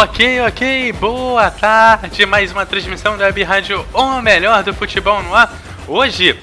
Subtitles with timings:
[0.00, 2.24] Ok, ok, boa tarde.
[2.24, 5.52] Mais uma transmissão da Web Rádio O Melhor do Futebol no ar.
[5.88, 6.38] Hoje,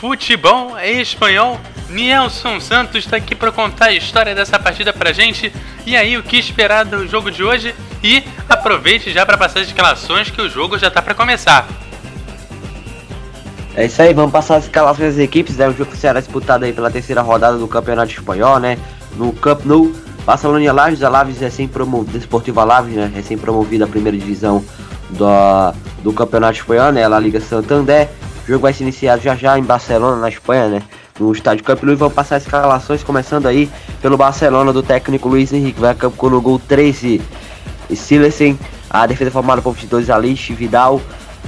[0.00, 1.60] futebol espanhol.
[1.90, 5.52] Nelson Santos está aqui para contar a história dessa partida pra gente.
[5.84, 7.74] E aí, o que esperar do jogo de hoje?
[8.00, 11.66] E aproveite já para passar as escalações que o jogo já tá para começar.
[13.74, 15.56] É isso aí, vamos passar as escalações das equipes.
[15.56, 15.66] Né?
[15.66, 18.78] O jogo será disputado aí pela terceira rodada do Campeonato Espanhol, né?
[19.16, 19.92] No Camp Nou.
[20.28, 23.10] Barcelona e Alaves, Alaves recém-promovida, Desportivo Alaves, né?
[23.14, 24.62] Recém-promovida a primeira divisão
[25.08, 25.24] do,
[26.02, 27.08] do Campeonato Espanhol, né?
[27.08, 28.10] La Liga Santander.
[28.44, 30.82] O jogo vai se iniciar já já em Barcelona, na Espanha, né?
[31.18, 33.70] No estádio Camp Nou e vamos passar as escalações, começando aí
[34.02, 35.80] pelo Barcelona do técnico Luiz Henrique.
[35.80, 37.22] Vai a campo no gol 13,
[37.94, 38.58] Silecen.
[38.90, 41.00] A defesa formada por 22 Alice, Vidal,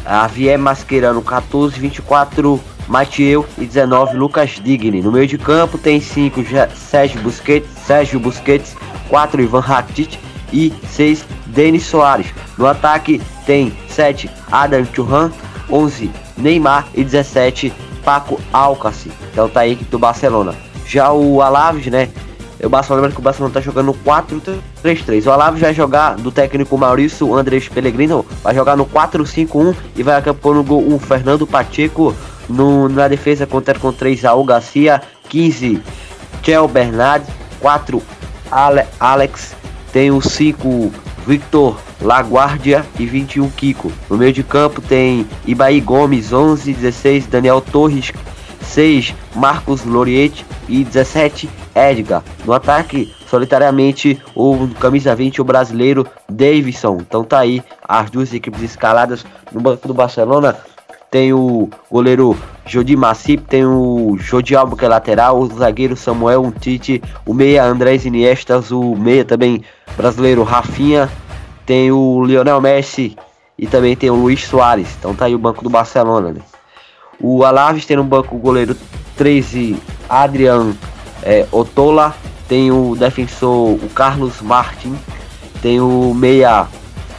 [0.06, 2.58] Javier Mascherano 14, 24
[2.90, 5.00] Mathieu e 19 Lucas Digni.
[5.00, 6.42] No meio de campo tem 5
[6.74, 8.76] Sérgio Busquets, Sérgio Busquets,
[9.08, 10.18] 4 Ivan Rakitic
[10.52, 12.26] e 6 Denis Soares.
[12.58, 15.30] No ataque tem 7 Adam Churran,
[15.70, 17.72] 11 Neymar e 17
[18.04, 19.12] Paco Alcaci.
[19.30, 20.52] Então tá aí do Barcelona.
[20.84, 22.08] Já o Alaves, né?
[22.62, 25.26] O Barcelona lembra que o Barcelona tá jogando 4-3-3.
[25.26, 30.16] O Alaves vai jogar do técnico Maurício Andrés Pellegrino, vai jogar no 4-5-1 e vai
[30.16, 32.14] acabar no gol 1 Fernando Pacheco,
[32.48, 35.82] no, na defesa contra com 3 Raul Garcia, 15
[36.42, 37.24] Tchel Bernard,
[37.60, 38.02] 4
[38.50, 39.54] Ale, Alex,
[39.92, 40.92] tem o 5
[41.26, 43.92] Victor Laguardia e 21 Kiko.
[44.08, 48.12] No meio de campo tem Ibaí Gomes, 11, 16 Daniel Torres,
[48.70, 52.22] 6 Marcos Loriete e 17 Edgar.
[52.44, 56.98] No ataque, solitariamente, o camisa 20, o brasileiro Davidson.
[57.00, 60.56] Então tá aí as duas equipes escaladas no banco do Barcelona
[61.10, 66.44] tem o goleiro Jodi Massip, tem o Jodi Alba que é lateral, o zagueiro Samuel
[66.44, 69.64] Umtiti, o meia Andrés Iniestas, o meia também
[69.96, 71.10] brasileiro Rafinha,
[71.66, 73.16] tem o Lionel Messi
[73.58, 74.88] e também tem o Luiz Soares.
[74.98, 76.40] Então tá aí o banco do Barcelona, né?
[77.20, 78.76] O Alaves tem no banco o goleiro
[79.16, 79.76] 13
[80.08, 80.72] Adrian
[81.22, 82.14] é, Otola,
[82.48, 84.96] tem o defensor o Carlos Martin,
[85.60, 86.66] tem o meia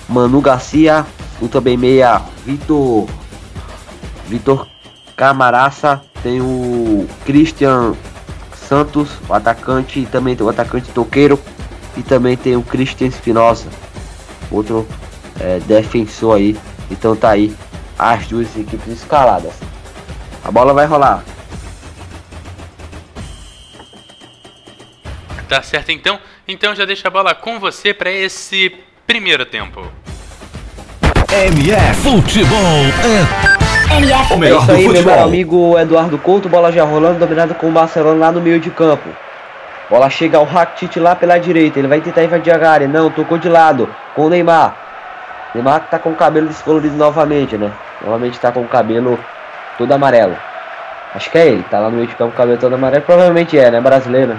[0.09, 1.05] Manu Garcia,
[1.39, 3.07] o também meia Vitor
[4.27, 4.67] Vitor
[5.15, 7.93] Camaraça, tem o Christian
[8.55, 11.39] Santos, o atacante, também tem o atacante Toqueiro,
[11.95, 13.67] e também tem o Christian Espinosa,
[14.49, 14.87] outro
[15.39, 16.57] é, defensor aí.
[16.89, 17.55] Então tá aí
[17.99, 19.53] as duas equipes escaladas.
[20.43, 21.23] A bola vai rolar.
[25.47, 26.19] Tá certo então?
[26.47, 28.73] Então já deixa a bola com você para esse
[29.05, 29.81] primeiro tempo.
[31.29, 32.57] MF Futebol
[33.89, 34.33] é MF.
[34.33, 35.23] o É melhor isso do aí, meu futebol.
[35.23, 39.09] amigo Eduardo Couto, bola já rolando, dominado com o Barcelona lá no meio de campo.
[39.89, 43.37] Bola chega ao Rakitic lá pela direita, ele vai tentar invadir a área, não, tocou
[43.37, 44.73] de lado, com o Neymar.
[45.53, 47.71] Neymar que tá com o cabelo descolorido novamente, né?
[48.01, 49.19] Novamente tá com o cabelo
[49.81, 50.37] todo amarelo.
[51.13, 53.69] Acho que é ele, tá lá no meio de campo cabelo todo amarelo, provavelmente é,
[53.71, 53.81] né?
[53.81, 54.37] Brasileiro.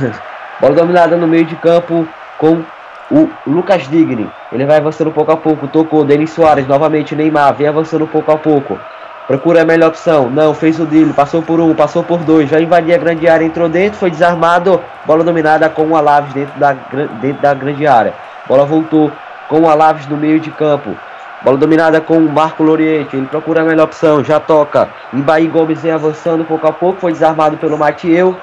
[0.60, 2.08] bola dominada no meio de campo
[2.38, 2.62] com
[3.10, 4.30] o Lucas Digni.
[4.52, 5.66] Ele vai avançando pouco a pouco.
[5.68, 6.04] Tocou.
[6.04, 6.66] Denis Soares.
[6.66, 7.54] Novamente Neymar.
[7.54, 8.78] Vem avançando pouco a pouco.
[9.26, 10.30] Procura a melhor opção.
[10.30, 11.12] Não, fez o drible.
[11.12, 12.48] Passou por um, passou por dois.
[12.48, 13.44] Já invadia a grande área.
[13.44, 13.98] Entrou dentro.
[13.98, 14.80] Foi desarmado.
[15.06, 16.72] Bola dominada com o Alaves dentro da,
[17.20, 18.14] dentro da grande área.
[18.46, 19.10] Bola voltou
[19.48, 20.94] com o Alaves no meio de campo.
[21.42, 23.16] Bola dominada com o Marco Loriente.
[23.16, 24.24] Ele procura a melhor opção.
[24.24, 24.88] Já toca.
[25.12, 27.00] Embaí Gomes vem avançando pouco a pouco.
[27.00, 28.36] Foi desarmado pelo Matieu.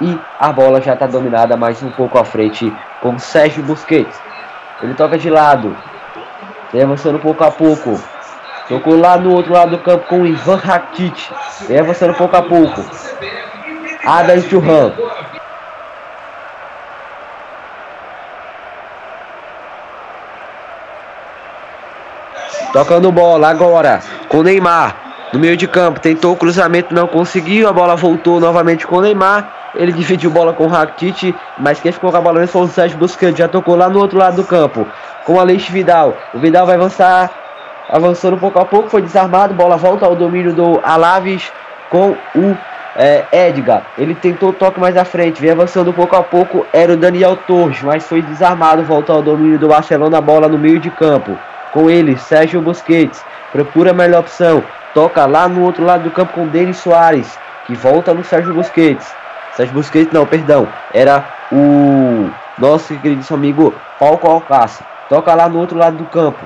[0.00, 2.70] E a bola já está dominada mais um pouco à frente
[3.00, 4.20] com Sérgio Busquets.
[4.82, 5.74] Ele toca de lado.
[6.72, 7.98] Vem avançando pouco a pouco.
[8.68, 11.30] Tocou lá no outro lado do campo com o Ivan Rakitic.
[11.68, 12.84] Vem avançando pouco a pouco.
[14.04, 14.92] Adam Churran.
[22.76, 24.94] Tocando bola agora com o Neymar.
[25.32, 27.66] No meio de campo, tentou o cruzamento, não conseguiu.
[27.66, 29.50] A bola voltou novamente com o Neymar.
[29.74, 32.98] Ele dividiu bola com o Rakitic, mas quem ficou com a bola foi o Sérgio
[32.98, 33.38] Busquets.
[33.38, 34.86] Já tocou lá no outro lado do campo
[35.24, 36.18] com o Aleix Vidal.
[36.34, 37.30] O Vidal vai avançar,
[37.88, 38.90] avançando pouco a pouco.
[38.90, 39.54] Foi desarmado.
[39.54, 41.50] Bola volta ao domínio do Alaves
[41.88, 42.58] com o
[42.94, 43.84] é, Edgar.
[43.96, 46.66] Ele tentou o toque mais à frente, vem avançando pouco a pouco.
[46.74, 48.82] Era o Daniel Torres, mas foi desarmado.
[48.82, 50.20] Volta ao domínio do Barcelona.
[50.20, 51.38] Bola no meio de campo.
[51.76, 53.22] Com ele, Sérgio Busquets.
[53.52, 54.64] Procura a melhor opção.
[54.94, 57.38] Toca lá no outro lado do campo com Denis Soares.
[57.66, 59.14] Que volta no Sérgio Busquets.
[59.52, 60.66] Sérgio Busquets, não, perdão.
[60.94, 64.86] Era o nosso queridíssimo amigo Paulo Alcácer.
[65.10, 66.42] Toca lá no outro lado do campo.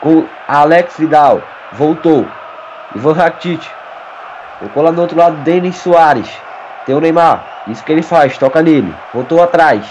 [0.00, 1.42] Com Alex Vidal.
[1.72, 2.26] Voltou.
[2.96, 3.70] Ivan Rakitic.
[4.58, 6.32] Tocou lá no outro lado Denis Soares.
[6.86, 7.44] Tem o Neymar.
[7.66, 8.38] Isso que ele faz.
[8.38, 8.94] Toca nele.
[9.12, 9.84] Voltou atrás.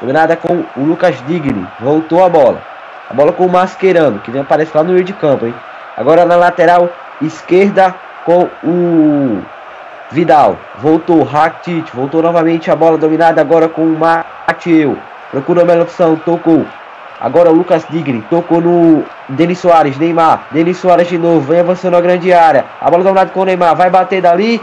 [0.00, 1.66] Nada com o Lucas Digni.
[1.80, 2.71] Voltou a bola.
[3.12, 4.20] A bola com o Mascherano.
[4.20, 5.54] Que vem aparecer lá no meio de campo, hein?
[5.96, 6.88] Agora na lateral
[7.20, 7.94] esquerda
[8.24, 9.42] com o
[10.10, 10.56] Vidal.
[10.78, 11.22] Voltou.
[11.22, 11.94] Rakitic.
[11.94, 14.96] Voltou novamente a bola dominada agora com o Mateu.
[15.30, 16.66] Procura a melhor opção, tocou.
[17.20, 20.46] Agora o Lucas Digri, tocou no Denis Soares, Neymar.
[20.50, 22.64] Denis Soares de novo, vem avançando a grande área.
[22.80, 24.60] A bola dominada com o Neymar, vai bater dali.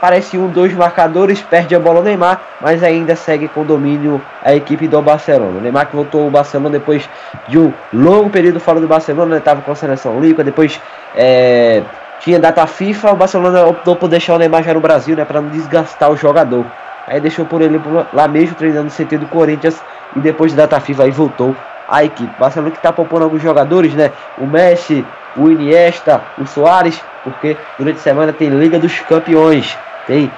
[0.00, 4.54] Aparece um, dois marcadores, perde a bola o Neymar, mas ainda segue com domínio a
[4.54, 5.58] equipe do Barcelona.
[5.58, 7.06] O Neymar que voltou ao Barcelona depois
[7.48, 10.80] de um longo período fora do Barcelona, estava com a seleção líquida, depois
[11.14, 11.82] é,
[12.20, 15.42] tinha data FIFA, o Barcelona optou por deixar o Neymar já no Brasil, né, para
[15.42, 16.64] não desgastar o jogador.
[17.06, 17.78] Aí deixou por ele
[18.14, 19.82] lá mesmo treinando no CT do Corinthians
[20.16, 21.54] e depois de data FIFA aí voltou
[21.86, 22.32] a equipe.
[22.38, 24.12] Barcelona que está poupando alguns jogadores, né?
[24.38, 25.04] O Messi,
[25.36, 29.76] o Iniesta, o Soares, porque durante a semana tem Liga dos Campeões.
[30.06, 30.30] Tem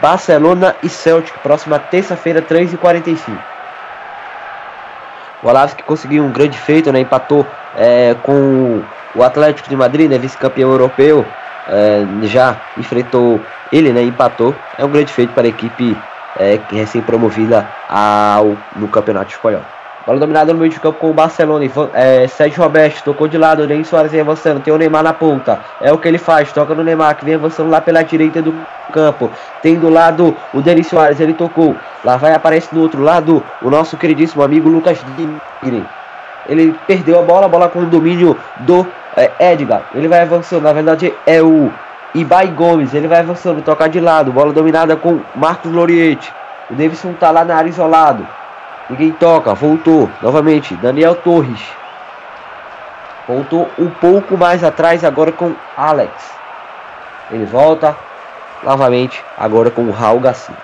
[0.00, 3.38] Barcelona e Celtic, próxima terça-feira, 3h45.
[5.42, 7.00] O Alavés que conseguiu um grande feito, né?
[7.00, 7.46] Empatou
[7.76, 8.82] é, com
[9.14, 10.18] o Atlético de Madrid, né?
[10.18, 11.24] Vice-campeão europeu.
[11.68, 13.40] É, já enfrentou
[13.72, 14.02] ele, né?
[14.02, 14.54] Empatou.
[14.76, 15.96] É um grande feito para a equipe
[16.38, 19.62] é, recém-promovida ao, no Campeonato Espanhol.
[20.06, 21.64] Bola dominada no meio de campo com o Barcelona.
[21.92, 23.66] É, Sérgio Roberto tocou de lado.
[23.66, 24.60] Nem Soares vem avançando.
[24.60, 25.60] Tem o Neymar na ponta.
[25.80, 26.52] É o que ele faz.
[26.52, 28.54] Toca no Neymar que vem avançando lá pela direita do
[28.92, 29.30] campo.
[29.62, 31.20] Tem do lado o Denis Soares.
[31.20, 31.76] Ele tocou.
[32.04, 35.84] Lá vai aparecer do outro lado o nosso queridíssimo amigo Lucas Digni.
[36.48, 37.46] Ele perdeu a bola.
[37.46, 38.86] A bola com o domínio do
[39.16, 39.82] é, Edgar.
[39.94, 40.62] Ele vai avançando.
[40.62, 41.70] Na verdade é o
[42.14, 46.32] Ibai Gomes, ele vai avançando, tocar de lado, bola dominada com Marcos Loriete.
[46.68, 48.26] O Davidson tá lá na área isolado.
[48.90, 50.74] Ninguém toca, voltou novamente.
[50.74, 51.60] Daniel Torres.
[53.26, 56.12] Voltou um pouco mais atrás agora com Alex.
[57.30, 57.96] Ele volta
[58.64, 60.56] novamente agora com o Raul Garcia.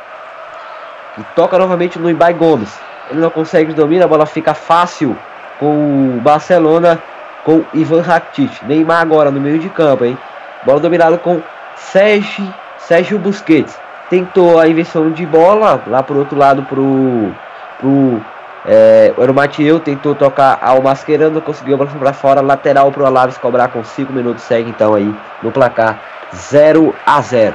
[1.16, 2.76] E toca novamente no Ibai Gomes.
[3.10, 5.16] Ele não consegue dominar, a bola fica fácil
[5.60, 7.00] com o Barcelona
[7.44, 8.62] com Ivan Rakitic.
[8.64, 10.18] Neymar agora no meio de campo, hein?
[10.64, 11.40] Bola dominada com
[11.76, 13.78] Sérgio, Sérgio Busquets.
[14.10, 17.32] Tentou a inversão de bola lá pro outro lado pro.
[17.78, 18.20] Pro
[18.68, 23.38] é, o Matieu tentou tocar ao Mascherano, conseguiu a bola para fora, lateral pro Alaves
[23.38, 26.00] cobrar com 5 minutos, segue então aí no placar
[26.34, 27.54] 0 a 0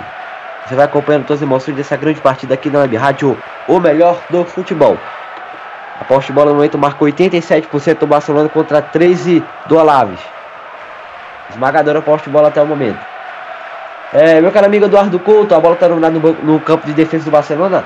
[0.66, 3.38] Você vai acompanhando todas as emoções dessa grande partida aqui na Web Rádio,
[3.68, 4.98] o melhor do futebol.
[6.00, 10.20] A poste de bola no momento marcou 87% do Barcelona contra 13 do Alaves.
[11.50, 13.00] Esmagadora poste de bola até o momento.
[14.14, 17.26] É, meu caro amigo Eduardo Couto, a bola está dominada no, no, campo de defesa
[17.26, 17.84] do Barcelona.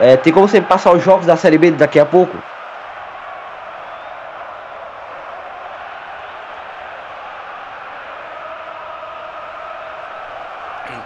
[0.00, 2.36] É, tem como você passar os jogos da Série B daqui a pouco?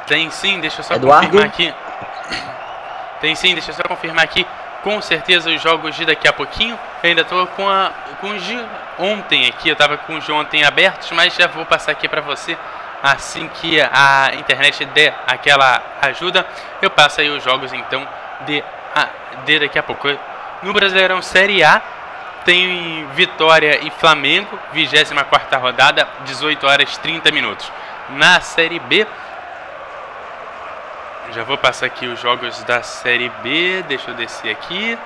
[0.06, 1.26] Tem sim, deixa eu só Eduardo?
[1.26, 1.74] confirmar aqui.
[3.20, 4.46] Tem sim, deixa eu só confirmar aqui
[4.82, 6.78] com certeza os jogos de daqui a pouquinho.
[7.02, 8.58] Eu ainda estou com, a, com os de
[8.98, 12.20] ontem aqui, eu estava com os de ontem abertos, mas já vou passar aqui para
[12.20, 12.56] você
[13.02, 16.46] assim que a internet der aquela ajuda.
[16.80, 18.06] Eu passo aí os jogos então
[18.42, 18.62] de,
[19.44, 20.08] de daqui a pouco.
[20.62, 21.82] No Brasileirão Série A
[22.44, 27.70] tem Vitória e Flamengo, 24 rodada, 18 horas 30 minutos.
[28.10, 29.06] Na Série B
[31.34, 33.82] já vou passar aqui os jogos da Série B.
[33.88, 34.96] Deixa eu descer aqui.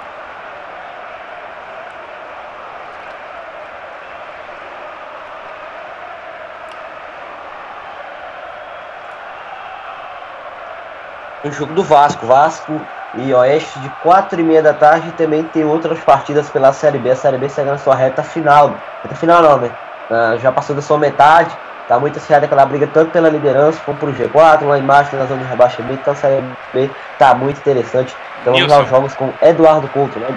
[11.43, 12.27] O jogo do Vasco.
[12.27, 12.79] Vasco
[13.21, 15.13] e Oeste de 4 e meia da tarde.
[15.13, 17.11] Também tem outras partidas pela Série B.
[17.11, 18.75] A Série B segue na sua reta final.
[19.03, 19.71] Reta final não, né?
[20.11, 21.55] uh, já passou da sua metade,
[21.87, 25.43] tá muito acirrada aquela briga tanto pela liderança como pro G4, lá embaixo na zona
[25.43, 28.15] de rebaixamento, então a Série B tá muito interessante.
[28.41, 30.29] Então vamos lá os jogos com Eduardo Couto, né?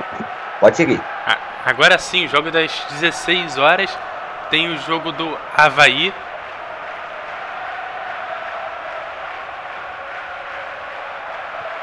[0.59, 1.01] Pode seguir.
[1.65, 3.97] Agora sim, jogo das 16 horas,
[4.49, 6.13] tem o jogo do Havaí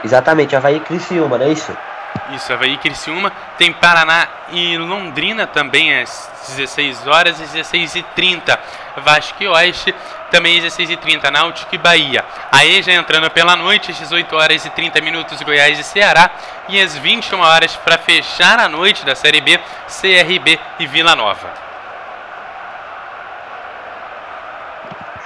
[0.05, 1.77] Exatamente, Havaí e Criciúma, não é isso?
[2.31, 3.33] Isso, Havaí e Criciúma.
[3.57, 8.59] Tem Paraná e Londrina também às 16 horas e 16 e 30
[8.99, 9.95] Vasco e Oeste
[10.31, 12.25] também às 16 e 30 Náutico e Bahia.
[12.53, 16.31] Aí já entrando pela noite, às 18 horas e 30 minutos, Goiás e Ceará.
[16.69, 21.49] E às 21 horas, para fechar a noite da Série B, CRB e Vila Nova.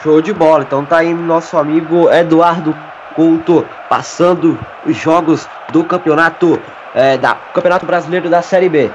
[0.02, 0.62] Show de bola.
[0.62, 2.76] Então tá aí nosso amigo Eduardo
[3.14, 6.61] Couto passando os jogos do campeonato
[6.95, 8.90] é, da Campeonato Brasileiro da Série B.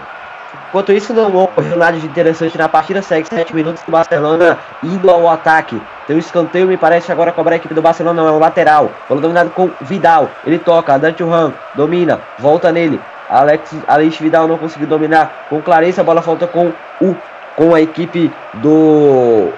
[0.69, 3.01] Enquanto isso, não ocorreu nada de interessante na partida.
[3.01, 5.81] Segue 7 minutos do Barcelona indo ao ataque.
[6.05, 8.91] Tem um escanteio, me parece agora cobrar a equipe do Barcelona, não é um lateral.
[9.07, 10.29] Bola dominado com Vidal.
[10.45, 12.99] Ele toca, Dante Ram domina, volta nele.
[13.29, 16.01] Alex, Alex Vidal não conseguiu dominar com clareza.
[16.01, 16.71] A bola falta com
[17.01, 17.15] o
[17.55, 19.51] com a equipe do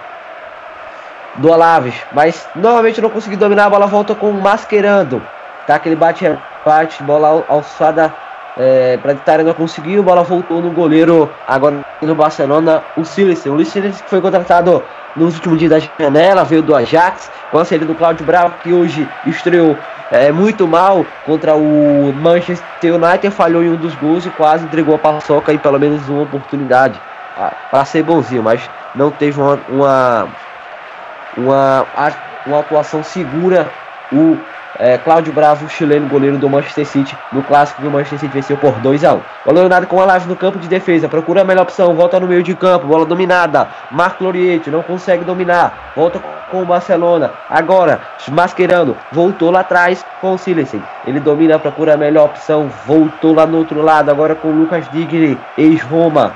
[1.40, 5.22] do Alaves, mas novamente não conseguiu dominar, a bola volta com o Mascherando,
[5.66, 5.76] tá?
[5.76, 8.14] Aquele bate-bate, bola alçada
[8.58, 13.54] é, para Itália não conseguiu, bola voltou no goleiro, agora no Barcelona, o Silicen.
[13.54, 14.84] O Silicen que foi contratado
[15.16, 18.74] nos últimos dias da janela, veio do Ajax, com a saída do Cláudio Bravo, que
[18.74, 19.78] hoje estreou
[20.12, 24.96] é, muito mal contra o Manchester United, falhou em um dos gols e quase entregou
[24.96, 27.00] a paçoca e pelo menos uma oportunidade
[27.38, 28.62] ah, para ser bonzinho, mas
[28.94, 30.28] não teve uma, uma
[31.38, 31.86] uma,
[32.46, 33.70] uma atuação segura.
[34.12, 34.38] O
[34.80, 38.72] é, Cláudio Bravo, chileno goleiro do Manchester City, no clássico do Manchester City venceu por
[38.80, 41.64] 2 a 1 Bola dominada com a live no campo de defesa, procura a melhor
[41.64, 43.68] opção, volta no meio de campo, bola dominada.
[43.92, 46.20] Marco Loriete não consegue dominar, volta
[46.50, 47.32] com o Barcelona.
[47.50, 48.00] Agora,
[48.32, 50.82] masquerando, voltou lá atrás com o Silensen.
[51.06, 54.90] Ele domina, procura a melhor opção, voltou lá no outro lado, agora com o Lucas
[54.92, 56.34] Digni, ex-Roma.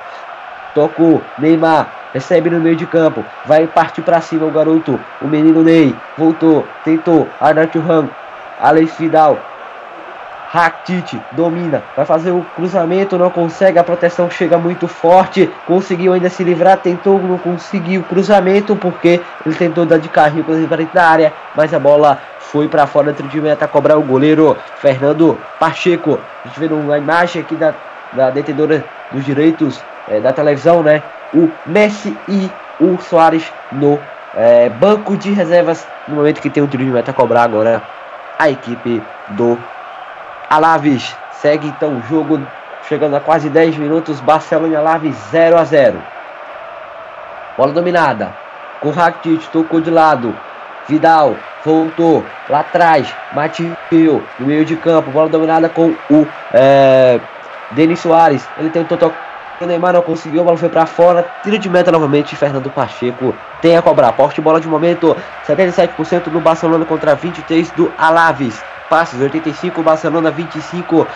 [0.75, 5.63] Tocou, Neymar, recebe no meio de campo, vai partir para cima o garoto, o menino
[5.63, 8.10] Ney, voltou, tentou, Arnaldo Ram,
[8.62, 9.38] Alex Vidal,
[10.53, 16.29] Rakitic domina, vai fazer o cruzamento, não consegue, a proteção chega muito forte, conseguiu ainda
[16.29, 18.01] se livrar, tentou, não conseguiu.
[18.01, 22.20] O cruzamento, porque ele tentou dar de carrinho para dentro da área, mas a bola
[22.38, 26.20] foi para fora dentro de meta, cobrar o goleiro Fernando Pacheco.
[26.46, 27.74] A gente vê uma imagem aqui da,
[28.12, 31.01] da detentora dos direitos é, da televisão, né?
[31.33, 32.49] O Messi e
[32.79, 33.99] o Soares no
[34.35, 37.81] é, banco de reservas no momento que tem um tiro de meta cobrar agora
[38.37, 39.57] a equipe do
[40.49, 41.15] Alaves.
[41.33, 42.39] Segue então o jogo
[42.87, 45.97] chegando a quase 10 minutos, Barcelona e Alaves 0 a 0.
[47.57, 48.33] Bola dominada.
[48.79, 50.35] Com Rakitic tocou de lado.
[50.87, 53.13] Vidal voltou lá atrás.
[53.31, 55.11] Matheus no meio de campo.
[55.11, 57.19] Bola dominada com o é,
[57.71, 58.47] Denis Soares.
[58.57, 61.25] Ele tentou tocar o Neymar não conseguiu, a bola foi para fora.
[61.43, 62.36] Tiro de meta novamente.
[62.36, 64.12] Fernando Pacheco tem a cobrar.
[64.13, 65.15] Porte bola de momento:
[65.48, 68.62] 77% do Barcelona contra 23% do Alaves.
[68.89, 71.07] Passes: 85%, Barcelona 25%,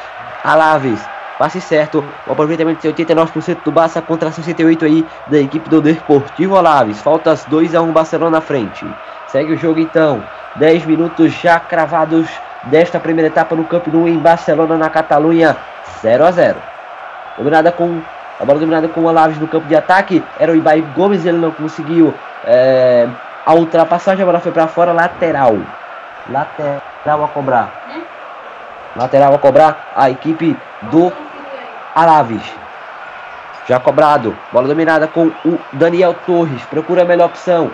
[0.43, 0.99] Alaves.
[1.37, 6.55] Passe certo, o aproveitamento de 89% do Barça contra 68% aí da equipe do Deportivo
[6.55, 6.99] Alaves.
[6.99, 8.83] Faltas 2 a 1 Barcelona na frente.
[9.27, 10.23] Segue o jogo então.
[10.55, 12.27] 10 minutos já cravados
[12.63, 15.55] desta primeira etapa no Camp em Barcelona, na Catalunha.
[16.01, 16.57] 0 a 0.
[17.37, 18.01] Dominada com
[18.39, 20.23] a bola dominada com o Alaves no campo de ataque.
[20.39, 22.13] Era o Ibai Gomes, ele não conseguiu
[22.45, 23.07] é,
[23.45, 24.21] a ultrapassagem.
[24.21, 25.57] A bola foi para fora, lateral.
[26.29, 27.71] Lateral a cobrar.
[28.95, 31.11] Lateral a cobrar a equipe do
[31.95, 32.43] Alaves.
[33.67, 34.37] Já cobrado.
[34.51, 36.61] Bola dominada com o Daniel Torres.
[36.65, 37.71] Procura a melhor opção.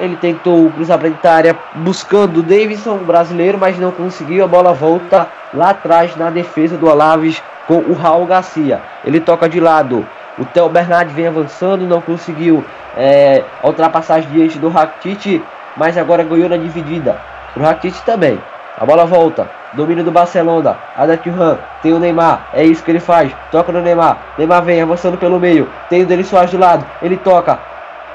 [0.00, 4.42] Ele tentou cruzar para a área buscando o Davidson, brasileiro, mas não conseguiu.
[4.42, 8.80] A bola volta lá atrás na defesa do Alaves com o Raul Garcia.
[9.04, 10.06] Ele toca de lado.
[10.38, 12.64] O Theo Bernard vem avançando, não conseguiu
[12.96, 15.42] é, ultrapassagem diante do Rakitic,
[15.76, 17.18] mas agora ganhou na dividida.
[17.54, 18.38] O Rakitic também.
[18.78, 19.48] A bola volta.
[19.74, 20.76] Domínio do Barcelona.
[20.96, 21.58] Adakiran.
[21.82, 22.48] Tem o Neymar.
[22.52, 23.30] É isso que ele faz.
[23.50, 24.16] Toca no Neymar.
[24.38, 25.68] Neymar vem avançando pelo meio.
[25.88, 26.84] Tem o Denis Soares do lado.
[27.02, 27.58] Ele toca.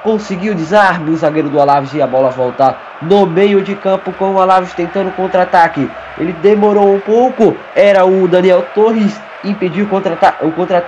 [0.03, 4.33] Conseguiu desarme o zagueiro do Alaves e a bola volta no meio de campo com
[4.33, 5.89] o Alaves tentando contra-ataque.
[6.17, 7.55] Ele demorou um pouco.
[7.75, 10.45] Era o Daniel Torres impediu o contra-ataque.
[10.45, 10.83] O contra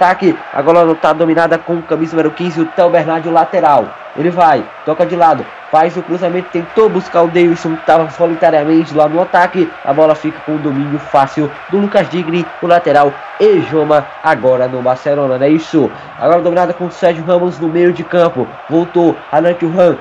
[0.54, 3.86] Agora está dominada com camisa número 15, o Theo Bernardi, o lateral.
[4.18, 9.08] Ele vai, toca de lado, faz o cruzamento, tentou buscar o Davidson, estava solitariamente lá
[9.08, 9.72] no ataque.
[9.86, 14.68] A bola fica com o domínio fácil do Lucas Digni, o lateral e Joma agora
[14.68, 15.92] no Barcelona, não é isso?
[16.20, 18.48] Agora dominada com o Sérgio Ramos no meio de campo.
[18.70, 19.98] Voltou Alan Turhan,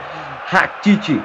[0.47, 1.23] Rakitic,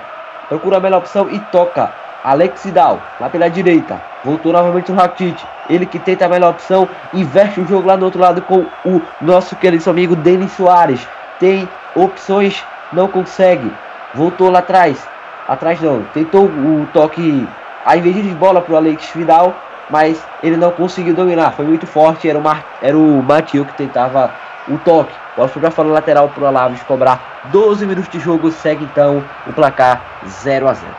[0.49, 1.91] procura a melhor opção e toca.
[2.23, 4.01] Alex Dal, lá pela direita.
[4.23, 5.52] Voltou novamente o Rakitic.
[5.69, 6.87] Ele que tenta a melhor opção.
[7.13, 11.07] Inverte o jogo lá do outro lado com o nosso querido amigo Denis Soares.
[11.39, 13.71] Tem opções, não consegue.
[14.13, 15.07] Voltou lá atrás.
[15.47, 16.03] Atrás não.
[16.13, 17.47] Tentou o toque.
[17.85, 19.55] A investida de bola para o Alex Vidal.
[19.89, 21.51] Mas ele não conseguiu dominar.
[21.51, 22.29] Foi muito forte.
[22.29, 24.31] Era o, Mar, era o Matheus que tentava
[24.67, 25.13] o toque.
[25.35, 28.51] Foi para fora lateral para o Alaves cobrar 12 minutos de jogo.
[28.51, 30.93] Segue então o placar 0 a 0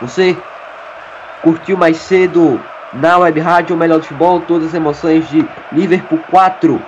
[0.00, 0.36] Você
[1.42, 2.60] curtiu mais cedo
[2.92, 6.80] na Web Rádio o melhor do futebol, todas as emoções de Liverpool 4.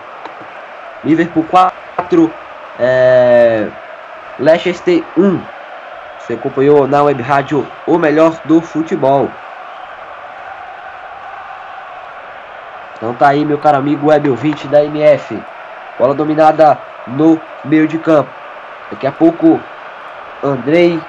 [1.05, 2.33] Liverpool 4,
[2.79, 3.69] é,
[4.39, 5.41] Leicester 1.
[6.19, 9.29] Você acompanhou na Web Rádio o melhor do futebol.
[12.97, 15.37] Então tá aí, meu caro amigo web ouvinte da MF.
[15.99, 16.79] Bola dominada
[17.09, 18.31] no meio de campo.
[18.93, 19.61] Daqui a pouco,
[20.43, 21.01] Andrei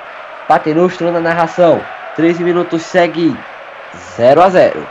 [0.47, 1.79] Paterostro na narração.
[2.15, 3.35] 13 minutos segue
[4.15, 4.87] 0 a 0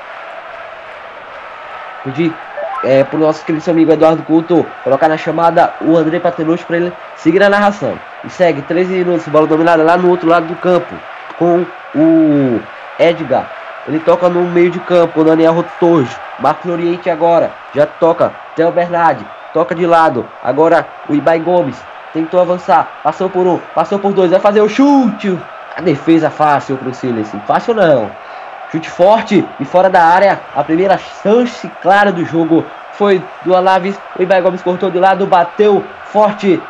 [2.04, 2.32] Pedir
[2.82, 6.92] é, pro nosso querido amigo Eduardo Couto colocar na chamada o André Paternocho para ele
[7.16, 7.96] seguir a narração.
[8.24, 10.94] E segue 13 minutos, bola dominada lá no outro lado do campo
[11.38, 11.64] com
[11.94, 12.60] o
[12.98, 13.50] Edgar.
[13.86, 16.10] Ele toca no meio de campo, o Daniel Torres.
[16.38, 18.32] Marcos Oriente agora, já toca.
[18.56, 20.28] Theo Bernardi, toca de lado.
[20.42, 21.76] Agora o Ibai Gomes
[22.12, 25.38] tentou avançar, passou por um, passou por dois, vai fazer o chute.
[25.76, 27.30] A defesa fácil pro Silas.
[27.46, 28.10] Fácil não.
[28.70, 30.40] Chute forte e fora da área.
[30.54, 33.98] A primeira chance clara do jogo foi do Alaves.
[34.18, 36.62] O Ibai Gomes cortou de lado, bateu forte.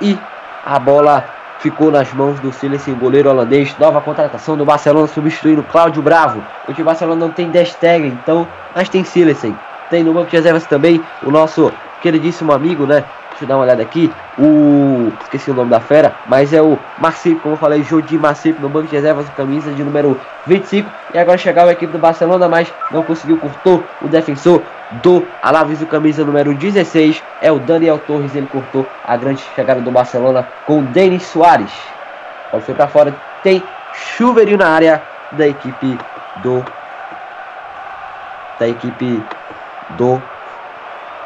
[0.00, 0.18] E
[0.64, 1.24] a bola
[1.60, 3.74] ficou nas mãos do Silas, goleiro holandês.
[3.78, 6.42] Nova contratação do Barcelona substituindo Cláudio Bravo.
[6.68, 9.40] Hoje o Barcelona não tem Destegen, então, mas tem Silas.
[9.90, 11.72] Tem no banco de reservas também o nosso
[12.02, 13.04] queridíssimo amigo, né?
[13.34, 14.12] Deixa eu dar uma olhada aqui.
[14.38, 15.12] O.
[15.22, 16.14] Esqueci o nome da fera.
[16.26, 19.82] Mas é o Marcipo, como eu falei, Jodi Marcipo no banco de reservas, camisa de
[19.82, 20.88] número 25.
[21.12, 24.62] E agora chegava a equipe do Barcelona, mas não conseguiu, cortou o defensor
[25.02, 27.20] do Alaves, o camisa número 16.
[27.42, 31.72] É o Daniel Torres, ele cortou a grande chegada do Barcelona com o Denis Soares.
[32.52, 33.12] Pode ser para fora.
[33.42, 33.60] Tem
[33.92, 35.98] chuveirinho na área da equipe
[36.36, 36.64] do.
[38.60, 39.20] Da equipe
[39.90, 40.22] do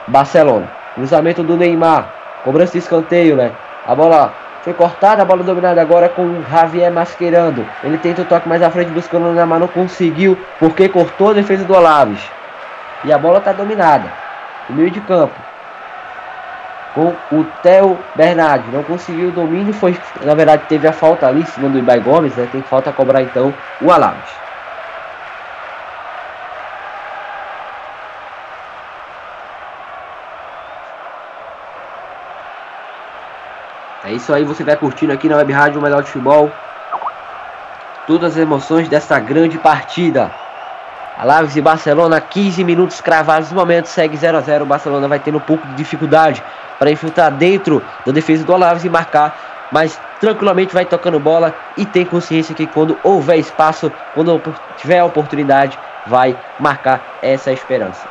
[0.06, 0.77] Barcelona.
[0.98, 2.12] Cruzamento do Neymar.
[2.42, 3.52] Cobrança de escanteio, né?
[3.86, 4.32] A bola
[4.62, 7.64] foi cortada, a bola dominada agora com o Javier masquerando.
[7.84, 11.34] Ele tenta o toque mais à frente, buscando o Neymar, não conseguiu, porque cortou a
[11.34, 12.20] defesa do Olaves.
[13.04, 14.10] E a bola está dominada.
[14.68, 15.36] No meio de campo.
[16.96, 18.68] Com o Theo Bernardi.
[18.72, 19.72] Não conseguiu o domínio.
[19.72, 22.34] Foi, na verdade, teve a falta ali em cima do Ibai Gomes.
[22.34, 22.48] Né?
[22.50, 24.47] Tem falta a cobrar então o Alaves.
[34.08, 36.50] É isso aí, você vai curtindo aqui na Web Rádio melhor de futebol.
[38.06, 40.30] Todas as emoções dessa grande partida.
[41.18, 45.18] Alaves e Barcelona, 15 minutos cravados no momento, segue 0 a 0 O Barcelona vai
[45.18, 46.42] tendo um pouco de dificuldade
[46.78, 51.84] para infiltrar dentro da defesa do Alaves e marcar, mas tranquilamente vai tocando bola e
[51.84, 54.40] tem consciência que quando houver espaço, quando
[54.78, 58.08] tiver a oportunidade, vai marcar essa esperança.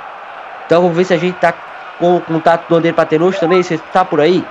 [0.68, 1.56] Então vamos ver se a gente está
[1.98, 4.46] com o contato do André Patenucci também, você está por aí?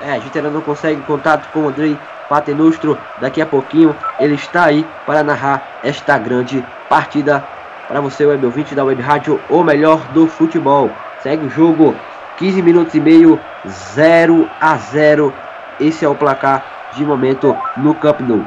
[0.00, 2.96] É, a gente ainda não consegue contato com o Andrei Patenustro.
[3.20, 7.44] Daqui a pouquinho ele está aí para narrar esta grande partida
[7.88, 10.90] para você, web ouvinte da Web Rádio, o melhor do futebol.
[11.22, 11.96] Segue o jogo,
[12.36, 15.32] 15 minutos e meio, 0 a 0.
[15.80, 18.44] Esse é o placar de momento no Camp Nou.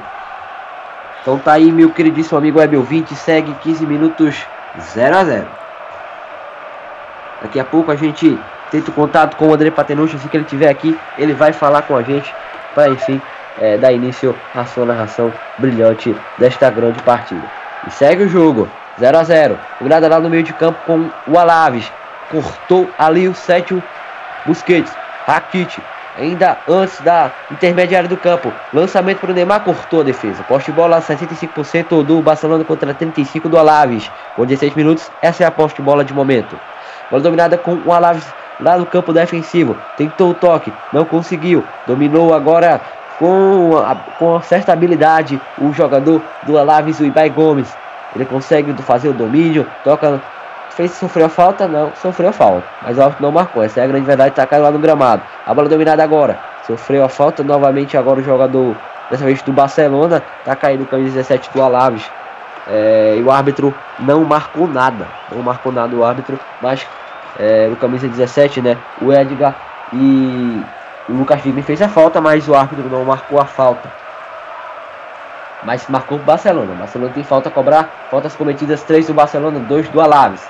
[1.22, 4.46] Então tá aí, meu queridíssimo amigo web ouvinte, segue 15 minutos
[4.80, 5.48] 0 a 0.
[7.42, 8.40] Daqui a pouco a gente
[8.72, 11.96] tento contato com o André Patenucci, assim que ele estiver aqui, ele vai falar com
[11.96, 12.34] a gente
[12.74, 13.22] para enfim
[13.60, 17.44] é, dar início à sua narração brilhante desta grande partida.
[17.86, 21.38] E segue o jogo, 0 a 0 O lá no meio de campo com o
[21.38, 21.92] Alaves.
[22.30, 23.82] Cortou ali o sétimo
[24.46, 24.92] Busquets.
[25.26, 25.84] Rakitic.
[26.18, 28.52] Ainda antes da intermediária do campo.
[28.74, 29.62] Lançamento para o Neymar.
[29.62, 30.44] Cortou a defesa.
[30.44, 34.10] Poste de bola 65% do Barcelona contra 35% do Alaves.
[34.36, 35.10] Com 16 minutos.
[35.22, 36.60] Essa é a poste de bola de momento.
[37.10, 38.26] Bola dominada com o Alaves
[38.62, 39.76] lá no campo defensivo.
[39.98, 41.64] Tentou o toque, não conseguiu.
[41.88, 42.80] Dominou agora
[43.18, 47.76] com, a, com certa habilidade o jogador do Alaves, o Ibai Gomes.
[48.16, 50.22] Ele consegue fazer o domínio, toca
[50.72, 51.68] fez, sofreu a falta?
[51.68, 52.64] Não, sofreu a falta.
[52.82, 53.64] Mas o árbitro não marcou.
[53.64, 55.22] Essa é a grande verdade, tá caindo lá no gramado.
[55.46, 56.40] A bola dominada agora.
[56.66, 58.76] Sofreu a falta novamente agora o jogador,
[59.10, 62.10] dessa vez do Barcelona, tá caindo o camisa 17 do Alaves.
[62.68, 65.08] É, e o árbitro não marcou nada.
[65.32, 66.86] Não marcou nada o árbitro, mas
[67.42, 68.78] é, o camisa 17, né?
[69.02, 69.56] O Edgar
[69.92, 70.64] e
[71.10, 73.92] o Lucas Digni fez a falta, mas o árbitro não marcou a falta.
[75.64, 76.72] Mas marcou o Barcelona.
[76.72, 77.90] O Barcelona tem falta a cobrar.
[78.12, 80.48] Faltas cometidas 3 do Barcelona, 2 do Alaves.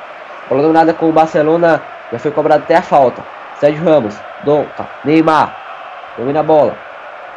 [0.50, 1.82] Bola dominada com o Barcelona.
[2.12, 3.24] Já foi cobrado até a falta.
[3.60, 4.18] Sérgio Ramos.
[4.44, 4.88] Donta.
[5.06, 5.56] Neymar.
[6.18, 6.76] Domina a bola.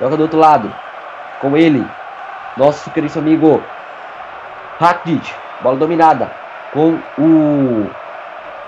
[0.00, 0.72] Joga do outro lado.
[1.40, 1.86] Com ele.
[2.56, 3.62] Nosso querido amigo.
[4.80, 5.32] Rakitic.
[5.60, 6.30] Bola dominada.
[6.72, 8.03] Com o.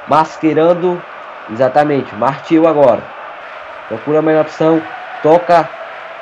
[0.08, 1.02] Masquerando.
[1.50, 2.14] Exatamente.
[2.14, 3.02] Martiu agora.
[3.88, 4.82] Procura a melhor opção.
[5.22, 5.68] Toca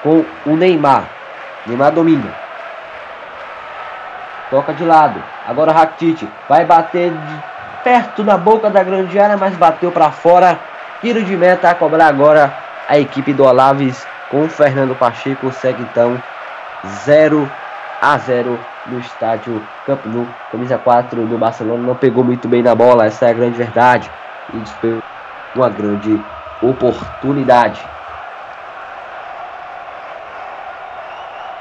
[0.03, 1.05] com o Neymar.
[1.66, 2.35] Neymar domina.
[4.51, 5.23] Toca de lado.
[5.47, 7.12] Agora Rakitic vai bater
[7.83, 10.59] perto da boca da grande área, mas bateu para fora.
[11.01, 12.55] Tiro de meta a cobrar agora
[12.88, 15.53] a equipe do Olaves com o Fernando Pacheco.
[15.53, 16.20] Segue então
[16.87, 17.51] 0
[18.01, 20.27] a 0 no estádio Camp Nou.
[20.51, 24.11] Camisa 4 do Barcelona não pegou muito bem na bola, essa é a grande verdade.
[24.53, 25.03] E despegou
[25.55, 26.23] uma grande
[26.62, 27.81] oportunidade.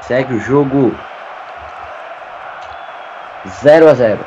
[0.02, 0.94] Segue o jogo
[3.48, 4.24] 0 a 0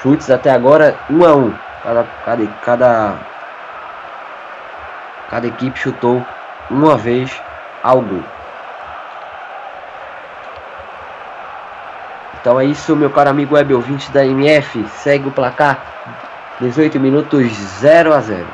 [0.00, 3.14] Chutes até agora 1 a 1 cada, cada, cada,
[5.28, 6.24] cada equipe chutou
[6.70, 7.30] uma vez
[7.82, 8.33] ao gol.
[12.44, 14.86] Então é isso, meu caro amigo web ouvinte da MF.
[14.96, 15.78] Segue o placar
[16.60, 18.46] 18 minutos 0 a 0.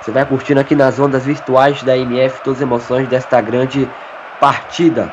[0.00, 3.86] Você vai curtindo aqui nas ondas virtuais da MF todas as emoções desta grande
[4.40, 5.12] partida.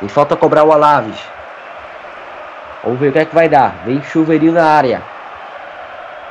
[0.00, 1.20] E falta cobrar o Alaves.
[2.82, 3.82] Vamos ver o que é que vai dar.
[3.84, 5.02] Vem chuveirinho na área.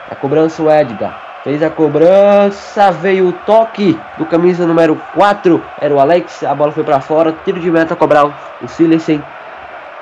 [0.10, 1.23] A cobrança o Edgar.
[1.44, 6.72] Fez a cobrança, veio o toque do camisa número 4, era o Alex, a bola
[6.72, 8.26] foi para fora, tiro de meta cobrar
[8.62, 9.22] o Silensen.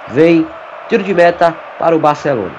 [0.09, 0.47] Vem
[0.87, 2.53] tiro de meta para o Barcelona.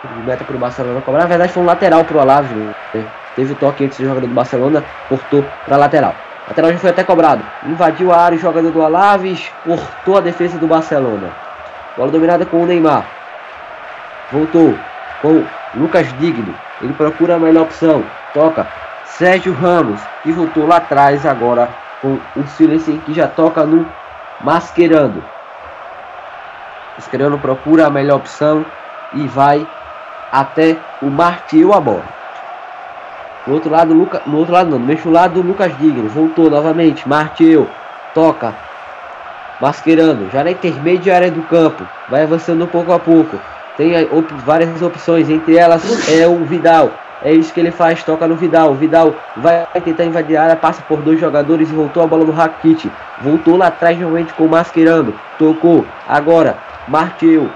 [0.00, 1.20] Tiro de meta para o Barcelona cobrar.
[1.20, 2.50] Na verdade foi um lateral para o Alaves.
[2.50, 2.74] Né?
[3.36, 6.16] Teve o toque antes do jogador do Barcelona, cortou para lateral.
[6.48, 7.44] Lateral já foi até cobrado.
[7.64, 9.48] Invadiu a área o jogador do Alaves.
[9.64, 11.30] Cortou a defesa do Barcelona.
[11.96, 13.04] Bola dominada com o Neymar.
[14.32, 14.76] Voltou
[15.20, 16.52] com Lucas Digno.
[16.82, 18.04] Ele procura a melhor opção.
[18.34, 18.66] Toca
[19.04, 20.00] Sérgio Ramos.
[20.24, 21.68] E voltou lá atrás agora
[22.00, 23.86] com o Silêncio que já toca no
[24.40, 25.22] Masquerando.
[26.96, 28.64] Masquerando procura a melhor opção.
[29.14, 29.66] E vai
[30.32, 32.04] até o Martiu a bola.
[33.46, 36.08] No outro lado, Luca, no outro lado não, no mesmo lado, Lucas Digno.
[36.08, 37.08] Voltou novamente.
[37.08, 37.68] Martiu.
[38.14, 38.54] Toca.
[39.60, 40.30] Masquerando.
[40.30, 41.86] Já na intermediária do campo.
[42.08, 43.38] Vai avançando pouco a pouco.
[43.76, 45.28] Tem op várias opções.
[45.30, 46.90] Entre elas é o Vidal.
[47.22, 48.02] É isso que ele faz.
[48.02, 48.72] Toca no Vidal.
[48.72, 50.56] O Vidal vai tentar invadir a área.
[50.56, 52.90] Passa por dois jogadores e voltou a bola no Rakit.
[53.20, 55.14] Voltou lá atrás realmente com o Masquerando.
[55.38, 55.84] Tocou.
[56.08, 56.56] Agora.
[56.88, 57.48] Martiu.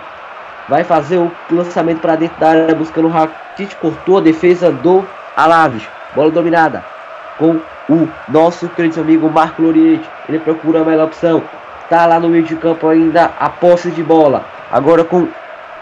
[0.69, 2.75] Vai fazer o lançamento para dentro da área.
[2.75, 3.75] Buscando o Rakit.
[3.77, 5.05] Cortou a defesa do
[5.37, 5.83] Alaves,
[6.15, 6.97] bola dominada
[7.39, 10.09] com o nosso querido amigo Marco Loriente.
[10.29, 11.43] Ele procura a melhor opção.
[11.89, 14.45] Tá lá no meio de campo ainda a posse de bola.
[14.71, 15.29] Agora com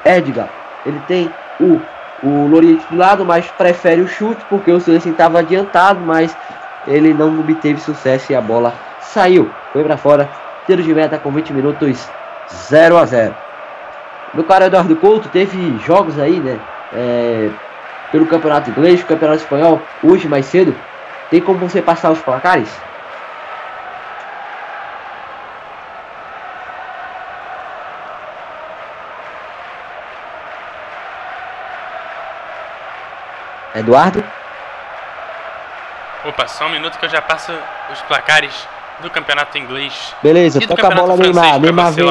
[0.05, 0.49] Edgar.
[0.85, 1.81] Ele tem o,
[2.23, 6.37] o Loriente do lado, mas prefere o chute porque o Silêncio estava adiantado, mas
[6.87, 9.51] ele não obteve sucesso e a bola saiu.
[9.73, 10.29] Foi para fora.
[10.67, 12.09] Tiro de meta com 20 minutos
[12.69, 13.35] 0 a 0.
[14.33, 16.59] Meu cara Eduardo Couto teve jogos aí, né?
[16.93, 17.51] É,
[18.11, 20.75] pelo campeonato inglês, campeonato espanhol, hoje mais cedo.
[21.31, 22.69] Tem como você passar os placares?
[33.75, 34.23] Eduardo?
[36.25, 37.53] Opa, só um minuto que eu já passo
[37.93, 38.67] os placares
[39.01, 40.15] do campeonato inglês.
[40.23, 41.61] Beleza, toca a bola Neymar.
[41.61, 42.07] Neymar vem.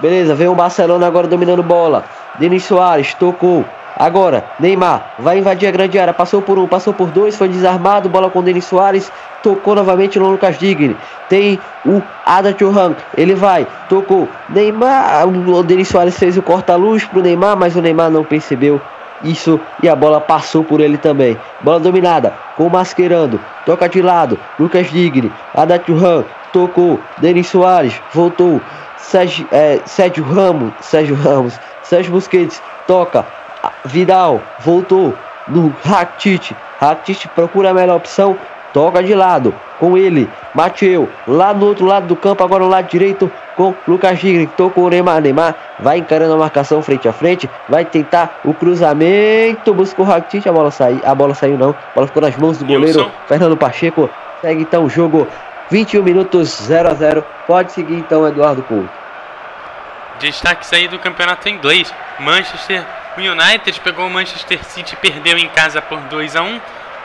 [0.00, 2.04] Beleza, vem o Barcelona agora dominando bola.
[2.34, 3.64] Denis Soares tocou.
[3.96, 6.12] Agora, Neymar vai invadir a grande área.
[6.12, 8.08] Passou por um, passou por dois, foi desarmado.
[8.08, 9.10] Bola com Denis Soares.
[9.42, 10.96] Tocou novamente no Lucas Digni.
[11.28, 12.94] Tem o Ada Churran.
[13.16, 14.28] Ele vai, tocou.
[14.48, 15.26] Neymar.
[15.26, 18.80] O Denis Soares fez o corta-luz pro Neymar, mas o Neymar não percebeu
[19.22, 21.36] isso e a bola passou por ele também.
[21.60, 23.40] Bola dominada com Masquerando.
[23.64, 24.38] Toca de lado.
[24.58, 25.32] Lucas Digni.
[25.54, 26.24] Ada Churran.
[26.52, 27.00] Tocou.
[27.18, 28.00] Denis Soares.
[28.12, 28.60] Voltou.
[29.04, 33.24] Sérgio, é, Sérgio Ramos, Sérgio Ramos, Sérgio Busquets toca,
[33.84, 35.14] Vidal voltou
[35.48, 38.36] no Rakitic, Rakitic procura a melhor opção,
[38.72, 42.88] toca de lado com ele, Mateu, lá no outro lado do campo, agora no lado
[42.88, 47.48] direito, com Lucas Gigri, tocou o Neymar, Neymar vai encarando a marcação frente a frente,
[47.68, 51.94] vai tentar o cruzamento, busca o Rakitic, a bola saiu, a bola saiu não, a
[51.94, 53.10] bola ficou nas mãos do goleiro.
[53.26, 55.26] Fernando Pacheco, segue então o jogo,
[55.70, 58.88] 21 minutos 0 a 0 pode seguir então Eduardo Couto.
[60.20, 62.84] Destaques aí do campeonato inglês, Manchester
[63.20, 66.60] United pegou o Manchester City, perdeu em casa por 2 a 1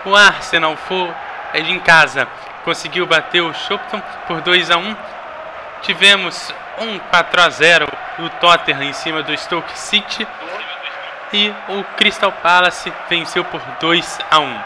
[0.06, 1.12] o Arsenal foi
[1.54, 2.28] em casa
[2.64, 4.96] conseguiu bater o Shopton por 2 a 1
[5.82, 7.88] Tivemos um 4 a 0
[8.20, 10.28] o Tottenham em cima do Stoke City
[11.32, 14.62] e o Crystal Palace venceu por 2 a 1.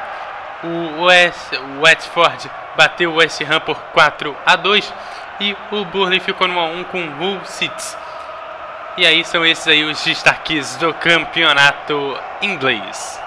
[0.64, 4.94] O West, o Watford bateu o West Ham por 4 a 2
[5.40, 7.98] e o Burnley ficou no 1 a 1 com o Hull City.
[8.96, 13.23] E aí são esses aí os destaques do campeonato inglês.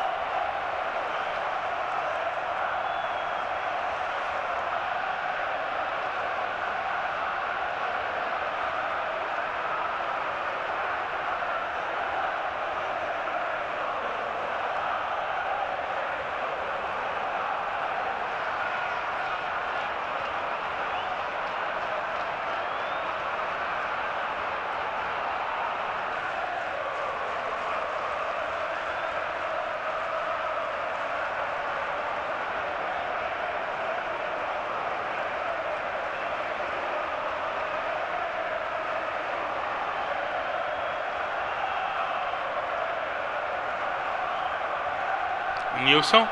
[45.82, 46.26] Nilson.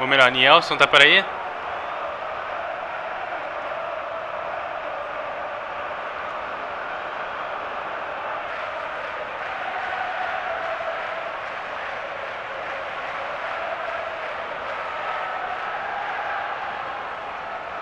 [0.00, 1.24] Ou melhor, Nielson tá por aí?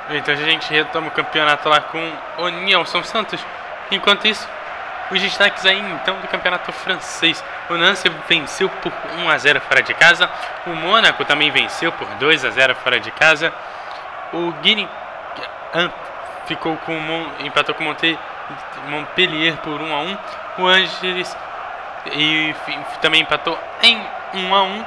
[0.09, 3.45] Então a gente retoma o campeonato lá com o Nilson Santos.
[3.91, 4.49] Enquanto isso,
[5.11, 7.43] os destaques aí então do campeonato francês.
[7.71, 10.29] O Nancy venceu por 1 a 0 fora de casa.
[10.67, 13.53] O Mônaco também venceu por 2 a 0 fora de casa.
[14.33, 14.89] O Guinea
[16.47, 16.97] ficou com
[17.41, 20.19] empatou com o Montpellier por 1 a 1.
[20.59, 21.37] O Angeles
[22.13, 22.55] e
[23.01, 24.01] também empatou em
[24.35, 24.85] 1 a 1.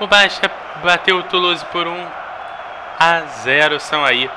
[0.00, 0.50] O Baixa
[0.82, 2.06] bateu o Toulouse por 1
[2.98, 3.78] a 0.
[3.78, 4.30] São aí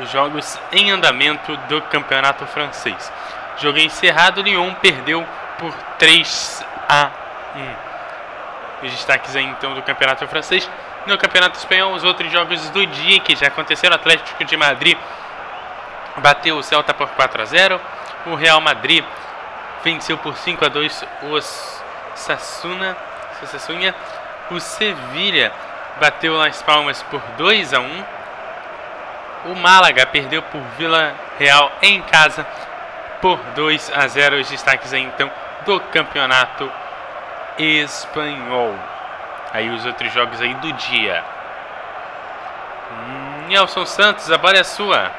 [0.00, 3.12] os jogos em andamento do campeonato francês.
[3.58, 5.26] Jogo encerrado, Lyon perdeu
[5.58, 7.10] por 3 a
[8.82, 8.86] 1.
[8.86, 10.68] Os destaques aí então do campeonato francês.
[11.06, 14.98] No campeonato espanhol, os outros jogos do dia que já aconteceram: Atlético de Madrid
[16.16, 17.80] bateu o Celta por 4 a 0.
[18.26, 19.04] O Real Madrid
[19.82, 21.82] venceu por 5 a 2 os
[22.14, 22.96] Sassuna,
[23.46, 23.94] Sassunha.
[24.50, 25.52] O Sevilha
[26.00, 28.04] bateu Las Palmas por 2 a 1.
[29.46, 32.46] O Málaga perdeu por Vila Real em casa
[33.24, 34.36] por 2 a 0.
[34.36, 35.30] Os destaques aí então
[35.64, 36.70] do campeonato
[37.58, 38.74] espanhol.
[39.50, 41.24] Aí os outros jogos aí do dia.
[43.48, 45.10] Nelson Santos, a bola é sua.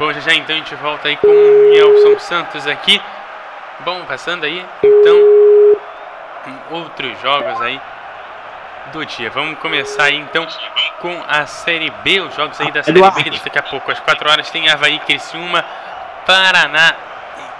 [0.00, 3.00] Bom, já, já então a gente volta aí com o Nelson Santos aqui.
[3.80, 5.16] Bom, passando aí, então,
[6.70, 7.80] outros jogos aí
[8.92, 9.30] do dia.
[9.30, 10.46] Vamos começar aí então
[11.00, 14.00] com a Série B, os jogos aí da Série B, que daqui a pouco, às
[14.00, 15.64] 4 horas tem Havaí, Criciúma,
[16.26, 16.94] Paraná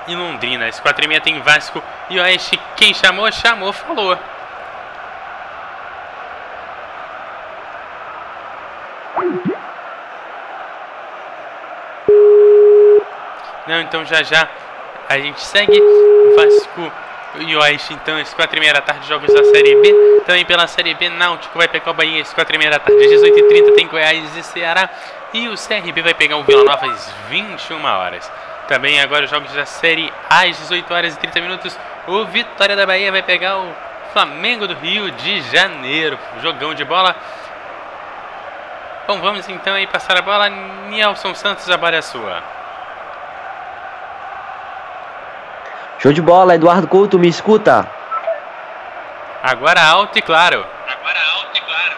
[0.06, 0.66] e Londrina.
[0.66, 2.60] Às 4 e meia tem Vasco e Oeste.
[2.76, 4.18] Quem chamou, chamou, falou.
[13.70, 14.48] Não, então já já
[15.08, 15.80] a gente segue.
[16.36, 16.92] Vasco
[17.38, 20.22] e Oeste, então, às 4 e meia da tarde, jogos da Série B.
[20.26, 23.04] Também pela Série B, Náutico vai pegar o Bahia às 4 e meia da tarde.
[23.04, 24.90] Às 18h30 tem Goiás e Ceará.
[25.32, 28.30] E o CRB vai pegar o Vila Nova às 21 horas.
[28.66, 31.78] Também agora os jogos da Série A às 18 horas e 30 minutos.
[32.08, 33.72] O Vitória da Bahia vai pegar o
[34.12, 36.18] Flamengo do Rio de Janeiro.
[36.42, 37.14] Jogão de bola.
[39.06, 40.48] Bom, vamos então aí passar a bola.
[40.48, 42.59] Nelson Santos, a bola é sua.
[46.00, 47.86] Show de bola, Eduardo Couto, me escuta.
[49.42, 50.64] Agora alto e claro.
[50.88, 51.96] Agora alto e claro.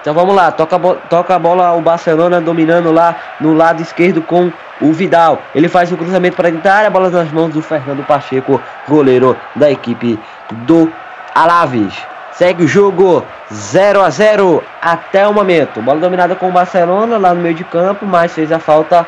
[0.00, 4.20] Então vamos lá, toca a, toca a bola o Barcelona dominando lá no lado esquerdo
[4.20, 5.40] com o Vidal.
[5.54, 9.36] Ele faz o cruzamento para a área, a bola nas mãos do Fernando Pacheco, goleiro
[9.54, 10.18] da equipe
[10.50, 10.92] do
[11.32, 11.94] Alaves.
[12.32, 15.80] Segue o jogo 0 a 0 até o momento.
[15.80, 19.06] Bola dominada com o Barcelona lá no meio de campo, mas fez a falta,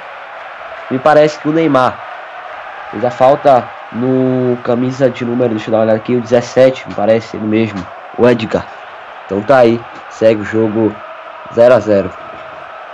[0.89, 1.99] me parece que o Neymar.
[2.93, 6.89] Fez a falta no camisa de número, deixa eu dar uma olhada aqui, o 17,
[6.89, 7.85] me parece ele mesmo,
[8.19, 8.67] o Edgar.
[9.27, 10.95] Então tá aí, segue o jogo
[11.55, 12.11] 0 a 0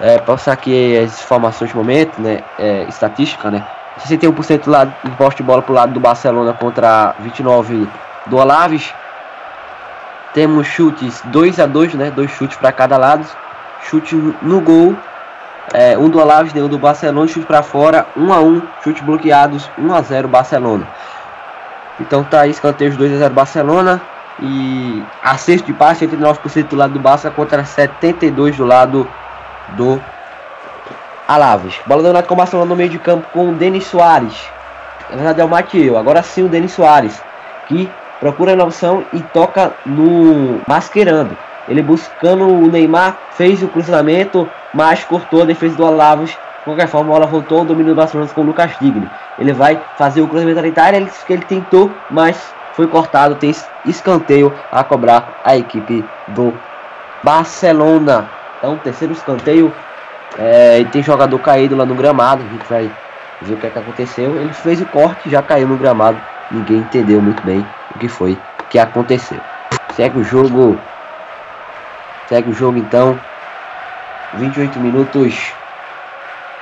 [0.00, 2.40] é, passar aqui as informações de momento, né?
[2.58, 3.66] É, estatística, né?
[3.98, 7.88] 61% lá de poste de bola pro lado do Barcelona contra 29
[8.26, 8.94] do Alaves.
[10.32, 12.12] Temos chutes 2 a 2 né?
[12.12, 13.26] Dois chutes para cada lado.
[13.82, 14.96] Chute no gol.
[15.72, 19.70] É, um do Alaves, um do Barcelona, chute para fora, 1 a 1 chute bloqueados,
[19.78, 20.86] 1 a 0 Barcelona.
[22.00, 24.00] Então tá aí escanteio 2 a 0 Barcelona
[24.40, 29.08] e acerto de passe 89% do lado do Barça contra 72 do lado
[29.70, 30.00] do
[31.26, 31.74] Alaves.
[31.86, 34.48] Bola dominada com o Barcelona no meio de campo com o Denis Soares.
[35.10, 35.98] Na verdade é o.
[35.98, 37.20] Agora sim o Denis Soares.
[37.66, 41.36] Que procura a opção e toca no Mascherano.
[41.68, 46.30] Ele buscando o Neymar, fez o cruzamento, mas cortou a defesa do Alaves.
[46.30, 49.08] De qualquer forma, a bola voltou ao domínio do Barcelona com o Lucas Digni.
[49.38, 53.34] Ele vai fazer o cruzamento área, ele, ele tentou, mas foi cortado.
[53.34, 53.54] Tem
[53.84, 56.54] escanteio a cobrar a equipe do
[57.22, 58.28] Barcelona.
[58.58, 59.72] Então, terceiro escanteio.
[60.38, 62.42] É, tem jogador caído lá no gramado.
[62.42, 62.90] A gente vai
[63.42, 64.36] ver o que, é que aconteceu.
[64.36, 66.18] Ele fez o corte, já caiu no gramado.
[66.50, 68.38] Ninguém entendeu muito bem o que foi
[68.70, 69.40] que aconteceu.
[69.94, 70.78] Segue o jogo.
[72.28, 73.18] Segue o jogo então.
[74.34, 75.52] 28 minutos.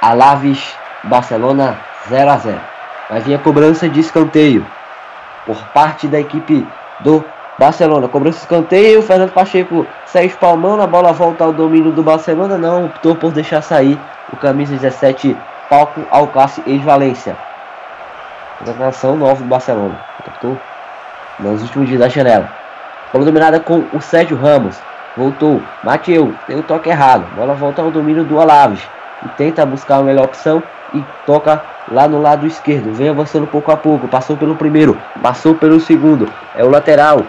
[0.01, 1.77] Alaves, Barcelona
[2.09, 2.61] 0 a 0.
[3.11, 4.67] Vai vir a cobrança de escanteio
[5.45, 6.67] por parte da equipe
[7.01, 7.25] do
[7.59, 8.09] Barcelona.
[8.09, 9.03] Cobrança de escanteio.
[9.03, 10.83] Fernando Pacheco sai espalmando.
[10.83, 12.57] A bola volta ao domínio do Barcelona.
[12.57, 13.99] Não optou por deixar sair
[14.33, 15.37] o camisa 17
[15.69, 17.37] Palco Alcácer ex-Valência.
[18.59, 19.99] Contratação nova do Barcelona.
[20.25, 20.57] Captou
[21.41, 22.49] nos últimos dias da janela.
[23.13, 24.79] Bola dominada com o Sérgio Ramos.
[25.17, 25.63] Voltou.
[25.83, 26.35] Mateu.
[26.47, 27.27] Tem o toque errado.
[27.35, 28.83] Bola volta ao domínio do Alaves.
[29.25, 30.63] E tenta buscar a melhor opção.
[30.93, 32.93] E toca lá no lado esquerdo.
[32.93, 34.07] Vem avançando pouco a pouco.
[34.09, 35.01] Passou pelo primeiro.
[35.23, 36.31] Passou pelo segundo.
[36.55, 37.23] É o lateral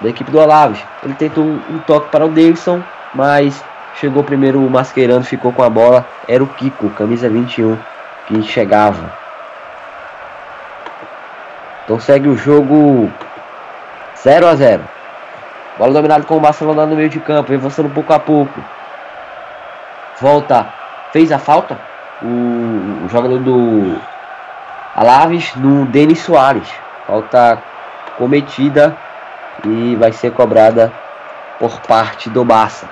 [0.00, 0.82] da equipe do Alaves.
[1.02, 2.80] Ele tentou um, um toque para o Davidson.
[3.12, 3.62] Mas
[3.96, 5.24] chegou primeiro o Mascherano.
[5.24, 6.06] Ficou com a bola.
[6.28, 6.90] Era o Kiko.
[6.90, 7.76] Camisa 21.
[8.28, 9.24] Que chegava.
[11.84, 13.12] Então segue o jogo
[14.22, 14.93] 0 a 0.
[15.76, 18.60] Bola dominada com o Barcelona no meio de campo, avançando pouco a pouco.
[20.20, 20.66] Volta,
[21.12, 21.76] fez a falta.
[22.22, 24.00] O, o jogador do
[24.94, 26.68] Alaves no Denis Soares.
[27.06, 27.60] Falta
[28.16, 28.96] cometida
[29.64, 30.92] e vai ser cobrada
[31.58, 32.88] por parte do Barça.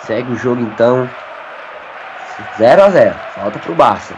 [0.00, 1.08] Segue o jogo então
[2.56, 3.14] 0 a 0.
[3.36, 4.14] Falta para o Barça.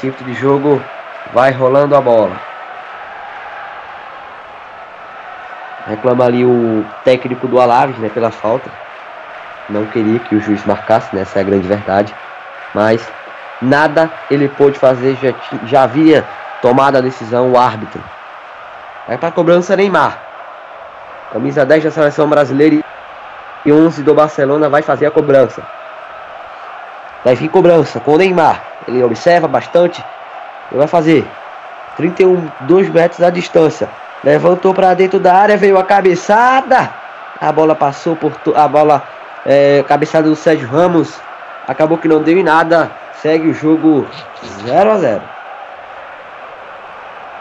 [0.00, 0.82] Tipo de jogo
[1.32, 2.49] vai rolando a bola.
[5.86, 8.70] Reclama ali o técnico do Alaves, né, pela falta.
[9.68, 12.14] Não queria que o juiz marcasse, né, essa é a grande verdade.
[12.74, 13.06] Mas
[13.60, 15.34] nada ele pôde fazer, já,
[15.66, 16.24] já havia
[16.60, 18.02] tomado a decisão o árbitro.
[19.06, 20.18] Vai para a cobrança Neymar.
[21.32, 22.84] Camisa 10 da seleção brasileira
[23.64, 25.62] e 11 do Barcelona vai fazer a cobrança.
[27.24, 28.62] Vai vir cobrança com o Neymar.
[28.88, 30.04] Ele observa bastante.
[30.70, 31.26] Ele vai fazer
[31.96, 33.88] 31, 2 metros a distância.
[34.22, 36.90] Levantou para dentro da área, veio a cabeçada.
[37.40, 39.02] A bola passou por a bola
[39.46, 41.18] é, cabeçada do Sérgio Ramos.
[41.66, 42.90] Acabou que não deu em nada.
[43.14, 44.06] Segue o jogo
[44.64, 45.22] 0 a 0.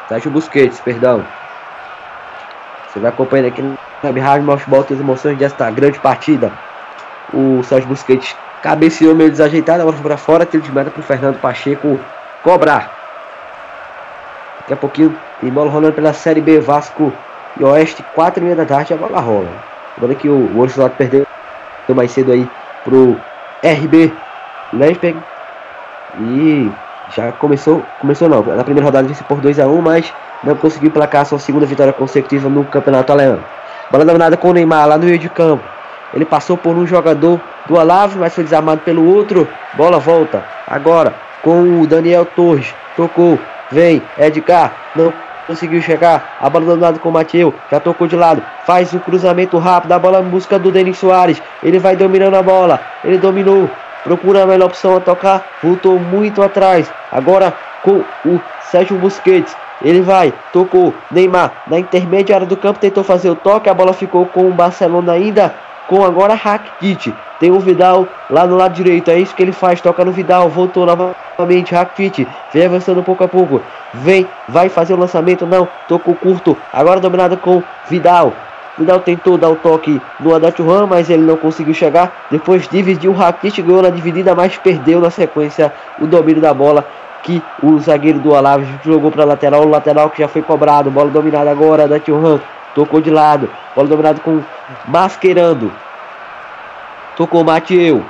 [0.08, 1.26] Sérgio Busquets, perdão.
[2.88, 6.52] Você vai acompanhando aqui Web Rádio Mostball as emoções desta grande partida.
[7.34, 11.04] O Sérgio Busquets cabeceou meio desajeitado, a bola para fora, tiro de meta para o
[11.04, 12.00] Fernando Pacheco
[12.44, 12.99] cobrar.
[14.70, 17.12] Daqui a pouquinho tem bola rolando pela Série B, Vasco
[17.60, 19.50] e Oeste, 4 e meia da tarde, a bola rola.
[19.98, 21.26] Agora que o Wolfsburg perdeu
[21.90, 22.48] mais cedo aí
[22.84, 23.20] pro
[23.64, 24.14] RB
[24.72, 25.18] Leipzig.
[26.20, 26.72] E
[27.16, 30.14] já começou, começou não, na primeira rodada disse por 2 a 1 mas
[30.44, 33.40] não conseguiu placar sua segunda vitória consecutiva no campeonato alemão.
[33.90, 35.64] Bola dominada com o Neymar lá no meio de campo.
[36.14, 39.48] Ele passou por um jogador do Alave, mas foi desarmado pelo outro.
[39.74, 40.44] Bola volta.
[40.68, 42.72] Agora com o Daniel Torres.
[42.96, 43.40] Tocou.
[43.72, 44.02] Vem.
[44.18, 44.74] Edgar.
[44.96, 45.14] Não
[45.48, 46.38] conseguiu chegar.
[46.40, 47.54] A bola do lado com o Mateu.
[47.72, 48.44] Já tocou de lado.
[48.66, 49.92] Faz o cruzamento rápido.
[49.92, 51.42] A bola em busca do Denis Soares.
[51.64, 52.80] Ele vai dominando a bola.
[53.04, 53.70] Ele dominou.
[54.04, 55.46] Procura a melhor opção a tocar.
[55.62, 56.92] Voltou muito atrás.
[57.12, 57.54] Agora
[57.84, 59.56] com o Sérgio Busquets.
[59.82, 64.26] Ele vai, tocou, Neymar na intermediária do campo tentou fazer o toque, a bola ficou
[64.26, 65.54] com o Barcelona ainda,
[65.90, 67.14] com agora Rakitic.
[67.40, 69.10] Tem o Vidal lá no lado direito.
[69.10, 69.82] É isso que ele faz.
[69.82, 70.48] Toca no Vidal.
[70.48, 71.74] Voltou novamente.
[71.74, 72.28] Rakitic.
[72.54, 73.60] Vem avançando pouco a pouco.
[73.94, 74.28] Vem.
[74.48, 75.48] Vai fazer o lançamento.
[75.48, 75.68] Não.
[75.88, 76.56] Tocou curto.
[76.72, 78.32] Agora dominado com Vidal.
[78.78, 82.28] Vidal tentou dar o toque no Adachuran, mas ele não conseguiu chegar.
[82.32, 86.86] Depois dividiu o Rakitic, ganhou na dividida, mas perdeu na sequência o domínio da bola
[87.24, 91.10] que o zagueiro do Alaves jogou para lateral, o lateral que já foi cobrado, bola
[91.10, 92.40] dominada agora da Tiohan,
[92.76, 94.42] tocou de lado, bola dominada com
[94.88, 95.72] Masquerando,
[97.16, 98.06] tocou Mateu,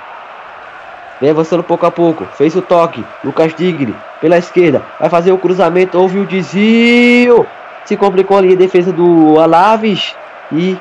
[1.20, 5.38] vem avançando pouco a pouco, fez o toque, Lucas Digre pela esquerda, vai fazer o
[5.38, 7.46] cruzamento, houve o desvio,
[7.86, 10.16] se complicou ali a defesa do Alaves.
[10.52, 10.78] E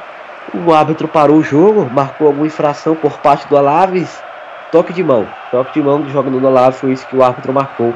[0.55, 4.23] o árbitro parou o jogo, marcou alguma infração por parte do Alaves,
[4.73, 7.53] toque de mão, toque de mão do jogador do Alaves, foi isso que o árbitro
[7.53, 7.95] marcou.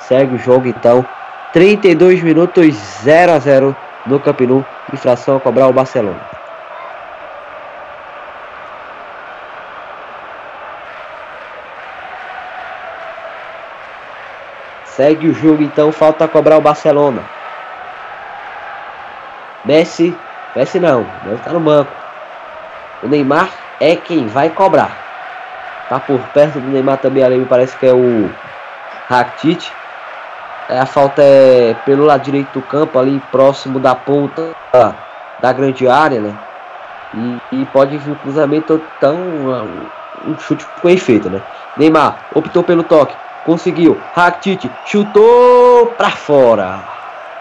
[0.00, 1.04] Segue o jogo então.
[1.52, 3.76] 32 minutos 0 a 0
[4.08, 4.64] no Camp Nou.
[4.92, 6.20] Infração a cobrar o Barcelona.
[14.86, 17.22] Segue o jogo então, falta cobrar o Barcelona.
[19.64, 20.16] Messi,
[20.56, 21.92] Messi não, não está no banco.
[23.02, 23.48] O Neymar
[23.78, 24.90] é quem vai cobrar.
[25.88, 28.28] Tá por perto do Neymar também ali, me parece que é o
[29.08, 29.70] Rakitic.
[30.68, 34.54] É, a falta é pelo lado direito do campo, ali próximo da ponta
[35.40, 36.34] da grande área, né?
[37.14, 39.16] E, e pode vir um cruzamento tão.
[39.16, 39.86] Um,
[40.26, 41.40] um chute com efeito, né?
[41.76, 43.14] Neymar optou pelo toque,
[43.46, 43.98] conseguiu.
[44.14, 46.80] Rakitic chutou para fora.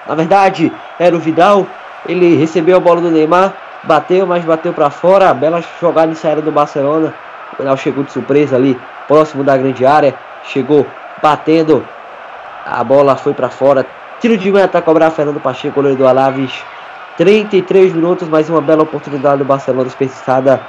[0.08, 1.68] Na verdade, era o Vidal.
[2.08, 3.52] Ele recebeu a bola do Neymar,
[3.84, 5.34] bateu, mas bateu para fora.
[5.34, 7.14] Bela jogada saída do Barcelona.
[7.54, 10.16] O Vidal chegou de surpresa ali, próximo da grande área.
[10.46, 10.86] Chegou
[11.22, 11.84] batendo
[12.68, 13.86] a bola foi para fora.
[14.20, 16.52] Tiro de meta cobrar Fernando Pacheco, goleiro do Alaves.
[17.18, 20.62] 33 minutos, mais uma bela oportunidade do Barcelona desperdiçada.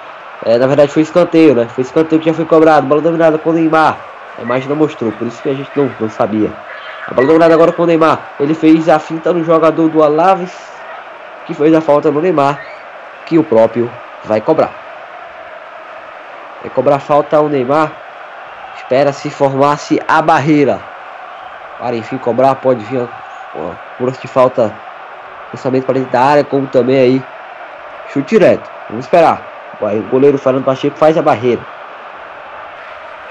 [0.45, 1.67] É, na verdade foi escanteio, né?
[1.69, 2.87] Foi escanteio que já foi cobrado.
[2.87, 3.99] Bola dominada com o Neymar.
[4.39, 6.53] A imagem não mostrou, por isso que a gente não, não sabia.
[7.07, 8.21] A bola dominada agora com o Neymar.
[8.39, 10.57] Ele fez a finta no jogador do Alaves,
[11.47, 12.61] que fez a falta no Neymar,
[13.27, 13.91] que o próprio
[14.25, 14.71] vai cobrar.
[16.63, 17.91] Vai cobrar falta o Neymar.
[18.77, 20.81] Espera se formasse a barreira
[21.79, 23.09] para enfim cobrar, pode vir
[23.97, 24.75] por de falta
[25.53, 27.23] lançamento para dentro da área, como também aí
[28.13, 28.69] chute direto.
[28.89, 29.43] Vamos esperar.
[29.81, 31.63] O goleiro Fernando Pacheco faz a barreira.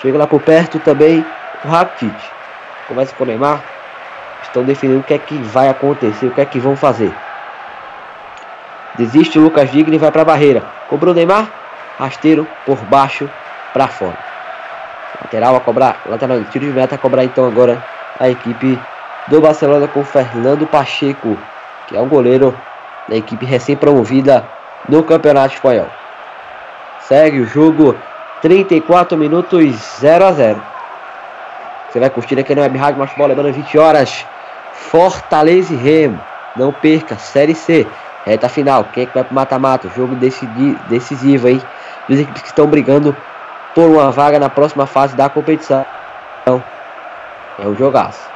[0.02, 1.26] Chega lá por perto também
[1.64, 2.16] o Rakitic.
[2.88, 3.62] Começa com o Neymar.
[4.44, 7.14] Estão definindo o que é que vai acontecer, o que é que vão fazer.
[8.96, 10.64] Desiste o Lucas Digno e vai para a barreira.
[10.90, 11.48] Cobrou o Neymar.
[12.00, 13.30] Rasteiro por baixo
[13.74, 14.18] para fora.
[15.22, 16.02] Lateral a cobrar.
[16.06, 17.84] Lateral tiro de meta a cobrar então agora
[18.20, 18.80] a equipe
[19.28, 21.38] do Barcelona com Fernando Pacheco,
[21.88, 22.58] que é um goleiro
[23.08, 24.46] da equipe recém-promovida
[24.88, 25.88] no Campeonato Espanhol.
[27.02, 27.96] Segue o jogo,
[28.42, 30.62] 34 minutos 0 a 0.
[31.90, 34.26] Você vai curtir aqui no Web Rádio Mais Bola, lembrando 20 horas.
[34.74, 36.20] Fortaleza e Remo.
[36.56, 37.88] Não perca, Série C.
[38.26, 38.84] Reta final.
[38.94, 39.90] Quem é que vai pro mata-mata?
[39.96, 41.62] Jogo decisivo aí.
[42.08, 43.16] Duas equipes que estão brigando
[43.74, 45.86] por uma vaga na próxima fase da competição.
[47.60, 48.30] É um jogaço.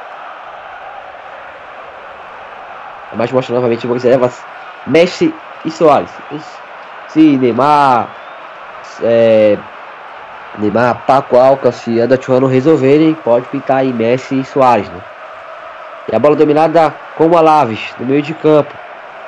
[3.14, 4.42] Mas mostra novamente o reservas
[4.86, 6.10] Messi e Soares.
[7.08, 8.08] Se Neymar,
[9.02, 9.58] é,
[10.58, 14.88] Neymar, Paco Alcas e Anda não resolverem, pode pintar aí Messi e Soares.
[14.88, 15.00] Né?
[16.10, 18.74] E a bola dominada com o Alaves, no meio de campo.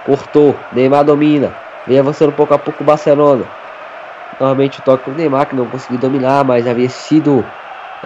[0.05, 1.55] Cortou, Neymar domina.
[1.87, 3.45] Vem avançando pouco a pouco o Barcelona.
[4.41, 7.45] Novamente o toque o Neymar, que não conseguiu dominar, mas havia sido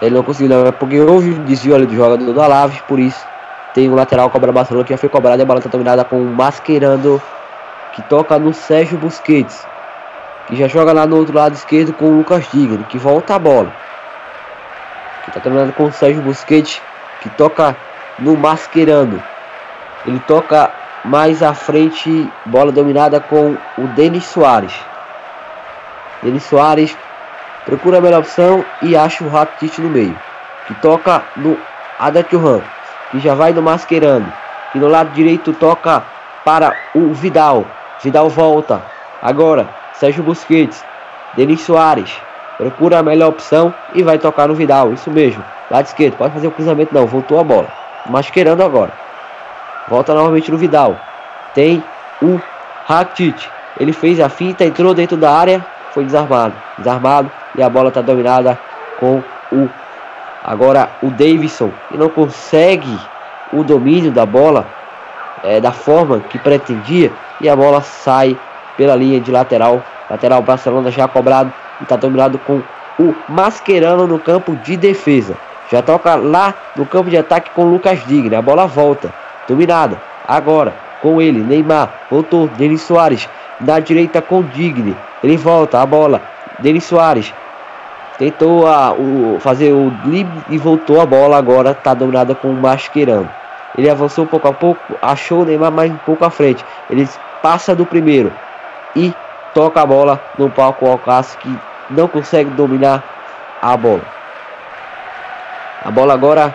[0.01, 3.25] ele não conseguiu levar porque houve um desvio ali do jogador do Alaves, por isso
[3.73, 6.03] tem o um lateral cobra Barcelona que já foi cobrado e a bola está dominada
[6.03, 7.21] com o Mascherano
[7.93, 9.65] que toca no Sérgio Busquets,
[10.47, 13.39] que já joga lá no outro lado esquerdo com o Lucas Digno, que volta a
[13.39, 13.73] bola.
[15.23, 16.81] Que está terminando com o Sérgio Busquets,
[17.21, 17.75] que toca
[18.17, 19.21] no Mascherano.
[20.05, 20.71] Ele toca
[21.03, 24.73] mais à frente, bola dominada com o Denis Soares.
[26.23, 26.95] Denis Soares
[27.65, 30.17] procura a melhor opção e acha o Rakitic no meio.
[30.67, 31.57] Que toca no
[31.99, 32.61] Adatürhan,
[33.11, 34.31] que já vai no Mascherano.
[34.71, 36.03] Que no lado direito toca
[36.45, 37.65] para o Vidal.
[38.03, 38.81] Vidal volta.
[39.21, 40.83] Agora, Sérgio Busquets.
[41.35, 42.15] Denis Soares.
[42.57, 44.93] Procura a melhor opção e vai tocar no Vidal.
[44.93, 45.43] Isso mesmo.
[45.71, 46.17] Lado esquerdo.
[46.17, 46.93] Pode fazer o cruzamento.
[46.93, 47.67] Não, voltou a bola.
[48.05, 48.91] Mascherano agora.
[49.87, 50.99] Volta novamente no Vidal.
[51.53, 51.83] Tem
[52.21, 52.39] o
[52.85, 53.49] Rakitic.
[53.79, 56.53] Ele fez a finta, entrou dentro da área, foi desarmado.
[56.77, 58.57] Desarmado e a bola está dominada
[58.99, 59.21] com
[59.51, 59.69] o
[60.43, 62.97] agora o Davidson e não consegue
[63.51, 64.65] o domínio da bola
[65.43, 67.11] é, da forma que pretendia
[67.41, 68.37] e a bola sai
[68.77, 72.61] pela linha de lateral lateral Barcelona já cobrado e está dominado com
[72.99, 75.37] o Mascherano no campo de defesa.
[75.71, 78.35] Já toca lá no campo de ataque com o Lucas Digne.
[78.35, 79.13] A bola volta.
[79.47, 80.01] Dominada.
[80.27, 81.39] Agora com ele.
[81.39, 81.89] Neymar.
[82.09, 82.47] Voltou.
[82.47, 83.29] Denis Soares.
[83.61, 84.95] Na direita com Digne.
[85.23, 85.81] Ele volta.
[85.81, 86.21] A bola.
[86.59, 87.33] Denis Soares.
[88.17, 91.37] Tentou a, o, fazer o drible e voltou a bola.
[91.37, 93.29] Agora está dominada com o Mascherano.
[93.77, 94.95] Ele avançou pouco a pouco.
[95.01, 96.65] Achou o Neymar mais um pouco à frente.
[96.89, 97.07] Ele
[97.41, 98.31] passa do primeiro.
[98.95, 99.13] E
[99.53, 101.59] toca a bola no palco Alcácer que
[101.89, 103.03] não consegue dominar
[103.61, 104.01] a bola.
[105.83, 106.53] A bola agora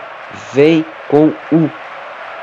[0.53, 1.71] vem com o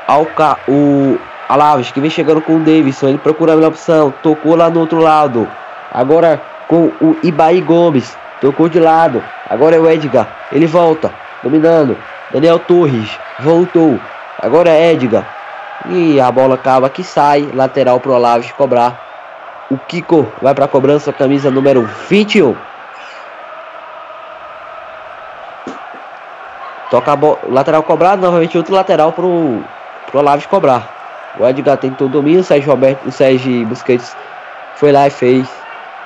[0.06, 1.18] Alca, o
[1.48, 3.08] Alaves que vem chegando com o Davidson.
[3.08, 5.48] Ele procura a melhor opção, tocou lá no outro lado.
[5.92, 9.22] Agora com o Ibaí Gomes, tocou de lado.
[9.48, 11.12] Agora é o Edgar, ele volta,
[11.42, 11.96] dominando.
[12.30, 14.00] Daniel Torres voltou.
[14.40, 15.26] Agora é Edgar.
[15.90, 18.98] E a bola acaba que sai, lateral pro Alaves cobrar.
[19.70, 22.56] O Kiko vai para a cobrança, camisa número 21.
[26.90, 29.62] Toca a bola, lateral cobrado, novamente outro lateral pro,
[30.06, 30.88] pro Olaves cobrar.
[31.38, 34.16] O Edgar tentou o domínio, Sérgio Roberto, Sérgio Busquets
[34.76, 35.48] foi lá e fez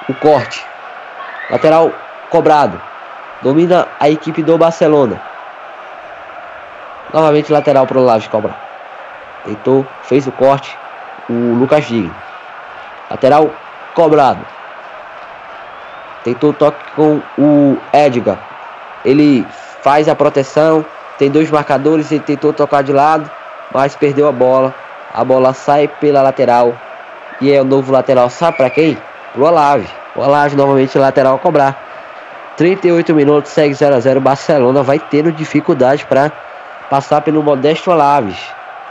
[0.09, 0.65] o corte.
[1.51, 1.93] Lateral
[2.31, 2.81] cobrado.
[3.43, 5.21] Domina a equipe do Barcelona.
[7.13, 8.61] Novamente lateral pro Olaves cobrar.
[9.45, 10.77] Tentou, fez o corte.
[11.29, 12.13] O Lucas Digne.
[13.11, 13.51] Lateral
[13.95, 14.45] cobrado.
[16.25, 18.39] Tentou o toque com o Edgar.
[19.05, 19.47] Ele
[19.83, 20.85] faz a proteção,
[21.19, 23.31] tem dois marcadores, ele tentou tocar de lado,
[23.73, 24.75] mas perdeu a bola.
[25.15, 26.75] A bola sai pela lateral
[27.41, 28.99] e é o novo lateral, sabe para quem?
[29.37, 29.87] Pro Olave.
[30.16, 31.76] O Olave novamente lateral a cobrar.
[32.57, 36.32] 38 minutos, segue 0 a 0 Barcelona vai tendo dificuldade para
[36.89, 38.39] passar pelo Modesto Olaves.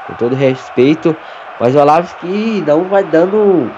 [0.06, 1.18] Com todo respeito,
[1.60, 3.72] mas o Olaves que não vai dando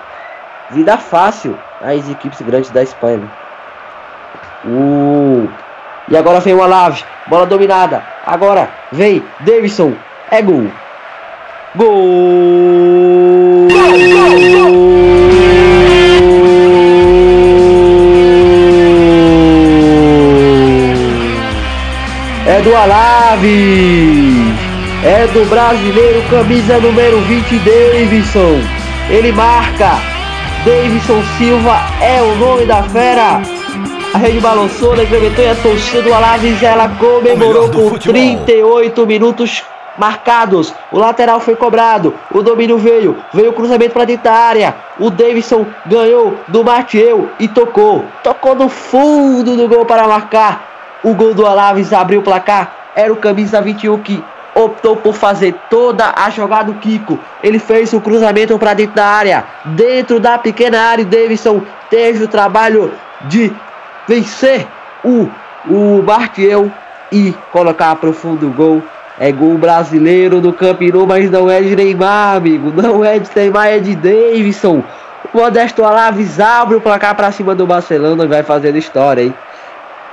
[0.70, 3.20] vida fácil às equipes grandes da Espanha.
[3.20, 3.30] Né?
[4.66, 5.50] O
[6.10, 7.06] e agora vem o Alaves.
[7.28, 8.04] Bola dominada.
[8.26, 9.94] Agora vem Davidson.
[10.30, 10.70] É gol.
[11.76, 12.97] Gol!
[22.88, 24.56] Alaves.
[25.04, 28.62] É do brasileiro, camisa número 20, Davidson.
[29.10, 29.98] Ele marca.
[30.64, 33.42] Davidson Silva é o nome da fera.
[34.14, 38.14] A rede balançou, incrementou e a torcida do Alaves ela comemorou com futebol.
[38.14, 39.64] 38 minutos
[39.98, 40.74] marcados.
[40.90, 42.14] O lateral foi cobrado.
[42.32, 43.18] O domínio veio.
[43.34, 44.76] Veio o cruzamento para dentro da área.
[44.98, 48.06] O Davidson ganhou do Mateu e tocou.
[48.24, 50.68] Tocou no fundo do gol para marcar.
[51.04, 52.77] O gol do Alaves abriu o placar.
[52.98, 54.24] Era o camisa 21 que
[54.56, 57.20] optou por fazer toda a jogada do Kiko.
[57.44, 59.44] Ele fez o cruzamento para dentro da área.
[59.66, 62.92] Dentro da pequena área, Davidson teve o trabalho
[63.22, 63.54] de
[64.08, 64.68] vencer
[65.04, 65.30] o,
[65.70, 66.72] o Bartiel
[67.12, 68.82] e colocar para o fundo o gol.
[69.20, 72.72] É gol brasileiro do Campeonato, mas não é de Neymar, amigo.
[72.82, 74.84] Não é de Neymar, é de Davidson.
[75.32, 79.36] O Modesto Alaves abre o placar para cima do Barcelona e vai fazendo história, hein?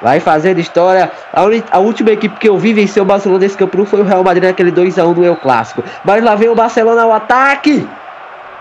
[0.02, 1.10] Vai fazendo história.
[1.32, 4.22] A, a, última equipe que eu vi vencer o Barcelona nesse campeonato foi o Real
[4.22, 5.82] Madrid naquele 2x1 do El Clássico.
[6.04, 7.88] Mas lá vem o Barcelona ao ataque.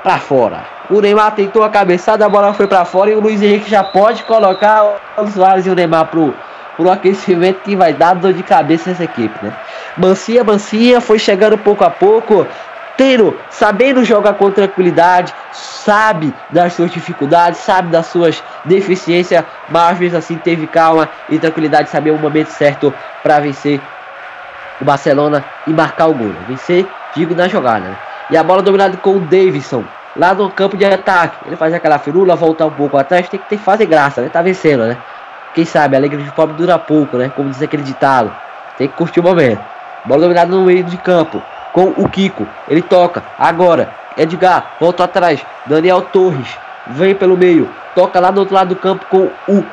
[0.03, 0.73] Para fora.
[0.89, 3.83] O Neymar tentou a cabeçada, a bola foi para fora e o Luiz Henrique já
[3.83, 6.33] pode colocar o Soares e o Neymar pro,
[6.75, 9.53] pro aquecimento que vai dar dor de cabeça nessa equipe, né?
[9.97, 12.45] Mancinha, Mancinha foi chegando pouco a pouco,
[12.97, 20.17] tendo, sabendo jogar com tranquilidade, sabe das suas dificuldades, sabe das suas deficiências, mas mesmo
[20.17, 23.81] assim teve calma e tranquilidade, saber o momento certo para vencer
[24.79, 26.33] o Barcelona e marcar o gol.
[26.47, 27.85] Vencer, digo, na jogada.
[27.85, 27.95] Né?
[28.29, 29.83] E a bola dominada com o Davidson
[30.15, 31.37] lá no campo de ataque.
[31.45, 34.29] Ele faz aquela firula, voltar um pouco atrás, tem que ter fazer graça, né?
[34.29, 34.97] Tá vencendo, né?
[35.53, 37.31] Quem sabe, a alegria de pobre dura pouco, né?
[37.35, 38.33] Como diz aquele ditado.
[38.77, 39.61] Tem que curtir o momento.
[40.05, 41.41] Bola dominada no meio de campo.
[41.73, 42.47] Com o Kiko.
[42.69, 43.23] Ele toca.
[43.37, 43.89] Agora.
[44.15, 44.75] Edgar.
[44.79, 45.43] Volta atrás.
[45.65, 46.47] Daniel Torres.
[46.87, 47.69] Vem pelo meio.
[47.95, 49.65] Toca lá do outro lado do campo com o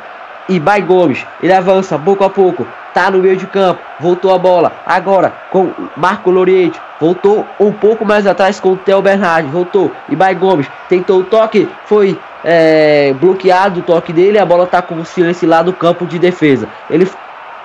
[0.49, 1.25] Ibai Gomes.
[1.43, 2.67] Ele avança pouco a pouco.
[2.93, 3.81] Tá no meio de campo.
[4.01, 4.73] Voltou a bola.
[4.85, 6.81] Agora com Marco Loriente.
[7.01, 9.49] Voltou um pouco mais atrás com o Theo Bernard.
[9.49, 9.93] Voltou.
[10.09, 11.69] Ibai Gomes tentou o toque.
[11.85, 14.39] Foi é, bloqueado o toque dele.
[14.39, 16.69] A bola tá com o silêncio lá do campo de defesa.
[16.89, 17.09] Ele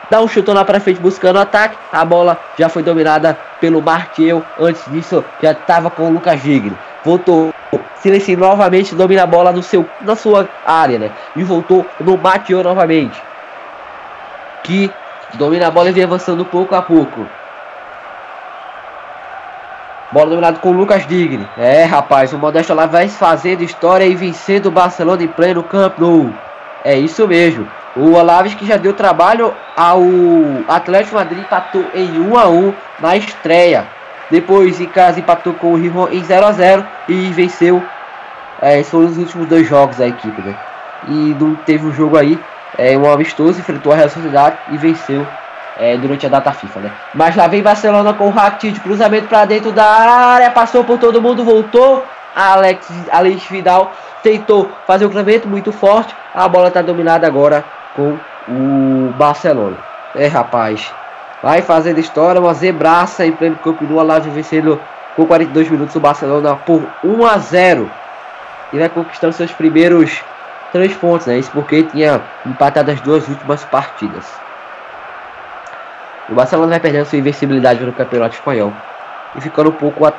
[0.09, 1.77] dá um chutão lá para frente buscando o ataque.
[1.91, 4.43] A bola já foi dominada pelo Martiel.
[4.59, 6.75] Antes disso, já estava com o Lucas Gigli.
[7.03, 7.53] Voltou.
[7.97, 11.11] Silenciou novamente, domina a bola no seu, na sua área, né?
[11.35, 13.21] E voltou no Martiel novamente.
[14.63, 14.91] Que
[15.35, 17.25] Domina a bola e vem avançando pouco a pouco.
[20.11, 21.47] Bola dominada com o Lucas Digne.
[21.57, 26.33] É, rapaz, o Modesto lá vai fazendo história e vencendo o Barcelona em pleno campo.
[26.85, 27.67] É isso mesmo.
[27.95, 30.01] O Alaves que já deu trabalho ao
[30.67, 33.87] Atlético Madrid empatou em 1 a 1 na estreia.
[34.29, 37.81] Depois em casa empatou com o Rio em 0 a 0 e venceu.
[38.61, 40.57] É, foram os últimos dois jogos da equipe, né?
[41.07, 42.37] E não teve um jogo aí,
[42.77, 45.25] é, um amistoso, enfrentou a Real Sociedade e venceu
[45.77, 46.91] é, durante a data FIFA, né?
[47.13, 51.21] Mas lá vem Barcelona com o Rakitic, cruzamento para dentro da área, passou por todo
[51.21, 52.03] mundo, voltou.
[52.35, 56.13] Alex, Alex Vidal tentou fazer o cruzamento muito forte.
[56.33, 57.63] A bola está dominada agora
[57.95, 58.17] com
[58.47, 59.77] o Barcelona.
[60.13, 60.93] É, rapaz.
[61.41, 63.99] Vai fazendo história, uma zebraça em pleno campo do
[64.31, 64.79] vencendo
[65.15, 67.91] com 42 minutos o Barcelona por 1 a 0.
[68.73, 70.23] E vai conquistando seus primeiros
[70.71, 71.37] três pontos, né?
[71.37, 74.25] Isso porque tinha empatado as duas últimas partidas.
[76.27, 78.73] O Barcelona vai perdendo sua invencibilidade no Campeonato Espanhol
[79.35, 80.11] e ficando um pouco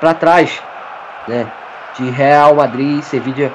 [0.00, 0.62] para trás,
[1.26, 1.46] né?
[1.96, 3.52] De Real Madrid Sevilla,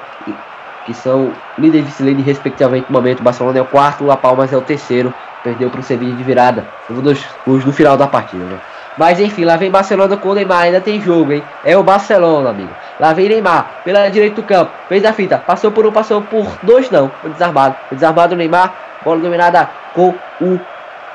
[0.88, 3.20] que são líderes de Cilene respectivamente no momento.
[3.20, 5.12] O Barcelona é o quarto, o La Palmas é o terceiro.
[5.44, 6.66] Perdeu para o Sevilla de virada.
[6.90, 8.58] Um dos gols no final da partida, né?
[8.96, 11.42] Mas enfim, lá vem Barcelona com o Neymar, ainda tem jogo, hein?
[11.62, 12.70] É o Barcelona, amigo.
[12.98, 16.58] Lá vem Neymar, pela direita do campo, fez a fita, passou por um, passou por
[16.62, 17.08] dois, não.
[17.20, 17.76] Foi desarmado.
[17.88, 18.74] Foi desarmado o Neymar,
[19.04, 20.58] bola dominada com o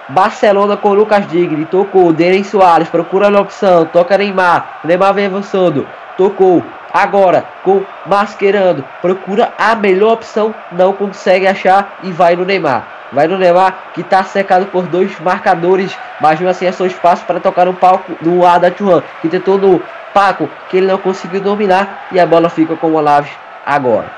[0.07, 5.25] Barcelona com o Lucas Digni, tocou, Deren Soares, procura a opção, toca Neymar, Neymar vem
[5.25, 6.63] avançando, tocou,
[6.93, 12.83] agora com Mascherando, procura a melhor opção, não consegue achar e vai no Neymar.
[13.11, 17.25] Vai no Neymar que está secado por dois marcadores, mas mesmo assim é só espaço
[17.25, 19.81] para tocar no palco no Ada Churran, que tentou no
[20.13, 23.31] Paco, que ele não conseguiu dominar e a bola fica com o Alaves
[23.65, 24.11] agora.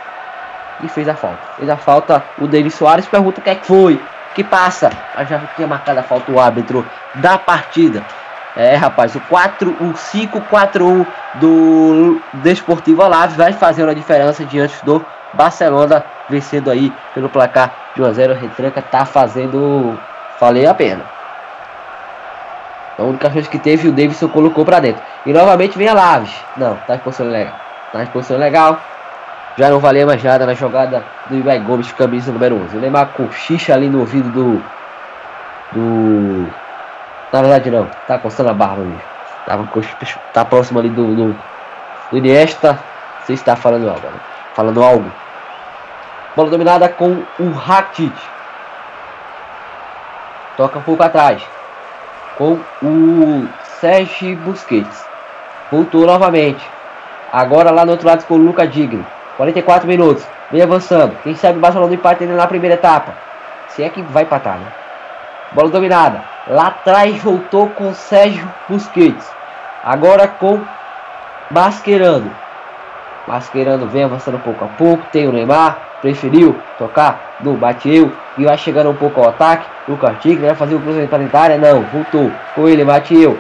[0.84, 1.40] E fez a falta.
[1.58, 4.00] Fez a falta o Denis Soares, pergunta o que é que foi
[4.36, 4.92] que passa.
[5.16, 8.04] Mas já tinha marcado a falta o árbitro da partida.
[8.56, 15.06] É, rapaz, o 4, o 5-4-1 do Desportivo Alaves vai fazer a diferença diante do
[15.34, 18.34] Barcelona, vencendo aí pelo placar de 1 a 0.
[18.34, 19.98] Retranca tá fazendo
[20.40, 21.04] falei a pena.
[22.98, 25.02] A única chance que teve, o Davidson colocou para dentro.
[25.26, 26.34] E novamente vem a Laves.
[26.56, 27.54] Não, tá em posição legal.
[27.92, 28.80] Tá em posição legal.
[29.58, 32.78] Já não valia mais nada na jogada do Ibai Gomes, camisa número 11.
[32.78, 34.64] O Neymar xixa ali no ouvido do.
[35.74, 36.54] Do.
[37.36, 37.86] Na verdade, não.
[38.08, 39.02] Tá coçando a barba mesmo.
[39.46, 39.68] Tava,
[40.32, 41.14] tá próximo ali do.
[41.14, 41.36] Do,
[42.10, 42.80] do Iniesta.
[43.20, 44.20] Você está falando algo, né?
[44.54, 45.12] Falando algo.
[46.34, 48.16] Bola dominada com o Rakitic.
[50.56, 51.44] Toca um pouco atrás.
[52.38, 53.50] Com o
[53.82, 55.06] Sérgio Busquets.
[55.70, 56.66] Voltou novamente.
[57.34, 59.06] Agora lá no outro lado com o Luca Digno.
[59.36, 60.26] 44 minutos.
[60.50, 61.18] Vem avançando.
[61.22, 63.14] Quem sabe o Barcelona empate na primeira etapa.
[63.68, 64.68] Se é que vai empatar, né?
[65.52, 66.35] Bola dominada.
[66.48, 69.30] Lá atrás voltou com Sérgio Busquets.
[69.84, 70.62] Agora com
[71.50, 72.32] Mascherano.
[73.28, 75.04] Mascherano vem avançando pouco a pouco.
[75.12, 75.78] Tem o Neymar.
[76.02, 78.12] Preferiu tocar no Bateu.
[78.38, 79.66] E vai chegando um pouco ao ataque.
[79.88, 81.58] O Cartigo vai fazer o cruzamento para a área.
[81.58, 82.32] Não, voltou.
[82.54, 83.40] Com ele, Bateu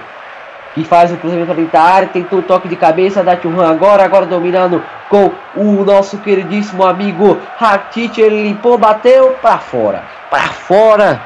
[0.75, 4.25] que faz o cruzamento da área, tentou o toque de cabeça da Churran agora, agora
[4.25, 11.21] dominando com o nosso queridíssimo amigo Rakitic, ele limpou, bateu para fora, para fora,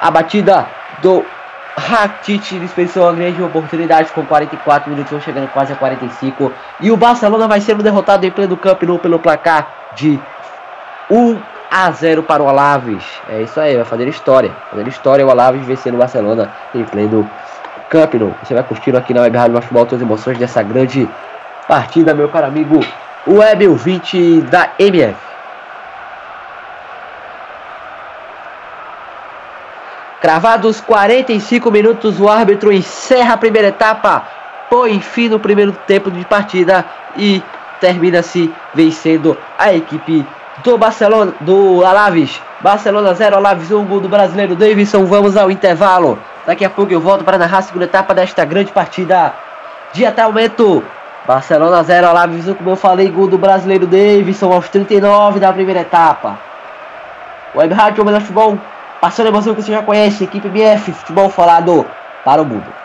[0.00, 0.66] a batida
[1.02, 1.24] do
[1.76, 7.46] Rakitic dispensou uma grande oportunidade com 44 minutos, chegando quase a 45, e o Barcelona
[7.46, 10.18] vai sendo derrotado em pleno campo pelo placar de
[11.10, 11.38] 1
[11.70, 15.66] a 0 para o Alaves, é isso aí, vai fazer história, fazer história o Alaves
[15.66, 17.28] vencendo o Barcelona em pleno
[17.88, 21.08] Camp Você vai curtindo aqui na Web Rádio Futebol todas as emoções dessa grande
[21.68, 22.80] partida, meu caro amigo
[23.26, 25.16] Web 20 da MF.
[30.26, 34.24] Cravados 45 minutos, o árbitro encerra a primeira etapa,
[34.68, 36.84] põe fim no primeiro tempo de partida
[37.16, 37.40] e
[37.80, 40.26] termina-se vencendo a equipe
[40.64, 42.42] do Barcelona, do Alaves.
[42.60, 45.04] Barcelona 0, Alaves 1, gol do brasileiro Davidson.
[45.04, 46.18] Vamos ao intervalo.
[46.44, 49.32] Daqui a pouco eu volto para narrar a segunda etapa desta grande partida
[49.92, 50.82] de até momento.
[51.24, 55.82] Barcelona 0, Alaves 1, como eu falei, gol do brasileiro Davidson aos 39 da primeira
[55.82, 56.36] etapa.
[57.54, 58.58] Web Rádio, o melhor futebol,
[59.00, 62.76] passando a emoção que você já conhece, equipe BF, futebol falado para o mundo.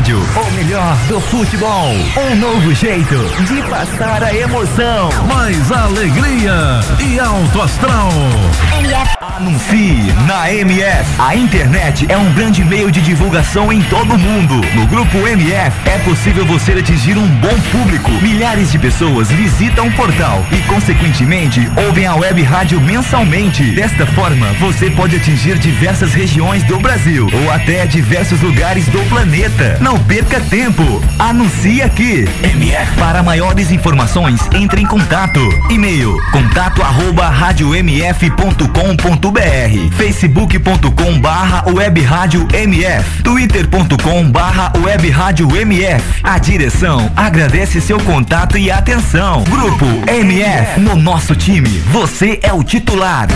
[0.00, 1.92] O melhor do futebol.
[2.16, 5.10] Um novo jeito de passar a emoção.
[5.28, 8.08] Mais alegria e alto astral.
[8.78, 9.10] MF.
[9.20, 11.04] Anuncie na MF.
[11.18, 14.54] A internet é um grande meio de divulgação em todo o mundo.
[14.74, 18.10] No grupo MF possível você atingir um bom público.
[18.22, 23.74] Milhares de pessoas visitam o portal e, consequentemente, ouvem a web rádio mensalmente.
[23.74, 29.78] Desta forma, você pode atingir diversas regiões do Brasil ou até diversos lugares do planeta.
[29.80, 30.82] Não perca tempo.
[31.18, 32.26] Anuncie aqui.
[32.42, 32.96] MF.
[32.96, 35.40] Para maiores informações, entre em contato.
[35.70, 45.89] E-mail contato arroba radiomf.com.br facebook.com barra web rádio MF twitter.com barra web rádio MF
[46.22, 49.42] A direção agradece seu contato e atenção.
[49.44, 53.28] Grupo MF, no nosso time, você é o titular.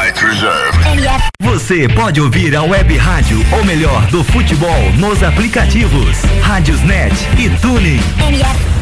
[0.00, 0.78] Right reserve.
[0.86, 1.24] MF.
[1.40, 8.00] Você pode ouvir a web rádio, ou melhor, do futebol, nos aplicativos Rádiosnet e Tuning.
[8.28, 8.81] MF.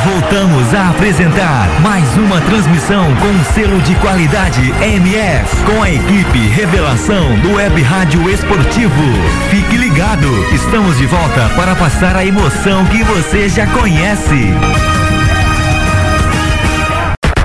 [0.00, 7.38] Voltamos a apresentar mais uma transmissão com selo de qualidade MF, com a equipe Revelação
[7.40, 9.02] do Web Rádio Esportivo.
[9.50, 14.54] Fique ligado, estamos de volta para passar a emoção que você já conhece.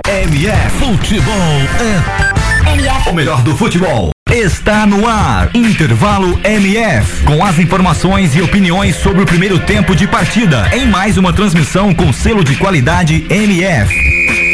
[0.08, 1.34] MF, Futebol
[1.80, 4.17] é o melhor do futebol.
[4.38, 10.06] Está no ar, Intervalo MF, com as informações e opiniões sobre o primeiro tempo de
[10.06, 14.47] partida, em mais uma transmissão com selo de qualidade MF.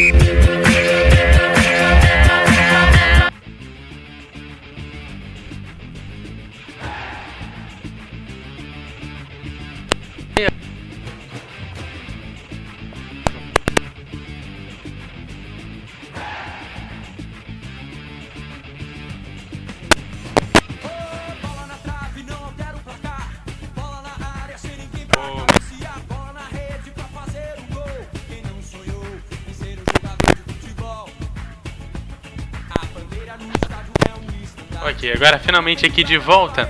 [35.24, 36.70] Agora finalmente aqui de volta.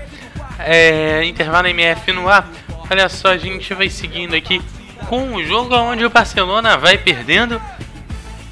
[0.60, 2.48] É, intervalo MF no ar.
[2.88, 4.62] Olha só, a gente vai seguindo aqui
[5.10, 7.60] com o jogo onde o Barcelona vai perdendo.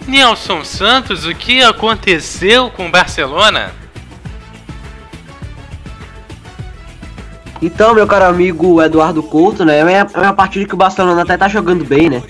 [0.07, 3.71] Nelson Santos, o que aconteceu com o Barcelona?
[7.61, 9.77] Então, meu caro amigo Eduardo Couto, né?
[9.77, 12.23] É uma, é uma partida que o Barcelona até tá jogando bem, né?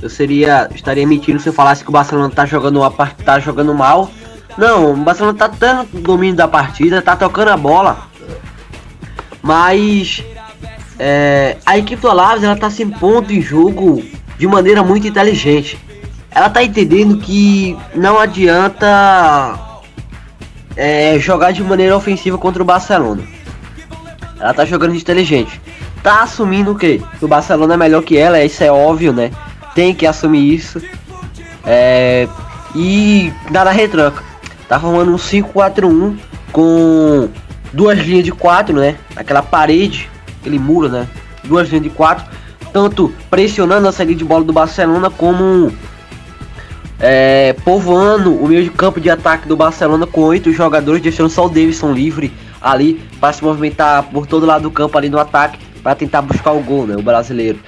[0.00, 0.68] Eu seria.
[0.72, 2.90] estaria mentindo se eu falasse que o Barcelona tá jogando uma
[3.24, 4.12] tá jogando mal.
[4.56, 8.08] Não, o Barcelona tá tendo domínio da partida, tá tocando a bola.
[9.42, 10.24] Mas
[10.98, 14.02] é, a equipe do Alaves ela tá se impondo em jogo
[14.38, 15.78] de maneira muito inteligente.
[16.30, 19.58] Ela tá entendendo que não adianta
[20.74, 23.22] é, jogar de maneira ofensiva contra o Barcelona.
[24.38, 25.60] Ela tá jogando inteligente.
[26.02, 27.00] Tá assumindo o quê?
[27.18, 29.30] Que o Barcelona é melhor que ela, isso é óbvio, né?
[29.74, 30.80] Tem que assumir isso.
[31.64, 32.28] É,
[32.74, 34.25] e nada retranca.
[34.68, 36.16] Tá formando um 5-4-1
[36.52, 37.28] com
[37.72, 38.96] duas linhas de 4, né?
[39.14, 40.08] Aquela parede,
[40.40, 41.06] aquele muro, né?
[41.44, 42.24] Duas linhas de 4.
[42.72, 45.72] Tanto pressionando a saída de bola do Barcelona como
[46.98, 51.46] é, povoando o meio de campo de ataque do Barcelona com oito jogadores, deixando só
[51.46, 55.58] o Davidson livre ali para se movimentar por todo lado do campo ali no ataque
[55.82, 57.58] para tentar buscar o gol, né, o brasileiro.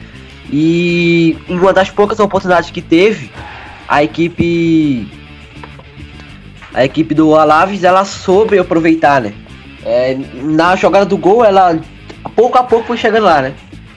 [0.50, 3.30] E em uma das poucas oportunidades que teve,
[3.86, 5.06] a equipe
[6.74, 9.32] a equipe do Alaves ela soube aproveitar, né?
[9.84, 11.78] É, na jogada do gol, ela
[12.34, 13.54] pouco a pouco foi chegando lá, né?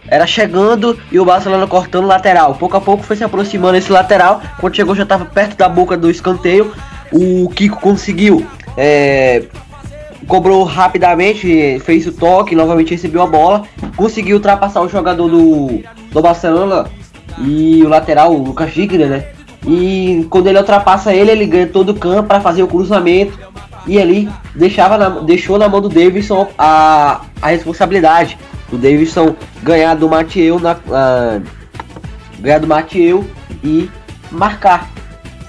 [0.08, 2.56] Era chegando e o Barcelona cortando lateral.
[2.56, 4.42] Pouco a pouco foi se aproximando esse lateral.
[4.60, 6.74] Quando chegou já estava perto da boca do escanteio.
[7.12, 8.46] O Kiko conseguiu.
[8.76, 9.44] É,
[10.28, 13.64] cobrou rapidamente, fez o toque, novamente recebeu a bola.
[13.96, 16.88] Conseguiu ultrapassar o jogador do, do Barcelona
[17.40, 19.26] e o lateral, o Lucas né?
[19.66, 23.38] E quando ele ultrapassa ele, ele ganha todo o campo para fazer o cruzamento.
[23.88, 28.38] E ali deixava na, deixou na mão do Davidson a, a responsabilidade.
[28.72, 30.78] O Davidson ganhar do Mathieu na,
[32.40, 33.26] ganhar do Mathieu
[33.64, 33.90] e
[34.32, 34.90] marcar.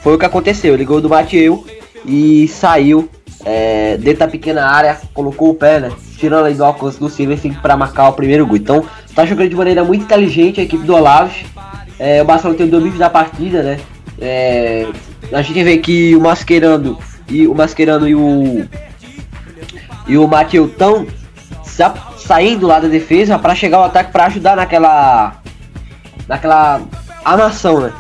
[0.03, 0.75] Foi o que aconteceu.
[0.75, 1.65] Ele ganhou do Mathieu
[2.05, 3.09] e saiu
[3.45, 5.93] é, dentro da pequena área, colocou o pé, né?
[6.17, 8.57] Tirando aí do alcance do Silverson para marcar o primeiro gol.
[8.57, 8.85] Então,
[9.15, 11.45] tá jogando de maneira muito inteligente a equipe do Olaves.
[11.99, 13.79] É, o Barcelona tem o domínio da partida, né?
[14.25, 14.87] É,
[15.33, 16.97] a gente vê que o Mascherano
[17.29, 18.69] e o Mascherano e o
[20.07, 21.07] e o Mateu estão
[22.17, 25.43] saindo lá da defesa para chegar ao ataque para ajudar naquela
[26.29, 26.81] naquela
[27.25, 27.93] armação, né?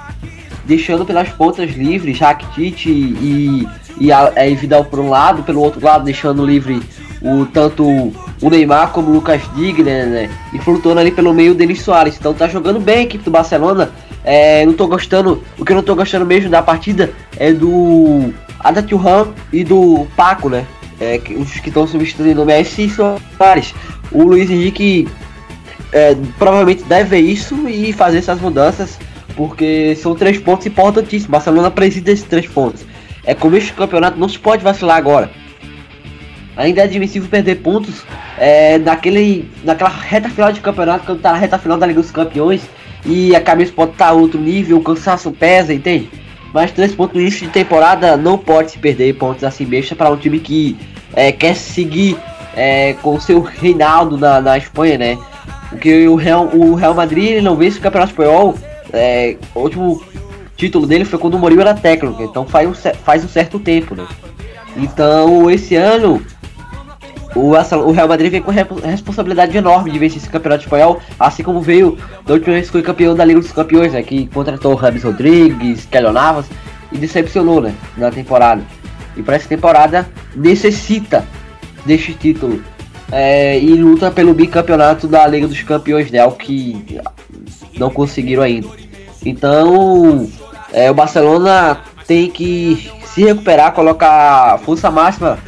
[0.64, 3.68] Deixando pelas pontas livres Rakitic e
[3.98, 6.82] e, a, é, Vidal por um lado, pelo outro lado deixando livre
[7.20, 10.30] o tanto o Neymar como o Lucas Digner, né?
[10.52, 12.16] E flutuando ali pelo meio deles Soares.
[12.18, 13.90] Então tá jogando bem a equipe do Barcelona.
[14.24, 15.42] É, não tô gostando.
[15.58, 20.06] O que eu não tô gostando mesmo da partida é do Ada Churran e do
[20.16, 20.66] Paco, né?
[21.00, 23.74] É, os que estão substituindo o Messi e Soares.
[24.12, 25.08] O Luiz Henrique
[25.92, 28.98] é, provavelmente deve isso e fazer essas mudanças,
[29.34, 31.30] porque são três pontos importantíssimos.
[31.30, 32.84] Barcelona precisa desses três pontos.
[33.24, 35.30] É como este campeonato não se pode vacilar agora.
[36.56, 38.04] Ainda é admissível perder pontos
[38.38, 42.10] é, naquele, naquela reta final de campeonato, quando tá na reta final da Liga dos
[42.10, 42.62] Campeões
[43.05, 46.11] e a cabeça pode estar tá outro nível, o cansaço pesa, entende?
[46.53, 50.11] Mas três pontos no início de temporada não pode se perder pontos assim besta para
[50.11, 50.76] um time que
[51.14, 52.16] é, quer seguir
[52.55, 55.18] é, com o seu Reinaldo na, na Espanha, né?
[55.70, 58.55] Porque o Real, o Real Madrid não vence o Campeonato Espanhol.
[58.92, 60.03] É, o último
[60.57, 63.94] título dele foi quando o Mourinho era técnico, então faz um, faz um certo tempo,
[63.94, 64.07] né?
[64.76, 66.22] Então esse ano
[67.34, 71.60] o, o Real Madrid vem com responsabilidade enorme de vencer esse campeonato espanhol, assim como
[71.60, 74.02] veio da última vez que foi campeão da Liga dos Campeões, né?
[74.02, 76.46] Que contratou o Rames Rodrigues, Kelly Navas
[76.90, 77.74] e decepcionou, né?
[77.96, 78.62] Na temporada.
[79.16, 81.24] E para essa temporada necessita
[81.84, 82.62] deste título
[83.10, 86.24] é, e luta pelo bicampeonato da Liga dos Campeões, né?
[86.24, 87.00] O que
[87.78, 88.68] não conseguiram ainda.
[89.24, 90.28] Então,
[90.72, 95.38] é, o Barcelona tem que se recuperar, colocar força máxima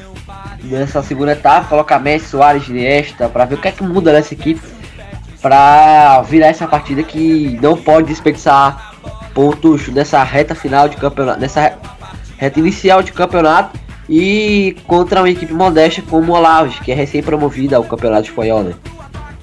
[0.64, 4.34] nessa segunda etapa, colocar Messi, Soares, Iniesta, para ver o que é que muda nessa
[4.34, 4.60] equipe
[5.40, 8.94] para virar essa partida que não pode desperdiçar
[9.34, 11.76] pontos nessa reta final de campeonato, nessa
[12.38, 17.76] reta inicial de campeonato e contra uma equipe modesta como o Olaves, que é recém-promovida
[17.76, 18.74] ao campeonato espanhol, né?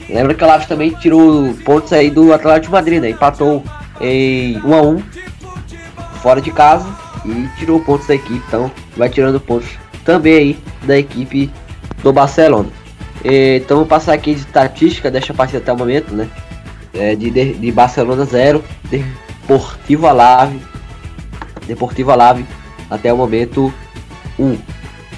[0.10, 3.10] Lembra que o Olaves também tirou pontos aí do Atlético de Madrid, né?
[3.12, 3.64] Empatou
[4.00, 5.04] em 1 a 1
[6.22, 6.88] fora de casa
[7.26, 9.70] e tirou pontos da equipe, então vai tirando pontos
[10.04, 11.50] também aí da equipe
[12.04, 12.70] do Barcelona.
[13.24, 16.28] Então vou passar aqui de estatística desta partida até o momento, né?
[16.94, 20.60] É, de, de, Barcelona 0, Deportivo Alave,
[21.66, 22.46] Deportivo Alave
[22.90, 23.74] até o momento
[24.38, 24.44] 1.
[24.44, 24.58] Um.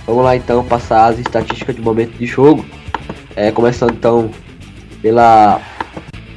[0.06, 2.66] Vamos lá então passar as estatísticas de momento de jogo.
[3.36, 4.30] É, começando então
[5.02, 5.62] pela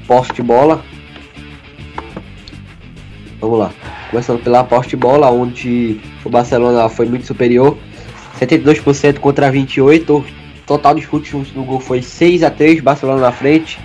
[0.07, 0.83] poste bola.
[3.41, 3.73] Vamos lá.
[4.11, 7.77] Começando pela poste bola, onde o Barcelona foi muito superior
[8.39, 10.25] 72% contra 28%.
[10.67, 13.79] Total de chutes no gol foi 6 a 3 Barcelona na frente.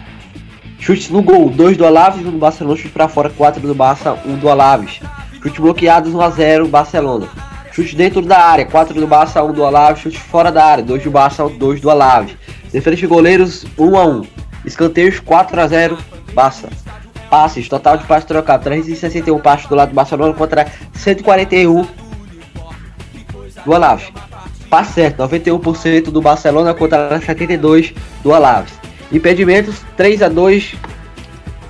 [0.79, 4.13] Chutes no gol, 2 do Alaves, 1 do Barcelona, chute para fora, 4 do Barça,
[4.25, 4.99] 1 do Alaves.
[5.43, 7.29] Chutes bloqueados, 1 a 0 Barcelona.
[7.71, 10.01] Chute dentro da área, 4 do Barça, 1 do Alaves.
[10.01, 12.35] Chute fora da área, 2 do Barça, 2 do Alaves.
[12.71, 14.25] Defesa de goleiros, 1 a 1
[14.65, 15.97] Escanteios 4 a 0
[16.33, 16.67] Barça.
[17.29, 21.85] Passes, total de passes trocados, 361 passes do lado do Barcelona contra 141
[23.65, 24.11] do Alaves.
[24.71, 27.93] Passe certo, 91% do Barcelona contra 72
[28.23, 28.71] do Alaves.
[29.11, 30.75] Impedimentos 3 a 2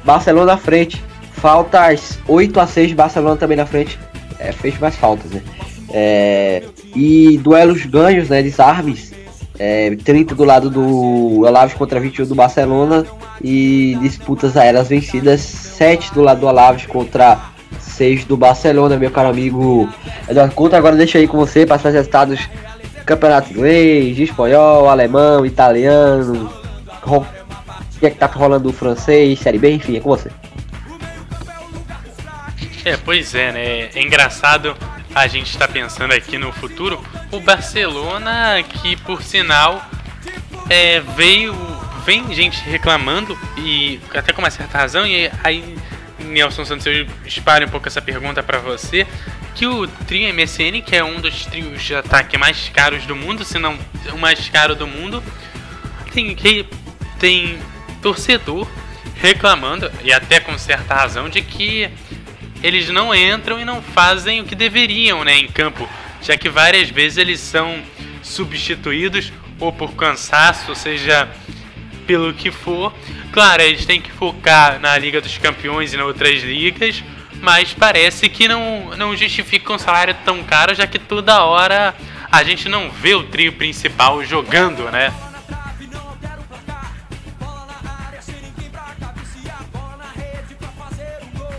[0.05, 1.03] Barcelona à frente.
[1.33, 3.97] Faltas 8 a 6 Barcelona também na frente.
[4.37, 5.41] É, fez mais faltas, né?
[5.89, 6.61] É,
[6.95, 8.43] e duelos ganhos, né?
[8.43, 9.11] Desarmes.
[9.57, 13.03] É, 30 do lado do Alaves contra 21 do Barcelona.
[13.43, 15.41] E disputas aéreas vencidas.
[15.41, 17.49] 7 do lado do Alaves contra
[17.79, 19.89] 6 do Barcelona, meu caro amigo
[20.29, 20.75] Eduardo Couto.
[20.75, 22.47] Agora deixa aí com você para os resultados
[23.11, 26.49] campeonato inglês, espanhol, alemão, italiano.
[27.05, 27.25] O
[27.99, 30.31] que é que tá rolando o francês, série B, enfim, é com você.
[32.85, 33.89] É, pois é, né?
[33.93, 34.75] É engraçado
[35.13, 37.03] a gente estar tá pensando aqui no futuro.
[37.31, 39.83] O Barcelona, que por sinal
[40.69, 41.55] é, veio.
[42.03, 45.77] Vem gente reclamando, e até com uma certa razão, e aí,
[46.17, 49.05] Nelson Santos, eu espalho um pouco essa pergunta para você.
[49.55, 53.43] Que o trio MSN, que é um dos trios de ataque mais caros do mundo,
[53.43, 53.77] se não
[54.13, 55.23] o mais caro do mundo,
[56.13, 56.35] tem,
[57.19, 57.59] tem
[58.01, 58.67] torcedor
[59.15, 61.89] reclamando, e até com certa razão, de que
[62.63, 65.87] eles não entram e não fazem o que deveriam né, em campo,
[66.21, 67.81] já que várias vezes eles são
[68.23, 71.29] substituídos ou por cansaço, ou seja,
[72.07, 72.93] pelo que for.
[73.31, 77.03] Claro, eles têm que focar na Liga dos Campeões e em outras ligas,
[77.41, 81.93] mas parece que não, não justifica um salário tão caro, já que toda hora
[82.31, 85.11] a gente não vê o trio principal jogando, né?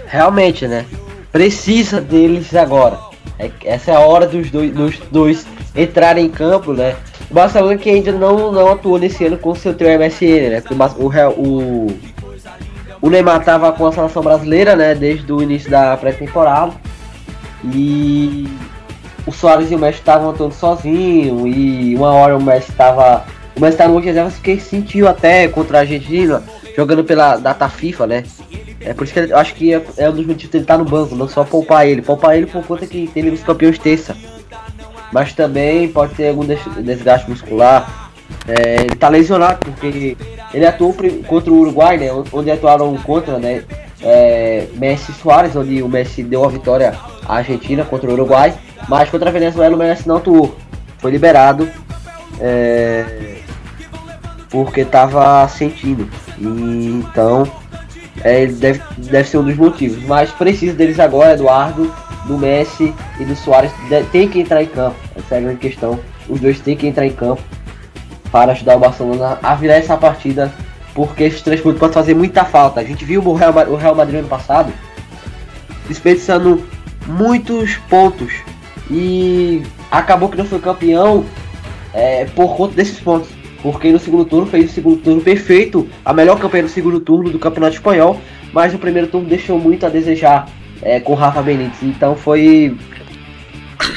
[0.06, 0.86] Realmente, né?
[1.32, 2.98] Precisa deles agora.
[3.38, 6.96] É, essa é a hora dos dois, dos dois entrarem em campo, né?
[7.30, 10.60] O Barcelona que ainda não, não atuou nesse ano com o seu trio MSN, né?
[10.60, 11.86] Porque o, o,
[13.02, 14.94] o Neymar estava com a seleção brasileira, né?
[14.94, 16.72] Desde o início da pré-temporada.
[17.64, 18.48] E
[19.26, 21.48] o Soares e o Messi estavam atuando sozinho.
[21.48, 23.24] E uma hora o Messi estava.
[23.56, 26.44] O Messi estava no reserva que sentiu até contra a Argentina,
[26.76, 28.24] jogando pela data FIFA, né?
[28.80, 30.82] É por isso que eu acho que é, é um dos motivos dele estar tá
[30.82, 32.02] no banco, não só poupar ele.
[32.02, 34.16] Poupar ele por conta que tem os campeões terça.
[35.12, 38.01] Mas também pode ter algum desgaste muscular.
[38.46, 40.16] É, ele tá lesionado porque
[40.52, 40.94] ele atuou
[41.26, 42.08] contra o Uruguai, né?
[42.32, 43.62] Onde atuaram contra, né?
[44.02, 48.54] É, Messi Soares, onde o Messi deu a vitória à Argentina contra o Uruguai.
[48.88, 50.56] Mas contra a Venezuela o Messi não atuou.
[50.98, 51.68] Foi liberado.
[52.40, 53.36] É,
[54.50, 56.08] porque tava sentindo.
[56.38, 56.44] E,
[57.08, 57.46] então
[58.24, 60.02] é, deve, deve ser um dos motivos.
[60.04, 61.92] Mas precisa deles agora, Eduardo,
[62.26, 63.70] do Messi e do Soares.
[64.10, 64.96] Tem que entrar em campo.
[65.16, 66.00] Essa é a grande questão.
[66.28, 67.42] Os dois têm que entrar em campo
[68.32, 70.52] para ajudar o Barcelona a virar essa partida.
[70.94, 72.80] Porque esses três pontos podem fazer muita falta.
[72.80, 74.72] A gente viu o Real, o Real Madrid ano passado
[75.86, 76.66] desperdiçando
[77.06, 78.32] muitos pontos.
[78.90, 81.24] E acabou que não foi campeão
[81.94, 83.28] é, por conta desses pontos
[83.62, 87.30] porque no segundo turno fez o segundo turno perfeito, a melhor campanha do segundo turno
[87.30, 88.20] do Campeonato Espanhol,
[88.52, 90.48] mas o primeiro turno deixou muito a desejar
[90.82, 91.82] é, com o Rafa Benítez.
[91.82, 92.76] Então foi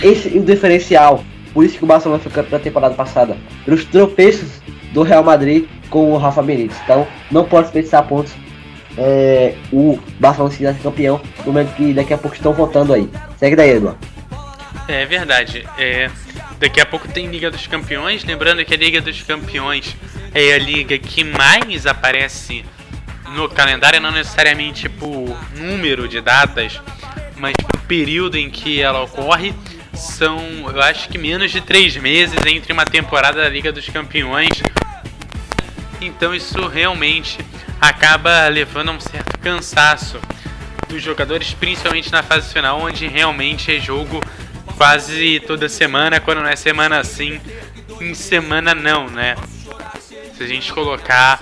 [0.04, 1.24] esse o diferencial.
[1.56, 3.36] Por isso que o Barcelona foi campeão na temporada passada.
[3.64, 6.78] Pelos tropeços do Real Madrid com o Rafa Benítez.
[6.84, 8.34] Então não pode desperdiçar pontos.
[8.98, 13.10] É, o Barcelona se ser campeão no momento que daqui a pouco estão votando aí.
[13.38, 13.98] Segue daí, Eduardo.
[14.88, 15.66] É verdade.
[15.78, 16.12] É,
[16.60, 18.24] Daqui a pouco tem Liga dos Campeões.
[18.24, 19.96] Lembrando que a Liga dos Campeões
[20.34, 22.64] é a liga que mais aparece
[23.34, 26.80] no calendário, não necessariamente por número de datas,
[27.38, 29.54] mas pelo período em que ela ocorre.
[29.96, 30.40] São,
[30.70, 34.62] eu acho que menos de três meses entre uma temporada da Liga dos Campeões.
[36.02, 37.40] Então isso realmente
[37.80, 40.20] acaba levando a um certo cansaço
[40.88, 44.22] dos jogadores, principalmente na fase final, onde realmente é jogo
[44.78, 47.40] quase toda semana, quando não é semana assim,
[48.02, 49.36] em semana não, né?
[50.38, 51.42] Se a gente colocar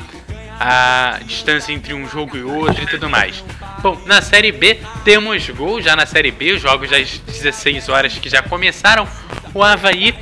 [0.60, 3.44] a distância entre um jogo e outro e tudo mais.
[3.82, 8.14] Bom, na Série B temos gol já na Série B, os jogos das 16 horas
[8.14, 9.08] que já começaram.
[9.54, 10.16] O Havaí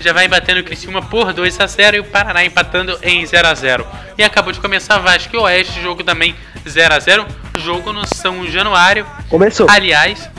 [0.00, 3.48] já vai batendo o Criciúma por 2 a 0 e o Paraná empatando em 0
[3.48, 3.86] a 0
[4.16, 6.34] E acabou de começar Vasco e Oeste, jogo também
[6.66, 9.04] 0 a 0 jogo no São Januário.
[9.28, 9.68] Começou.
[9.68, 10.30] Aliás,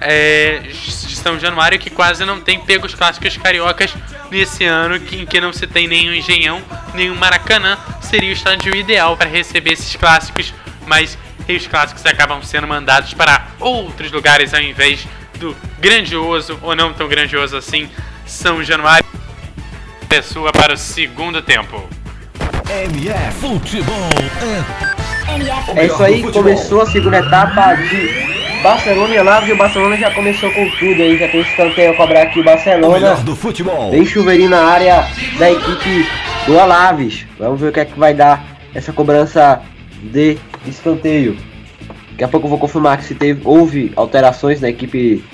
[0.00, 3.94] é, São Januário que quase não tem pego os clássicos cariocas
[4.30, 6.60] nesse ano em que não se tem nenhum Engenhão,
[6.94, 7.78] nenhum Maracanã,
[8.10, 10.52] seria o estádio ideal para receber esses clássicos,
[10.84, 11.16] mas
[11.48, 15.06] os clássicos acabam sendo mandados para outros lugares ao invés
[15.38, 17.88] do grandioso ou não tão grandioso assim
[18.26, 19.08] São Januário.
[20.08, 21.88] Pessoa para o segundo tempo.
[22.68, 24.10] MF Futebol
[25.76, 28.29] é É isso aí, começou a segunda etapa de
[28.62, 32.22] Barcelona e e o Barcelona já começou com tudo aí, já tem escanteio a cobrar
[32.22, 32.94] aqui o o Barcelona.
[32.94, 33.90] melhor do futebol.
[33.90, 35.06] Vem chuveirinho na área
[35.38, 36.06] da equipe
[36.46, 37.26] do Alaves.
[37.38, 38.44] Vamos ver o que é que vai dar
[38.74, 39.62] essa cobrança
[40.02, 40.36] de
[40.66, 41.36] escanteio.
[42.12, 45.24] Daqui a pouco eu vou confirmar que se teve, houve alterações na equipe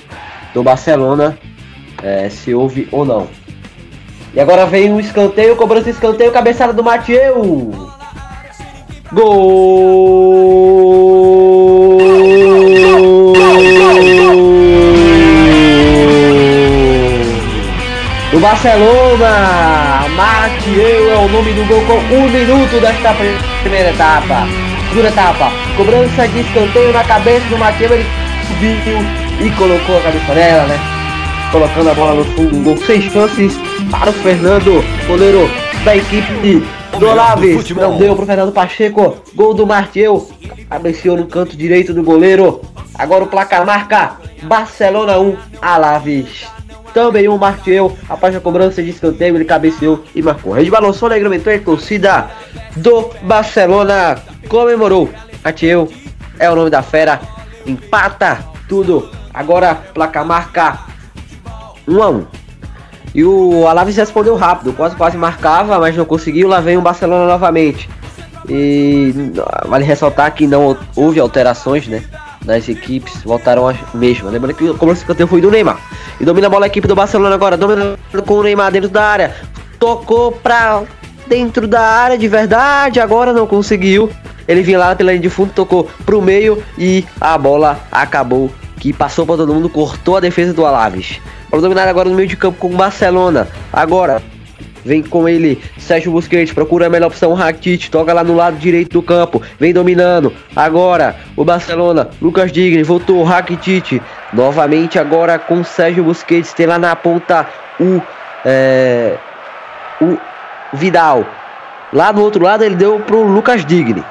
[0.55, 1.37] do Barcelona,
[2.03, 3.27] é, se houve ou não.
[4.33, 7.73] E agora vem um escanteio, cobrança escanteio, cabeçada do Mateu.
[9.13, 10.87] Gol!
[18.47, 23.13] Barcelona, Mateu é o nome do gol com um minuto desta
[23.61, 24.47] primeira etapa.
[24.89, 28.07] Segunda etapa, cobrança de escanteio na cabeça do Mateu, ele
[28.47, 30.79] subiu e colocou a cabeça nela, né?
[31.51, 33.59] Colocando a bola no fundo, gol seis chances
[33.91, 35.51] para o Fernando, goleiro
[35.85, 36.65] da equipe
[37.01, 37.69] do Olaves.
[37.71, 40.31] Não deu pro Fernando Pacheco, gol do Mateu,
[40.71, 42.61] cabeceou no canto direito do goleiro.
[42.95, 44.13] Agora o placar marca
[44.45, 46.56] Barcelona 1, Alaves.
[46.97, 50.55] Também um Martiel, após a cobrança de escanteio, ele cabeceou e marcou.
[50.55, 52.31] Rede balançou alegremente a torcida
[52.75, 54.17] do Barcelona
[54.49, 55.11] comemorou.
[55.45, 55.91] Martiel
[56.39, 57.21] é o nome da fera,
[57.67, 59.11] empata tudo.
[59.35, 60.79] Agora placa marca
[61.87, 62.27] 1 a 1.
[63.15, 66.49] E o Alaves respondeu rápido, quase quase marcava, mas não conseguiu.
[66.49, 67.91] Lá vem o Barcelona novamente.
[68.49, 69.13] E
[69.67, 72.03] vale ressaltar que não houve alterações, né?
[72.47, 74.33] Das equipes voltaram as mesmas.
[74.33, 75.79] Lembrando que o cobrança de escanteio foi do Neymar.
[76.19, 79.05] E domina a bola a equipe do Barcelona agora, dominando com o Neymar dentro da
[79.05, 79.35] área.
[79.79, 80.85] Tocou pra
[81.27, 84.11] dentro da área de verdade, agora não conseguiu.
[84.47, 88.93] Ele vinha lá pela linha de fundo, tocou pro meio e a bola acabou que
[88.93, 91.21] passou para todo mundo, cortou a defesa do Alaves.
[91.51, 93.49] Bola dominada agora no meio de campo com o Barcelona.
[93.73, 94.23] Agora
[94.87, 98.93] vem com ele Sérgio Busquets, procura a melhor opção, Rakitic, toca lá no lado direito
[98.93, 100.33] do campo, vem dominando.
[100.55, 104.01] Agora o Barcelona, Lucas Digni, voltou, Rakitic,
[104.33, 107.47] novamente agora com Sérgio Busquets, tem lá na ponta
[107.81, 108.01] o,
[108.45, 109.17] é,
[110.01, 110.17] o
[110.73, 111.27] Vidal.
[111.93, 114.05] Lá no outro lado ele deu pro Lucas Digni,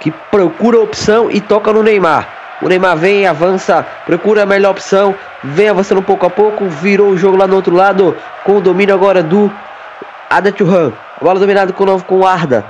[0.00, 2.28] que procura a opção e toca no Neymar.
[2.62, 7.18] O Neymar vem, avança, procura a melhor opção, vem avançando pouco a pouco, virou o
[7.18, 9.52] jogo lá no outro lado, com o domínio agora do
[10.30, 10.92] Ada Churran.
[11.20, 12.64] Bola dominada com novo com o Arda.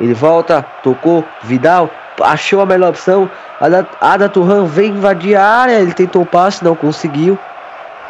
[0.00, 1.90] Ele volta, tocou, Vidal,
[2.22, 3.30] achou a melhor opção.
[3.60, 4.30] Ada, Ada
[4.66, 7.38] vem invadir a área, ele tentou o passe, não conseguiu.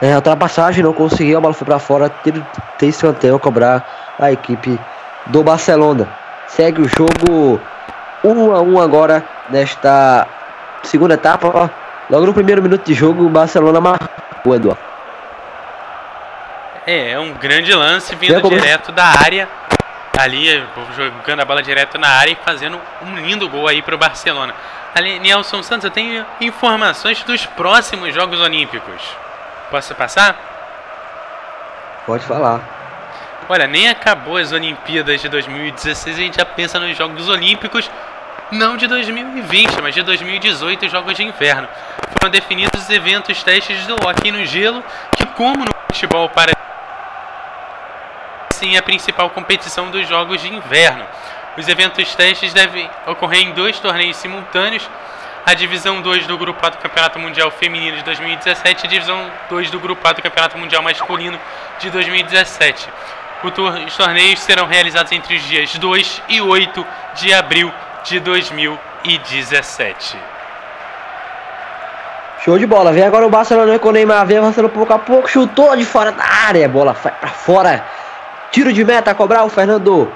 [0.00, 2.46] É, ultrapassagem não conseguiu, a bola foi para fora, tem,
[2.78, 3.84] tem escanteio a cobrar
[4.18, 4.78] a equipe
[5.26, 6.08] do Barcelona.
[6.46, 7.60] Segue o jogo
[8.24, 10.26] 1 a 1 agora nesta
[10.82, 11.70] segunda etapa.
[12.08, 14.89] Logo no primeiro minuto de jogo, o Barcelona marcou, Eduardo.
[16.86, 19.48] É, é um grande lance vindo direto da área.
[20.18, 20.62] Ali,
[20.94, 24.54] jogando a bola direto na área e fazendo um lindo gol aí pro Barcelona.
[24.94, 29.02] Ali, Nelson Santos, eu tenho informações dos próximos Jogos Olímpicos.
[29.70, 30.36] Posso passar?
[32.04, 32.60] Pode falar.
[33.48, 37.90] Olha, nem acabou as Olimpíadas de 2016 e a gente já pensa nos Jogos Olímpicos,
[38.50, 41.68] não de 2020, mas de 2018, os Jogos de Inverno.
[42.18, 44.84] Foram definidos os eventos testes do hockey no gelo,
[45.16, 46.52] que como no futebol para
[48.60, 51.02] sim a principal competição dos Jogos de Inverno.
[51.56, 54.88] Os eventos testes devem ocorrer em dois torneios simultâneos,
[55.46, 59.30] a divisão 2 do Grupo A do Campeonato Mundial Feminino de 2017 e a divisão
[59.48, 61.40] 2 do Grupo A do Campeonato Mundial Masculino
[61.78, 62.86] de 2017.
[63.42, 67.72] O tor- os torneios serão realizados entre os dias 2 e 8 de abril
[68.04, 70.18] de 2017.
[72.44, 72.92] Show de bola.
[72.92, 74.24] Vem agora o Barcelona com o Neymar.
[74.26, 75.28] Vem avançando pouco a pouco.
[75.28, 76.68] Chutou de fora da área.
[76.68, 77.84] Bola vai pra fora.
[78.50, 80.10] Tiro de meta a cobrar o Fernando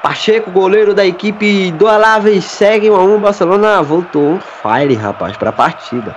[0.00, 2.44] Pacheco, goleiro da equipe do Alaves.
[2.44, 3.18] Segue 1 a 1.
[3.18, 6.14] Barcelona voltou on fire, rapaz, pra partida.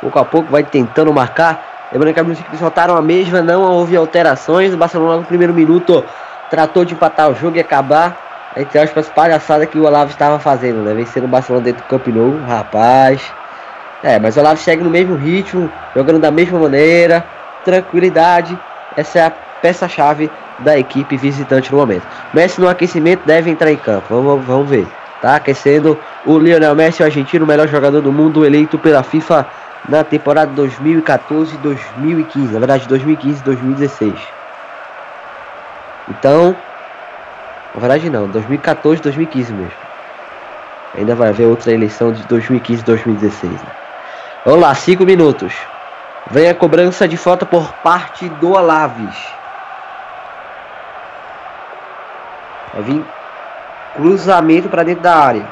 [0.00, 1.88] Pouco a pouco vai tentando marcar.
[1.92, 3.42] Lembrando que as equipes soltaram a mesma.
[3.42, 4.72] Não houve alterações.
[4.72, 6.02] O Barcelona no primeiro minuto
[6.48, 8.52] tratou de empatar o jogo e acabar.
[8.56, 10.94] Entre aspas, palhaçada que o Alaves estava fazendo, né?
[10.94, 13.20] Vencendo o Barcelona dentro do Camp Nou, rapaz.
[14.02, 17.24] É, mas o Olavo segue no mesmo ritmo, jogando da mesma maneira,
[17.62, 18.58] tranquilidade.
[18.96, 22.06] Essa é a peça-chave da equipe visitante no momento.
[22.32, 24.06] Messi no aquecimento deve entrar em campo.
[24.10, 24.86] Vamos, vamos ver.
[25.20, 29.46] Tá aquecendo o Lionel Messi, o argentino, melhor jogador do mundo, eleito pela FIFA
[29.88, 32.52] na temporada 2014-2015.
[32.52, 34.14] Na verdade, 2015-2016.
[36.08, 36.54] Então,
[37.74, 39.72] na verdade não, 2014-2015 mesmo.
[40.96, 43.50] Ainda vai haver outra eleição de 2015-2016.
[43.50, 43.58] Né?
[44.44, 45.54] Vamos lá, 5 minutos.
[46.30, 49.16] Vem a cobrança de falta por parte do Alaves.
[52.74, 53.04] Vai vir
[53.94, 55.46] cruzamento para dentro da área.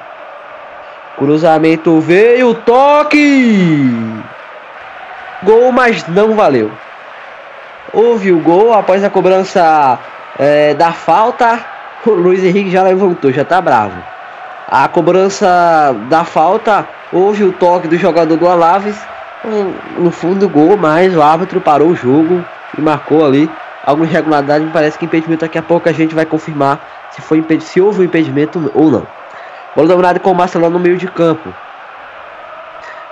[1.16, 4.22] Cruzamento veio, toque!
[5.42, 6.70] Gol, mas não valeu.
[7.92, 9.98] Houve o gol após a cobrança
[10.38, 11.60] é, da falta.
[12.04, 13.94] O Luiz Henrique já levantou, já tá bravo.
[14.68, 19.00] A cobrança da falta, houve o toque do jogador do Alaves.
[19.96, 22.44] No fundo do gol, mas o árbitro parou o jogo
[22.76, 23.48] e marcou ali
[23.86, 24.64] alguma irregularidade.
[24.64, 26.80] Me parece que impedimento daqui a pouco a gente vai confirmar
[27.12, 29.06] se foi se houve um impedimento ou não.
[29.74, 31.52] Bola dominada com o Marcelo no meio de campo.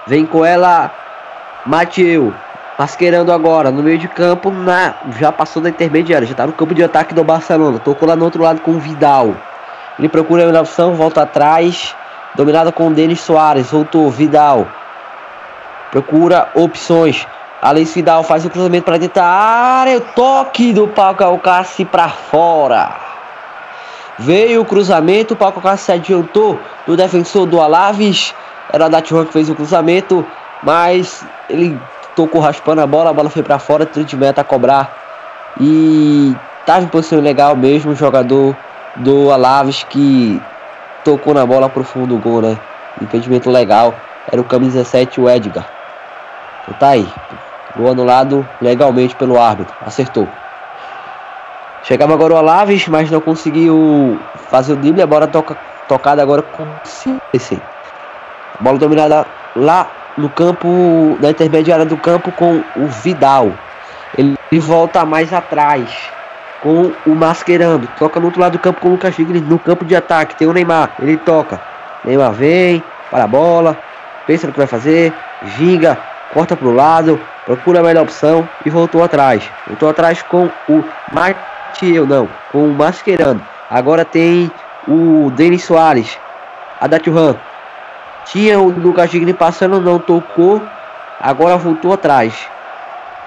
[0.06, 0.90] Vem com ela
[1.64, 2.34] Mateu.
[2.78, 4.50] Masquerando agora no meio de campo.
[4.50, 6.26] Na, já passou da intermediária.
[6.26, 7.78] Já está no campo de ataque do Barcelona.
[7.78, 9.34] Tocou lá no outro lado com o Vidal.
[9.98, 10.94] Ele procura a opção.
[10.94, 11.94] Volta atrás.
[12.34, 13.70] Dominada com o Denis Soares.
[13.70, 14.10] Voltou.
[14.10, 14.66] Vidal.
[15.90, 17.26] Procura opções.
[17.60, 19.98] Alex Vidal faz o cruzamento para dentro da área.
[19.98, 22.99] O toque do Paco Alcácer para fora.
[24.20, 25.34] Veio o cruzamento.
[25.34, 28.34] O Paco Alcácer se adiantou do defensor do Alaves.
[28.72, 30.24] Era a Datiwan que fez o cruzamento.
[30.62, 31.80] Mas ele
[32.14, 33.10] tocou raspando a bola.
[33.10, 33.86] A bola foi para fora.
[33.86, 34.94] Tiro de meta a cobrar.
[35.58, 37.92] E estava em posição legal mesmo.
[37.92, 38.54] O jogador
[38.96, 40.40] do Alaves que
[41.02, 42.58] tocou na bola pro fundo do gol, né?
[43.00, 43.94] Impedimento legal.
[44.30, 45.66] Era o camisa 17, o Edgar.
[46.62, 47.08] Então tá aí.
[47.74, 49.74] Gol anulado legalmente pelo árbitro.
[49.84, 50.28] Acertou.
[51.82, 54.18] Chegava agora o Alaves, mas não conseguiu
[54.50, 55.02] fazer o drible.
[55.02, 55.56] A bola toca,
[55.88, 57.58] tocada agora com CC.
[58.60, 59.26] Bola dominada
[59.56, 59.86] lá
[60.16, 63.52] no campo, na intermediária do campo com o Vidal.
[64.16, 66.10] Ele volta mais atrás
[66.62, 67.88] com o Mascherano.
[67.98, 70.36] Toca no outro lado do campo com o Lucas Figueiredo no campo de ataque.
[70.36, 70.90] Tem o Neymar.
[71.00, 71.60] Ele toca.
[72.04, 73.76] Neymar vem, para a bola,
[74.26, 75.12] pensa no que vai fazer,
[75.56, 75.98] ginga,
[76.32, 79.42] corta para o lado, procura a melhor opção e voltou atrás.
[79.66, 80.84] Voltou atrás com o
[81.80, 83.40] Matieu, não, com o Mascherano.
[83.70, 84.52] Agora tem
[84.86, 86.18] o Denis Soares,
[86.78, 87.36] a Datiuhan.
[88.26, 90.60] Tinha o Lucas Digni passando, não tocou.
[91.18, 92.34] Agora voltou atrás.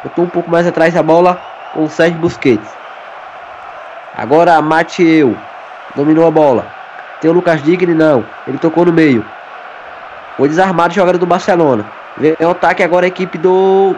[0.03, 1.41] Voltou um pouco mais atrás a bola
[1.73, 2.69] com o Sérgio Busquets.
[4.15, 5.35] Agora Matieu
[5.95, 6.67] dominou a bola.
[7.21, 8.23] Tem o Lucas Digni, não.
[8.47, 9.25] Ele tocou no meio.
[10.37, 11.85] Foi desarmado jogador do Barcelona.
[12.17, 13.95] Vem o ataque agora a equipe do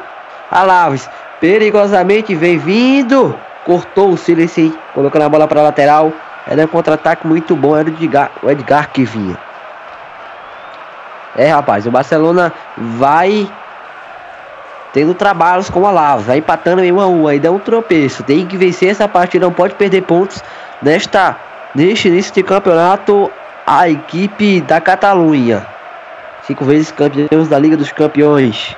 [0.49, 1.10] Alaves.
[1.41, 3.38] Perigosamente vem vindo.
[3.65, 6.13] Cortou o silêncio, colocando a bola para lateral.
[6.47, 7.75] Era um contra-ataque muito bom.
[7.75, 9.37] Era o Edgar, o Edgar que vinha.
[11.35, 13.49] É, rapaz, o Barcelona vai
[14.93, 18.23] tendo trabalhos com a Lava, vai empatando em 1 a 1, aí dá um tropeço.
[18.23, 20.41] Tem que vencer essa partida, não pode perder pontos
[20.81, 21.35] nesta
[21.75, 23.29] neste início de campeonato.
[23.67, 25.65] A equipe da Catalunha,
[26.43, 28.77] cinco vezes campeões da Liga dos Campeões.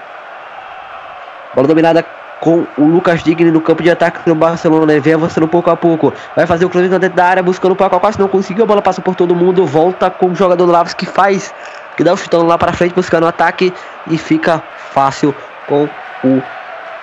[1.53, 2.03] Bola dominada
[2.39, 4.99] com o Lucas Digni no campo de ataque do Barcelona.
[4.99, 6.13] Vem avançando pouco a pouco.
[6.35, 8.63] Vai fazer o cruzamento dentro da área, buscando o Paco quase não conseguiu.
[8.63, 9.65] A bola passa por todo mundo.
[9.65, 11.53] Volta com o jogador do Laves que faz,
[11.95, 13.73] que dá o chutão lá para frente, buscando o ataque.
[14.07, 14.61] E fica
[14.91, 15.33] fácil
[15.67, 15.89] com
[16.23, 16.41] o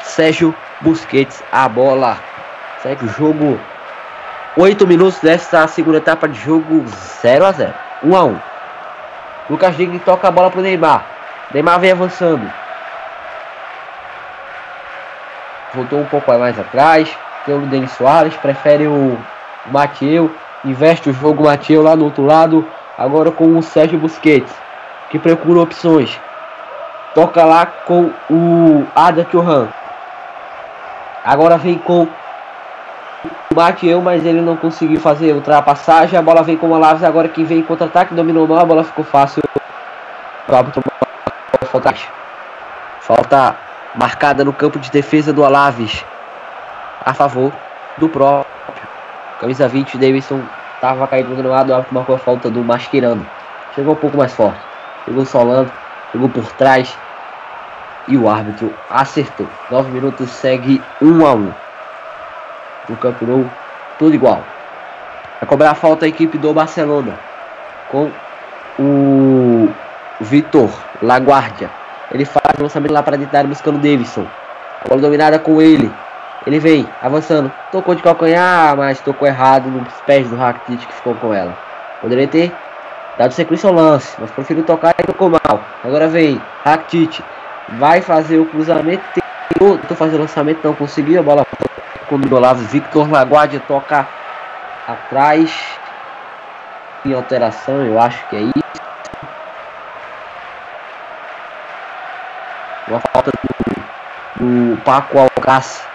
[0.00, 1.42] Sérgio Busquets.
[1.50, 2.18] A bola
[2.82, 3.58] segue o jogo.
[4.56, 6.84] 8 minutos dessa segunda etapa de jogo
[7.20, 7.74] 0 a 0
[8.04, 8.40] 1 a 1
[9.50, 11.04] Lucas Digni toca a bola pro Neymar.
[11.52, 12.63] Neymar vem avançando.
[15.74, 17.08] Voltou um pouco mais atrás.
[17.44, 18.36] Tem o Denis Soares.
[18.36, 19.18] Prefere o
[19.66, 20.30] Mateu.
[20.64, 22.66] Investe o jogo Mateu lá no outro lado.
[22.96, 24.52] Agora com o Sérgio Busquets.
[25.10, 26.18] Que procura opções.
[27.14, 29.68] Toca lá com o Ada Churran.
[31.24, 36.18] Agora vem com o Mateu, mas ele não conseguiu fazer ultrapassagem.
[36.18, 38.14] A bola vem com o Alaves agora que vem contra-ataque.
[38.14, 39.42] Dominou mal, a bola ficou fácil.
[40.46, 41.94] Falta,
[43.00, 43.63] falta
[43.94, 46.04] marcada no campo de defesa do Alaves.
[47.04, 47.52] A favor
[47.98, 48.52] do próprio.
[49.40, 50.40] Camisa 20, Davidson
[50.74, 51.70] estava caído no lado.
[51.70, 53.26] O árbitro marcou a falta do Mascherano.
[53.74, 54.60] Chegou um pouco mais forte.
[55.04, 55.70] Chegou Solando.
[56.12, 56.96] Chegou por trás.
[58.06, 59.48] E o árbitro acertou.
[59.70, 61.54] 9 minutos segue 1 a 1
[62.88, 63.50] No campo nou,
[63.98, 64.42] tudo igual.
[65.40, 67.18] Vai cobrar a falta a equipe do Barcelona.
[67.90, 68.10] Com
[68.78, 69.72] o
[70.20, 70.70] Vitor
[71.02, 71.83] Laguardia.
[72.12, 74.26] Ele faz o lançamento lá para dentro buscando Davidson.
[74.84, 75.90] A bola dominada com ele.
[76.46, 77.50] Ele vem avançando.
[77.72, 81.56] Tocou de calcanhar, mas tocou errado nos pés do Rakitic que ficou com ela.
[82.00, 82.52] Poderia ter
[83.18, 85.60] dado sequência ao lance, mas preferiu tocar e tocou mal.
[85.82, 87.24] Agora vem Rakitic.
[87.78, 89.02] Vai fazer o cruzamento.
[89.58, 91.20] Tentou fazer o lançamento, não conseguiu.
[91.20, 91.46] A bola
[92.08, 92.60] com o Olavo.
[92.64, 94.06] Victor Laguardia toca
[94.86, 95.50] atrás.
[97.04, 98.83] Em alteração, eu acho que é isso.
[102.88, 105.86] Uma falta do, do Paco Alcácer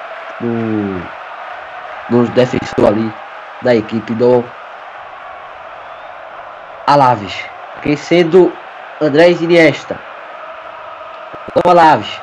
[0.41, 1.01] no,
[2.09, 3.13] no defensor ali
[3.61, 4.43] da equipe do
[6.87, 7.45] Alaves.
[7.83, 8.51] Quem sendo
[8.99, 9.99] Andrés Iniesta.
[11.63, 12.19] O Alaves.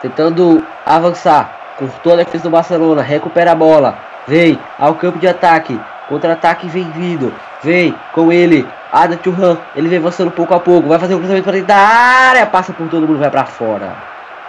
[0.00, 1.50] Tentando avançar.
[1.76, 3.02] Cortou a defesa do Barcelona.
[3.02, 3.98] Recupera a bola.
[4.26, 5.78] Vem ao campo de ataque.
[6.08, 7.34] Contra-ataque vem vindo.
[7.62, 8.66] Vem com ele.
[8.92, 9.56] Ada Churran.
[9.74, 10.88] Ele vem avançando pouco a pouco.
[10.88, 12.46] Vai fazer o cruzamento para dentro da área.
[12.46, 13.18] Passa por todo mundo.
[13.18, 13.94] Vai para fora.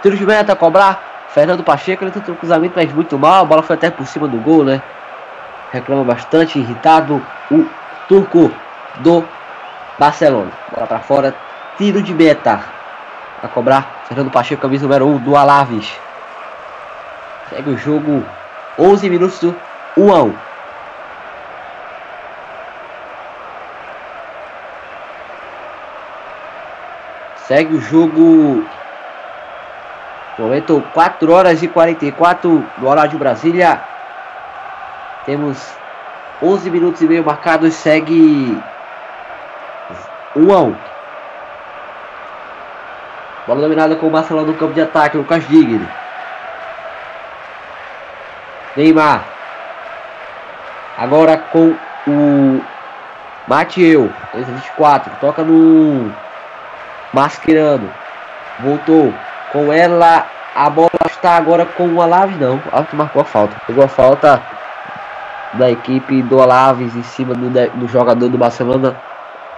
[0.02, 1.26] Tiro de meta cobrar.
[1.28, 2.04] Fernando Pacheco.
[2.04, 3.42] Ele tentou o cruzamento, mas muito mal.
[3.42, 4.80] A bola foi até por cima do gol, né?
[5.72, 6.58] Reclama bastante.
[6.58, 7.20] Irritado.
[7.50, 7.66] O
[8.08, 8.50] turco
[8.98, 9.24] do
[9.98, 10.50] Barcelona.
[10.72, 11.34] Bola para fora.
[11.76, 12.60] Tiro de meta.
[13.42, 14.04] A cobrar.
[14.06, 15.90] Fernando Pacheco, camisa número 1 um, do Alaves.
[17.48, 18.24] Segue o jogo.
[18.78, 19.54] 11 minutos do
[19.96, 20.49] 1 a 1.
[27.50, 28.64] Segue o jogo.
[30.38, 33.80] Momento 4 horas e 44 no horário de Brasília.
[35.26, 35.58] Temos
[36.40, 37.74] 11 minutos e meio marcados.
[37.74, 38.56] Segue
[40.36, 40.76] 1 a 1.
[43.48, 45.16] Bola dominada com o Barcelona no campo de ataque.
[45.16, 45.88] Lucas Digni.
[48.76, 49.24] Neymar.
[50.96, 51.74] Agora com
[52.06, 52.64] o
[53.48, 54.08] Mateu.
[54.34, 55.10] 24.
[55.20, 56.14] Toca no
[57.12, 57.90] Mascherano.
[58.60, 59.12] Voltou.
[59.52, 60.26] Com ela.
[60.54, 62.38] A bola está agora com o Alaves.
[62.38, 62.56] Não.
[62.56, 63.56] O Alaves marcou a falta.
[63.66, 64.42] Pegou a falta
[65.54, 68.96] da equipe do Alaves em cima do, do jogador do Barcelona.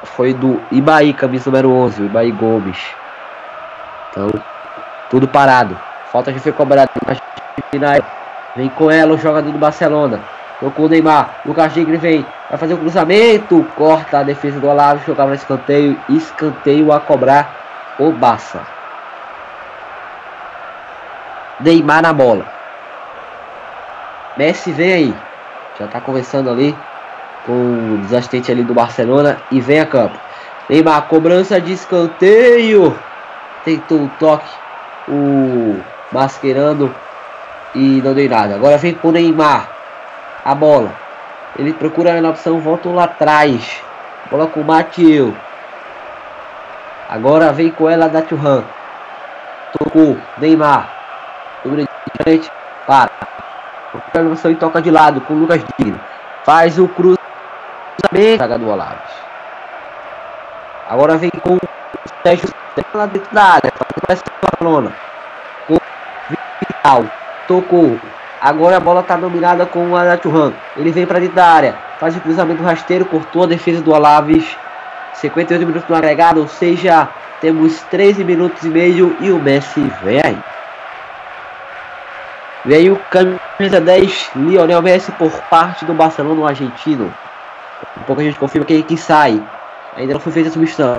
[0.05, 2.03] Foi do Ibaí, camisa número 11.
[2.03, 2.79] O Ibaí Gomes.
[4.11, 4.29] Então,
[5.11, 5.79] tudo parado.
[6.11, 6.91] Falta já foi cobrada.
[8.57, 10.21] Vem com ela o jogador do Barcelona.
[10.63, 11.41] Tocou o Neymar.
[11.45, 12.25] Lucas Tigre vem.
[12.49, 13.67] Vai fazer o um cruzamento.
[13.75, 15.05] Corta a defesa do Alaves.
[15.05, 15.99] Jogava no escanteio.
[16.09, 18.61] Escanteio a cobrar o Barça.
[21.59, 22.47] Neymar na bola.
[24.37, 25.15] Messi vem aí.
[25.81, 26.77] Já tá conversando ali
[27.45, 29.39] com os assistentes ali do Barcelona.
[29.51, 30.17] E vem a campo.
[30.71, 32.97] Neymar, cobrança de escanteio.
[33.65, 34.49] Tentou o toque.
[35.09, 35.81] O
[36.13, 36.95] Mascherano.
[37.75, 38.55] E não deu nada.
[38.55, 39.82] Agora vem com o Neymar.
[40.45, 40.93] A bola.
[41.59, 42.61] Ele procura na opção.
[42.61, 43.83] Volta lá atrás.
[44.31, 45.35] Bola com o Mathieu.
[47.09, 48.65] Agora vem com ela da Churran.
[49.79, 50.19] Tocou.
[50.39, 50.91] Neymar.
[51.63, 51.87] Sobre
[52.23, 52.51] frente.
[52.87, 53.11] Para.
[54.13, 56.01] Procura e toca de lado com o Lucas Digno.
[56.45, 58.59] Faz o cruzamento.
[58.59, 59.13] Do Olaves.
[60.89, 61.61] Agora vem com o
[62.23, 62.49] Sérgio
[62.95, 63.73] lá dentro da área.
[64.07, 64.23] Faz
[64.61, 64.93] a lona.
[65.67, 65.79] Com
[66.61, 67.05] Vital.
[67.47, 67.99] Tocou.
[68.43, 70.53] Agora a bola está dominada com o Anaturran.
[70.77, 71.77] Ele vem para dentro da área.
[72.01, 73.05] Faz o cruzamento rasteiro.
[73.05, 74.45] Cortou a defesa do Alaves.
[75.15, 76.41] 58 minutos no agregado.
[76.41, 77.09] Ou seja,
[77.41, 79.17] temos 13 minutos e meio.
[79.21, 80.39] E o Messi vem aí.
[82.65, 87.15] Veio camisa 10, Lionel Messi por parte do Barcelona, o argentino.
[87.97, 89.41] Um pouco a gente confirma quem que sai.
[89.97, 90.99] Ainda não foi feita a substituição.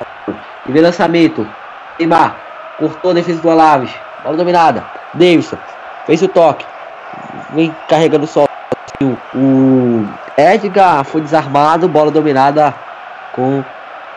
[0.66, 1.46] E vem lançamento.
[2.00, 2.38] Neymar.
[2.78, 3.94] Cortou a defesa do Alaves.
[4.24, 4.86] Bola dominada.
[5.14, 5.58] Davidson.
[6.06, 6.73] Fez o toque.
[7.54, 8.46] Vem carregando só.
[9.36, 10.08] O
[10.38, 11.88] Edgar foi desarmado.
[11.88, 12.74] Bola dominada
[13.34, 13.64] com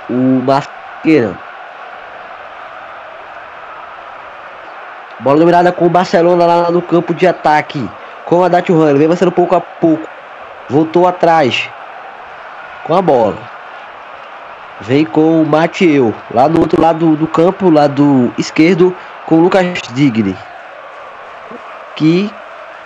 [0.09, 1.35] o Masqueira.
[5.21, 7.89] Bola dominada com o Barcelona lá no campo de ataque.
[8.25, 8.97] Com a Dati Runner.
[8.97, 10.09] Vem avançando pouco a pouco.
[10.69, 11.69] Voltou atrás.
[12.85, 13.39] Com a bola.
[14.81, 16.15] Vem com o Mateu.
[16.31, 18.95] Lá no outro lado do campo, lado esquerdo,
[19.25, 20.37] com o Lucas Digni.
[21.95, 22.31] Que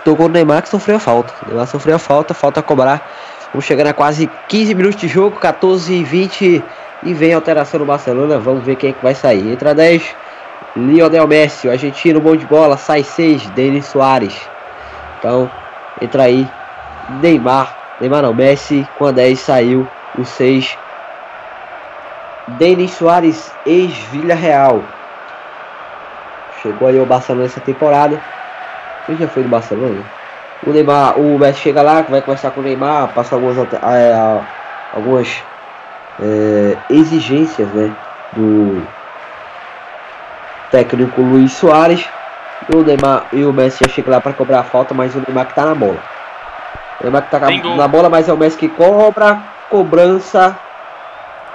[0.05, 1.33] tocou no Neymar que sofreu a falta.
[1.43, 3.07] O Neymar sofreu a falta, falta a cobrar.
[3.53, 6.65] Vamos chegar a quase 15 minutos de jogo, 14 e 20.
[7.03, 8.39] E vem a alteração no Barcelona.
[8.39, 9.53] Vamos ver quem é que vai sair.
[9.53, 10.17] Entra 10.
[10.77, 14.49] Lionel Messi, o argentino, bom de bola, sai 6, Denis Soares.
[15.19, 15.51] Então,
[16.01, 16.49] entra aí
[17.21, 20.79] Neymar, Neymar não, Messi, com a 10 saiu o 6.
[22.49, 24.83] Denis Soares, ex-Vilha Real.
[26.63, 28.23] Chegou aí o Barcelona essa temporada.
[29.09, 30.05] Ele já foi do Barcelona?
[30.67, 34.43] O Neymar, o Messi chega lá, vai conversar com o Neymar, passa algumas, é,
[34.95, 35.43] algumas
[36.21, 37.91] é, exigências né,
[38.35, 38.83] do
[40.71, 42.07] técnico Luiz Soares.
[42.69, 45.23] E o Neymar e o Messi já chega lá para cobrar a falta, mas o
[45.27, 45.99] Neymar que tá na bola.
[47.01, 47.41] O Neymar que tá
[47.77, 49.41] na bola, mas é o Messi que cobra,
[49.71, 50.55] cobrança,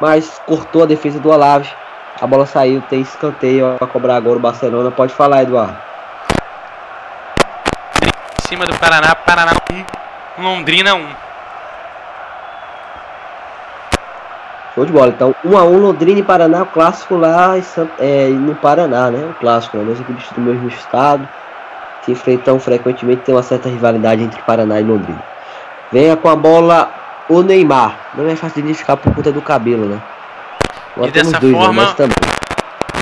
[0.02, 1.70] mas cortou a defesa do Alaves.
[2.20, 4.90] A bola saiu, tem escanteio para cobrar agora o Barcelona.
[4.90, 5.78] Pode falar, Eduardo.
[8.48, 9.52] Cima do Paraná, Paraná
[10.38, 11.08] 1, Londrina 1.
[14.76, 15.08] Show de bola.
[15.08, 17.56] Então, 1 a 1 Londrina e Paraná, o clássico lá
[18.00, 19.26] é, no Paraná, né?
[19.32, 19.84] O clássico, né?
[19.86, 21.28] Duas equipes do mesmo estado
[22.04, 25.24] se enfrentam frequentemente, tem uma certa rivalidade entre Paraná e Londrina.
[25.92, 26.92] Venha com a bola
[27.28, 27.96] o Neymar.
[28.14, 30.00] Não é fácil de identificar por conta do cabelo, né?
[31.02, 31.60] E dessa dois, né?
[31.60, 32.16] forma- Nós também.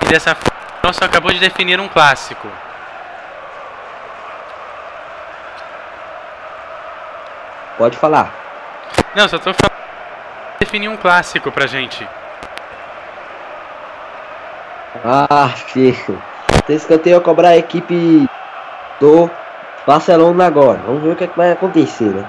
[0.06, 2.48] E dessa forma, acabou de definir um clássico.
[7.76, 8.32] Pode falar.
[9.14, 9.84] Não, só tô falando.
[10.60, 12.06] Definir um clássico pra gente.
[15.04, 16.22] Ah, filho.
[16.66, 18.28] Tem escanteio a cobrar a equipe
[19.00, 19.28] do
[19.86, 20.80] Barcelona agora.
[20.86, 22.24] Vamos ver o que, é que vai acontecer, né?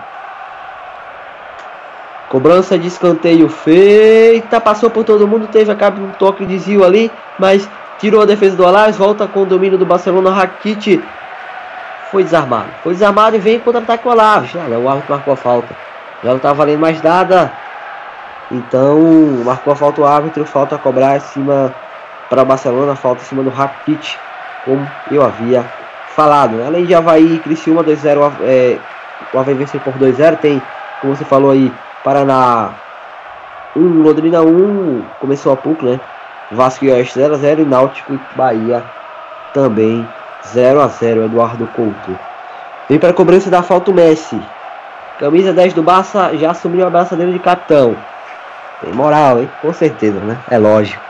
[2.28, 4.60] Cobrança de escanteio feita.
[4.60, 5.48] Passou por todo mundo.
[5.48, 7.12] Teve acaba um toque de desvio ali.
[7.38, 7.70] Mas
[8.00, 8.98] tirou a defesa do Alaves.
[8.98, 10.32] Volta com o domínio do Barcelona.
[10.32, 11.04] Rakitic
[12.16, 12.70] foi desarmado.
[12.82, 14.56] Foi desarmado e vem contra-ataque o Alaves.
[14.56, 15.76] Olha, o árbitro marcou a falta.
[16.24, 17.52] Já não tá valendo mais nada.
[18.50, 18.98] Então,
[19.44, 20.46] marcou a falta o árbitro.
[20.46, 21.76] Falta a cobrar em cima
[22.30, 24.18] para o Barcelona, falta em cima do Rakitic,
[24.64, 25.66] como eu havia
[26.16, 26.64] falado.
[26.66, 28.78] Além de Havaí e Criciúma 2-0, é,
[29.34, 30.62] o Havaí venceu por 2-0, tem,
[31.02, 31.72] como você falou aí,
[32.02, 32.70] Paraná
[33.76, 36.00] 1, Londrina 1, começou há pouco, né?
[36.50, 38.84] Vasco e Oeste 0x0 e Náutico e Bahia
[39.54, 40.08] também
[40.54, 42.20] 0x0, Eduardo Couto.
[42.90, 44.40] Vem para a cobrança da falta o Messi.
[45.20, 47.96] Camisa 10 do Barça já assumiu a braçadeira de capitão.
[48.82, 49.50] Tem moral, hein?
[49.62, 50.38] Com certeza, né?
[50.52, 51.02] É lógico.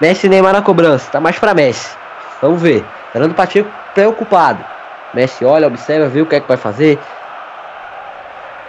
[0.00, 1.96] Messi e Neymar na cobrança, tá mais pra Messi.
[2.40, 2.84] Vamos ver.
[3.12, 4.64] Fernando Pacheco preocupado.
[5.14, 6.98] Messi olha, observa, vê o que é que vai fazer.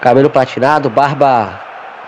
[0.01, 1.59] Cabelo platinado, barba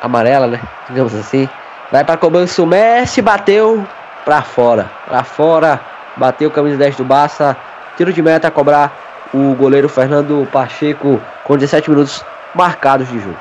[0.02, 0.60] amarela, né?
[0.90, 1.48] Digamos assim.
[1.91, 3.86] Vai pra cobrança o Messi, bateu
[4.24, 4.90] pra fora.
[5.07, 5.80] Pra fora,
[6.18, 7.56] bateu camisa 10 do Barça.
[7.98, 8.92] Tiro de meta a cobrar
[9.34, 12.24] o goleiro Fernando Pacheco com 17 minutos
[12.54, 13.38] marcados de jogo.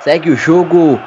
[0.00, 1.00] Segue o jogo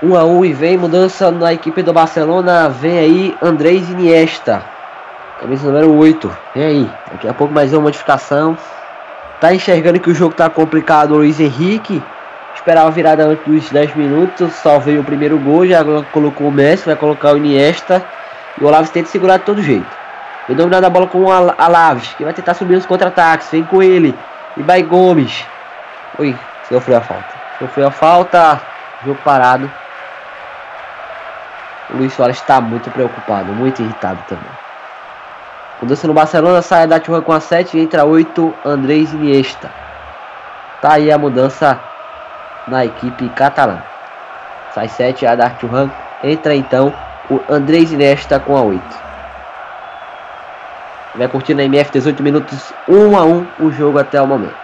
[0.00, 2.68] 1 a 1 e vem mudança na equipe do Barcelona.
[2.68, 4.62] Vem aí Andrés Iniesta.
[5.40, 6.36] Camisa número 8.
[6.54, 6.90] Vem aí.
[7.10, 8.56] Daqui a pouco mais uma modificação.
[9.40, 12.00] Tá enxergando que o jogo tá complicado Luiz Henrique.
[12.62, 14.52] Esperava a virada antes dos 10 minutos.
[14.54, 15.66] Só veio o primeiro gol.
[15.66, 15.82] Já
[16.12, 16.86] colocou o Messi.
[16.86, 18.04] Vai colocar o Iniesta.
[18.60, 19.86] E o Olaves tenta segurar de todo jeito.
[20.46, 22.14] Vem dominando a bola com o Al- Alaves.
[22.14, 23.48] Que vai tentar subir os contra-ataques.
[23.50, 24.16] Vem com ele.
[24.56, 25.44] E vai Gomes.
[26.18, 26.36] Oi,
[26.68, 27.24] sofreu a falta.
[27.58, 28.60] Sofreu a falta.
[29.04, 29.70] Jogo parado.
[31.90, 34.44] O Luiz Soares está muito preocupado, muito irritado também.
[35.80, 39.68] Mudança no Barcelona, sai a Dachurra com a 7 entra 8, Andrés Iniesta.
[40.80, 41.78] Tá aí a mudança
[42.66, 43.78] na equipe catalã.
[44.74, 45.90] Sai 7, a Dachurra
[46.22, 46.92] entra então
[47.30, 48.82] o Andrés Iniesta com a 8.
[51.14, 54.62] Vai curtindo a MF 18 minutos, 1 a 1 o jogo até o momento.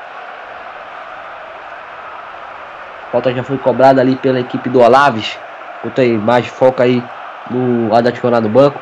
[3.13, 5.39] Falta já foi cobrada ali pela equipe do Olaves.
[5.83, 7.03] Bota aí mais foco aí
[7.51, 8.81] no Atlético no banco.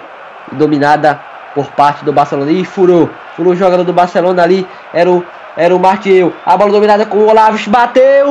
[0.52, 1.20] Dominada
[1.54, 2.50] por parte do Barcelona.
[2.50, 3.08] E furou.
[3.36, 4.66] Furou o jogador do Barcelona ali.
[4.92, 5.24] Era o,
[5.56, 6.32] era o Martiel.
[6.44, 7.66] A bola dominada com o Olaves.
[7.66, 8.26] Bateu!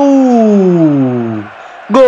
[1.90, 2.02] Gol!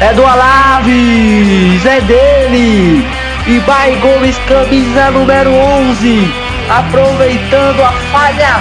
[0.00, 1.84] É do Alaves!
[1.84, 3.04] É dele!
[3.46, 6.32] Ibai Gomes, camisa número 11,
[6.70, 8.60] aproveitando a falha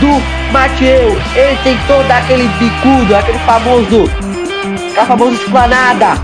[0.00, 0.20] do
[0.52, 1.16] Mateu.
[1.36, 4.10] Ele tentou dar aquele bicudo, aquele famoso,
[4.98, 6.16] a famosa esplanada.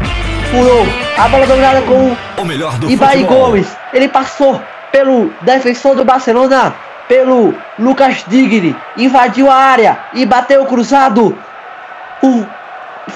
[0.51, 0.86] Furou
[1.16, 3.47] a bola dominada com O melhor do Ibai futebol.
[3.47, 3.77] Gomes.
[3.93, 6.74] Ele passou pelo defensor do Barcelona,
[7.09, 11.36] pelo Lucas Digni, invadiu a área e bateu cruzado.
[12.23, 12.47] O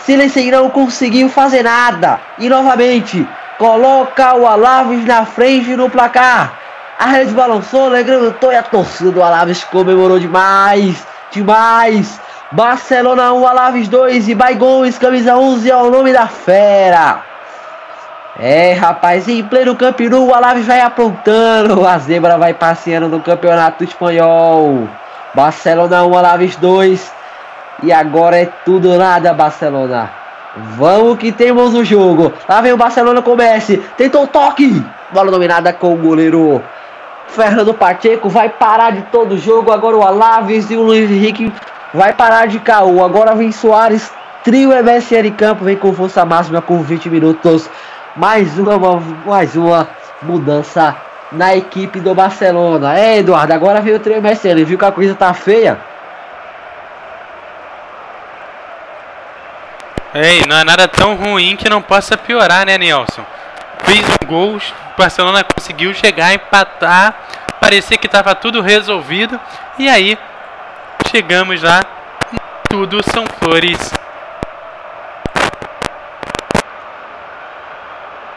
[0.04, 2.18] Silencio não conseguiu fazer nada.
[2.38, 3.26] E novamente,
[3.58, 6.58] coloca o Alaves na frente no placar.
[6.98, 11.06] A rede balançou, levantou e a torcida do Alaves comemorou demais.
[11.30, 12.18] Demais.
[12.52, 17.20] Barcelona 1, Alaves 2 e Bai Gomes, camisa 11 é o nome da fera.
[18.38, 21.84] É, rapaz, em pleno Camp Nou, o Alaves vai aprontando.
[21.84, 24.88] A zebra vai passeando no campeonato espanhol.
[25.34, 27.12] Barcelona 1, Alaves 2.
[27.82, 30.10] E agora é tudo nada, Barcelona.
[30.76, 32.32] Vamos que temos o jogo.
[32.48, 33.78] Lá vem o Barcelona com o Messi.
[33.96, 34.84] Tentou o toque.
[35.10, 36.62] Bola dominada com o goleiro
[37.26, 38.28] Fernando Pacheco.
[38.28, 39.72] Vai parar de todo o jogo.
[39.72, 41.52] Agora o Alaves e o Luiz Henrique
[41.92, 43.04] vai parar de caô.
[43.04, 44.12] Agora vem Soares.
[44.44, 45.64] Trio MSN Campo.
[45.64, 47.68] Vem com força máxima com 20 minutos.
[48.14, 48.78] Mais uma,
[49.24, 49.88] mais uma
[50.22, 50.96] mudança
[51.32, 52.98] na equipe do Barcelona.
[52.98, 53.52] É, Eduardo.
[53.52, 54.64] Agora veio o trio MSN.
[54.64, 55.78] Viu que a coisa tá feia?
[60.14, 63.22] Ei, não é nada tão ruim que não possa piorar, né, Nelson?
[63.84, 64.60] Fez um gol, o
[64.96, 67.14] Barcelona conseguiu chegar, empatar,
[67.60, 69.38] parecia que estava tudo resolvido,
[69.78, 70.18] e aí
[71.16, 71.80] chegamos já.
[72.68, 73.78] Tudo são flores.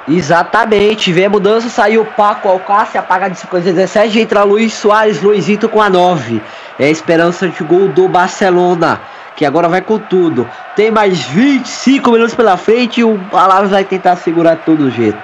[0.07, 5.81] Exatamente, vem a mudança, saiu Paco Alcácer, apaga de 17, entra Luiz Soares, Luizito com
[5.81, 6.41] a 9.
[6.79, 9.01] É a esperança de gol do Barcelona,
[9.35, 10.49] que agora vai com tudo.
[10.73, 15.21] Tem mais 25 minutos pela frente e o Palavras vai tentar segurar todo jeito.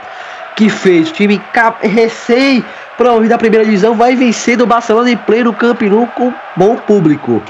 [0.58, 1.42] Que fez o time
[1.82, 2.64] recém
[2.98, 7.42] promovido da primeira divisão vai vencer do Barcelona em pleno Camp Nou com bom público.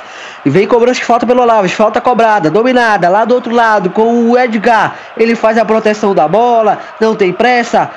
[0.45, 4.29] E vem cobrança de falta pelo Olaves, falta cobrada, dominada, lá do outro lado com
[4.29, 4.95] o Edgar.
[5.17, 7.89] Ele faz a proteção da bola, não tem pressa,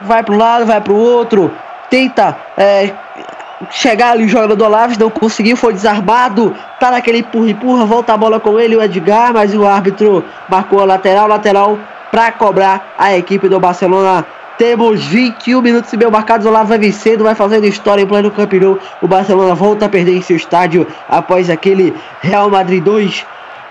[0.00, 1.50] vai para um lado, vai para o outro,
[1.90, 2.92] tenta é,
[3.70, 8.16] chegar ali o jogador do Olaves, não conseguiu, foi desarmado, tá naquele empurra-empurra, volta a
[8.16, 11.78] bola com ele, o Edgar, mas o árbitro marcou a lateral, lateral
[12.10, 14.24] para cobrar a equipe do Barcelona
[14.58, 16.46] temos 21 minutos e meio marcados.
[16.46, 18.78] O Olavo vai vencendo, vai fazendo história em pleno Camp Nou.
[19.02, 23.26] O Barcelona volta a perder em seu estádio após aquele Real Madrid 2.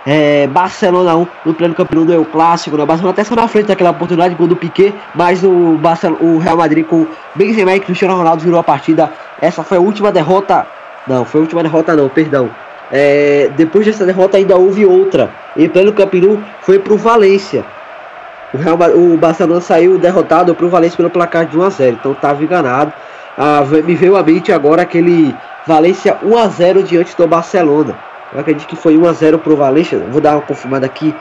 [0.08, 2.78] É, Barcelona 1 no pleno Camp Nou do clássico.
[2.78, 2.84] Né?
[2.84, 6.38] O Barcelona até saiu na frente daquela oportunidade com o Piquet, mas o, Barcelona, o
[6.38, 9.12] Real Madrid com Benzema e Cristiano Ronaldo virou a partida.
[9.42, 10.68] Essa foi a última derrota.
[11.08, 12.50] Não, foi a última derrota não, perdão.
[12.92, 15.32] É, depois dessa derrota ainda houve outra.
[15.58, 17.66] Em pleno Camp Nou foi pro Valência.
[18.56, 21.98] O, Real, o Barcelona saiu derrotado para o Valência pelo placar de 1 a 0
[22.00, 22.94] então estava enganado.
[23.38, 25.36] Ah, me veio à mente agora aquele
[25.68, 27.98] Valência 1 a 0 diante do Barcelona.
[28.32, 30.00] Eu acredito que foi 1 a 0 para o Valência.
[30.10, 31.14] Vou dar uma confirmada aqui.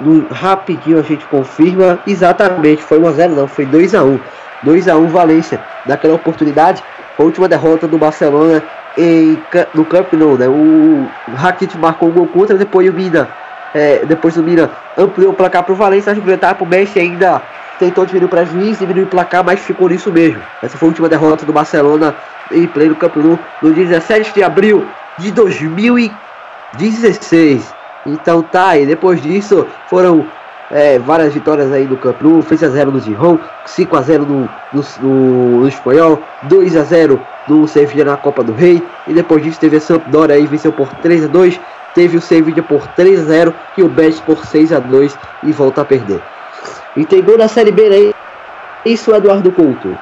[0.00, 1.98] No, rapidinho a gente confirma.
[2.06, 4.20] Exatamente, foi 1 a 0 não, foi 2 a 1
[4.62, 5.60] 2 a 1 Valência.
[5.84, 6.80] Naquela oportunidade,
[7.18, 8.62] a última derrota do Barcelona
[8.96, 9.36] em,
[9.74, 10.46] no Camp Nou, né?
[10.46, 13.28] O Rakitic marcou um gol contra, depois o Mina
[13.74, 17.40] é, depois do Milan ampliou o placar para o Valência, a etapa, o Messi ainda
[17.78, 20.42] tentou diminuir o prejuízo, diminuir o placar, mas ficou nisso mesmo.
[20.62, 22.14] Essa foi a última derrota do Barcelona
[22.50, 24.84] em pleno Campo Nou no dia 17 de abril
[25.18, 27.72] de 2016.
[28.06, 30.26] Então tá aí, depois disso foram
[30.70, 34.24] é, várias vitórias aí no Camp Nou, 3 a 0 no Gijón, 5 a 0
[34.24, 39.12] no, no, no, no Espanhol, 2 a 0 no Sevilla na Copa do Rei, e
[39.12, 41.60] depois disso teve a Sampdoria aí, venceu por 3 a 2
[41.94, 45.52] teve o Sevilla por 3 a 0 e o Betis por 6 a 2 e
[45.52, 46.20] volta a perder.
[46.96, 48.14] E tem gol na Série B aí.
[48.84, 49.96] Isso, Eduardo Couto.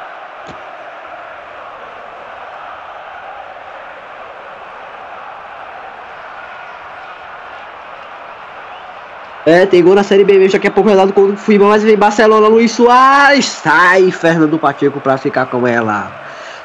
[9.49, 11.97] É, tem gol na Série B mesmo, daqui a pouco Eduardo Couto firma, mas vem
[11.97, 16.13] Barcelona, Luiz Soares, sai Fernando Pacheco para ficar com ela.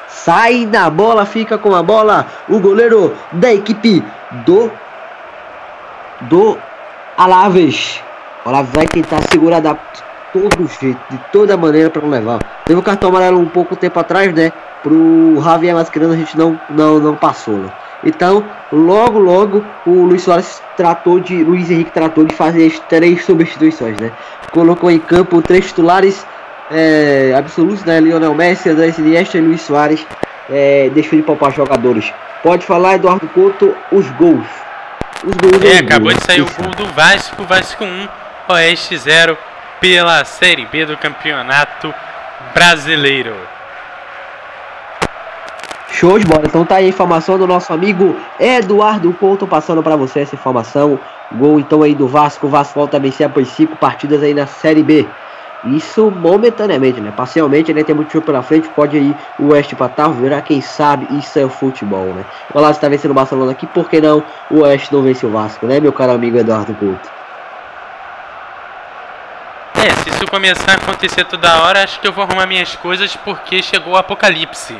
[0.06, 4.04] Sai da bola, fica com a bola o goleiro da equipe
[4.44, 4.70] do
[6.28, 6.58] do
[7.16, 8.00] Alaves.
[8.44, 9.76] O Alaves vai tentar segurar da
[10.34, 12.40] todo jeito, de toda maneira para não levar.
[12.64, 14.52] Teve o um cartão amarelo um pouco tempo atrás, né?
[14.82, 17.70] Pro Javier Mascherano a gente não, não, não passou, né?
[18.04, 21.42] Então, logo, logo, o Luiz Soares tratou de.
[21.42, 24.10] Luiz Henrique tratou de fazer as três substituições, né?
[24.50, 26.26] Colocou em campo três titulares
[26.70, 28.00] é, absolutos, né?
[28.00, 30.04] Lionel Messi, André Iniesta e Luiz Soares.
[30.50, 32.12] É, deixou de poupar jogadores.
[32.42, 34.63] Pode falar, Eduardo Couto, os gols.
[35.26, 38.08] Os gols é, acabou de sair o gol do Vasco, Vasco 1,
[38.48, 39.38] Oeste 0,
[39.80, 41.94] pela Série B do Campeonato
[42.52, 43.34] Brasileiro.
[45.92, 46.42] Show de bola.
[46.44, 51.00] Então tá aí a informação do nosso amigo Eduardo Couto passando para você essa informação.
[51.32, 52.46] Gol então aí do Vasco.
[52.46, 55.08] O Vasco volta a vencer após cinco partidas aí na Série B.
[55.66, 57.12] Isso momentaneamente, né?
[57.16, 57.82] Parcialmente, né?
[57.82, 61.44] Tem muito jogo pela frente, pode ir o West empatar, virar, quem sabe, isso é
[61.44, 62.24] o futebol, né?
[62.52, 65.30] O Lazio está vencendo o Barcelona aqui, por que não o West não vence o
[65.30, 67.08] Vasco, né, meu caro amigo Eduardo Couto?
[69.76, 73.16] É, se isso começar a acontecer toda hora, acho que eu vou arrumar minhas coisas
[73.16, 74.76] porque chegou o apocalipse.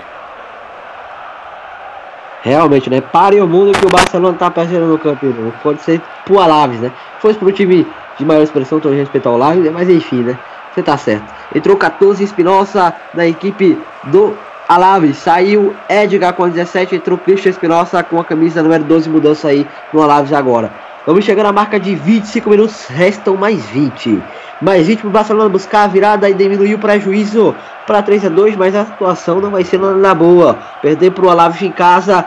[2.42, 3.00] Realmente, né?
[3.00, 5.58] Pare o mundo que o Barcelona tá perdendo no campeonato.
[5.62, 6.92] Pode ser pro Alaves, né?
[7.18, 7.86] Fosse pro time
[8.18, 9.70] de maior expressão, todo respeito ao Alaves, né?
[9.70, 10.38] mas enfim, né?
[10.74, 11.32] Você tá certo.
[11.54, 14.36] Entrou 14 Espinosa na equipe do
[14.68, 15.18] Alaves.
[15.18, 16.96] Saiu Edgar com 17.
[16.96, 19.08] Entrou Christian Espinosa com a camisa número 12.
[19.08, 20.72] Mudança aí no Alaves agora.
[21.06, 22.86] Vamos chegar na marca de 25 minutos.
[22.86, 24.22] Restam mais 20.
[24.62, 27.54] Mais 20 para o Barcelona buscar a virada e diminuir o prejuízo
[27.86, 30.56] para 3 a 2 Mas a situação não vai ser na boa.
[30.80, 32.24] Perder para o Alaves em casa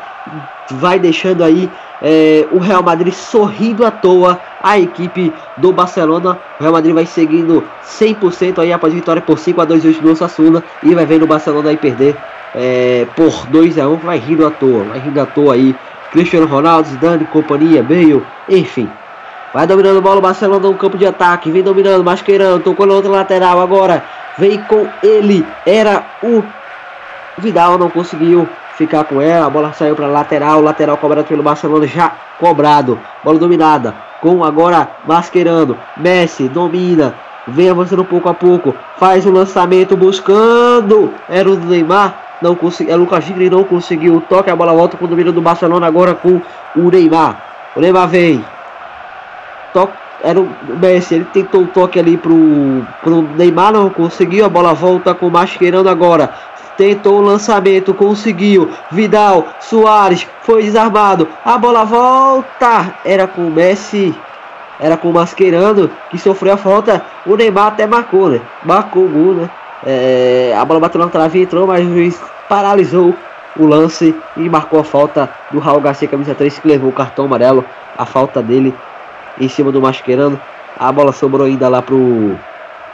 [0.69, 1.71] vai deixando aí
[2.03, 6.37] é, o Real Madrid sorrindo à toa a equipe do Barcelona.
[6.59, 10.15] O Real Madrid vai seguindo 100% aí após vitória por 5 a 2 hoje no
[10.15, 12.15] Sassuna e vai vendo o Barcelona aí perder
[12.53, 15.75] é, por 2 a 1 vai rindo à toa, vai rindo à toa aí.
[16.11, 18.89] Cristiano Ronaldo, Zidane, companhia, Bale, enfim.
[19.53, 22.93] Vai dominando a bola o Barcelona no campo de ataque, vem dominando, Masqueirando, tocou na
[22.93, 24.03] outra lateral agora.
[24.37, 26.43] Vem com ele, era o
[27.37, 29.47] Vidal, não conseguiu ficar com ela.
[29.47, 32.99] A bola saiu para lateral, lateral cobrado pelo Barcelona, já cobrado.
[33.23, 35.77] Bola dominada, com agora masquerando.
[35.97, 37.15] Messi domina,
[37.47, 38.75] Vem avançando pouco a pouco.
[38.97, 41.13] Faz o lançamento buscando.
[41.29, 42.26] Era o Neymar.
[42.41, 42.93] Não conseguiu.
[42.93, 44.49] É Lucas Gigli não conseguiu o toque.
[44.49, 46.41] A bola volta com o domínio do Barcelona agora com
[46.75, 47.41] o Neymar.
[47.75, 48.45] O Neymar vem.
[49.73, 49.93] Toque.
[50.23, 50.49] Era o
[50.79, 51.15] Messi.
[51.15, 53.73] Ele tentou o toque ali pro, pro Neymar.
[53.73, 54.45] Não conseguiu.
[54.45, 56.33] A bola volta com o Mascherano agora.
[56.77, 58.69] Tentou o lançamento, conseguiu.
[58.91, 61.27] Vidal, Soares, foi desarmado.
[61.43, 62.93] A bola volta.
[63.03, 64.15] Era com o Messi.
[64.79, 67.03] Era com o Mascherano que sofreu a falta.
[67.25, 68.41] O Neymar até marcou, né?
[68.63, 69.49] Marcou o gol, né?
[69.85, 73.13] É, a bola bateu na trave entrou, mas o juiz paralisou
[73.55, 77.25] o lance e marcou a falta do Raul Garcia, camisa 3, que levou o cartão
[77.25, 77.65] amarelo.
[77.97, 78.73] A falta dele
[79.39, 80.39] em cima do Mascherano.
[80.77, 82.35] A bola sobrou ainda lá pro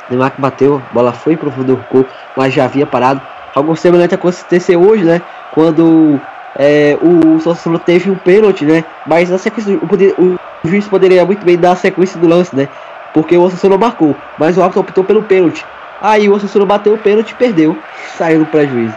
[0.09, 0.81] Neymar que bateu.
[0.89, 2.05] A bola foi pro fundo do gol,
[2.35, 3.21] mas já havia parado.
[3.53, 5.21] Algo semelhante aconteceu hoje, né?
[5.51, 6.19] Quando
[6.55, 8.83] é, o Sassuolo teve um pênalti, né?
[9.05, 12.67] Mas na sequência, o, o, juiz poderia muito bem dar a sequência do lance, né?
[13.13, 15.65] Porque o Sassuolo marcou, mas o árbitro optou pelo pênalti.
[16.03, 17.77] Aí o Sassuolo bateu o pênalti e perdeu,
[18.17, 18.93] saiu no prejuízo.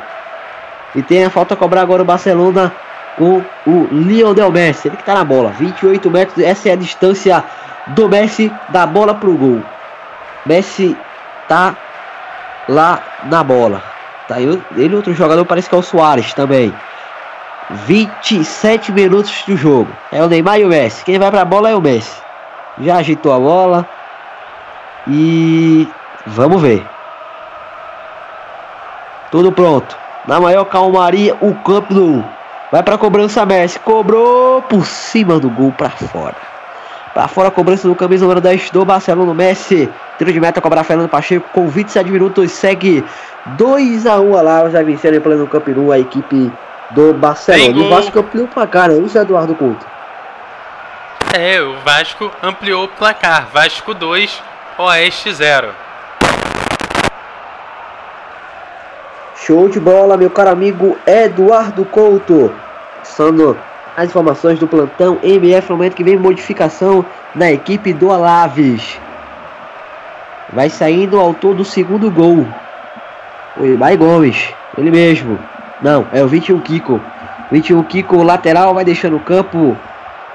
[0.92, 2.74] E tem a falta a cobrar agora o Barcelona
[3.16, 7.44] com o Lionel Messi, ele que tá na bola, 28 metros, essa é a distância
[7.86, 9.62] do Messi da bola pro gol.
[10.44, 10.96] Messi
[11.46, 11.76] tá
[12.68, 13.82] lá na bola.
[14.26, 16.74] Tá ele, ele outro jogador parece que é o Soares também.
[17.70, 19.90] 27 minutos do jogo.
[20.10, 21.04] É o Neymar e o Messi.
[21.04, 22.20] Quem vai pra bola é o Messi.
[22.80, 23.86] Já agitou a bola.
[25.06, 25.88] E
[26.26, 26.95] vamos ver.
[29.36, 29.94] Tudo pronto.
[30.26, 32.24] Na maior calmaria, o campo do
[32.72, 33.78] vai para cobrança Messi.
[33.78, 36.36] Cobrou por cima do gol para fora.
[37.12, 39.90] Para fora a cobrança do camisa número 10 do Barcelona Messi.
[40.16, 42.50] Tiro de meta cobrar Fernando Pacheco com 27 minutos.
[42.50, 43.04] Segue
[43.58, 44.70] 2 a 1 a lá.
[44.70, 46.50] Já venceram em pleno Camp Nou a equipe
[46.92, 47.78] do Barcelona.
[47.78, 48.96] O Vasco ampliou o placar, né?
[49.00, 49.84] Isso, Eduardo Couto.
[51.38, 53.48] É, o Vasco ampliou o placar.
[53.52, 54.42] Vasco 2,
[54.78, 55.85] Oeste 0.
[59.46, 62.52] Show de bola, meu caro amigo Eduardo Couto.
[62.98, 63.56] Passando
[63.96, 68.98] as informações do plantão MF, no momento que vem modificação na equipe do Alaves.
[70.52, 72.44] Vai saindo o autor do segundo gol.
[73.56, 75.38] O Ibai Gomes, ele mesmo.
[75.80, 77.00] Não, é o 21 Kiko.
[77.52, 79.76] 21 Kiko, lateral, vai deixando o campo.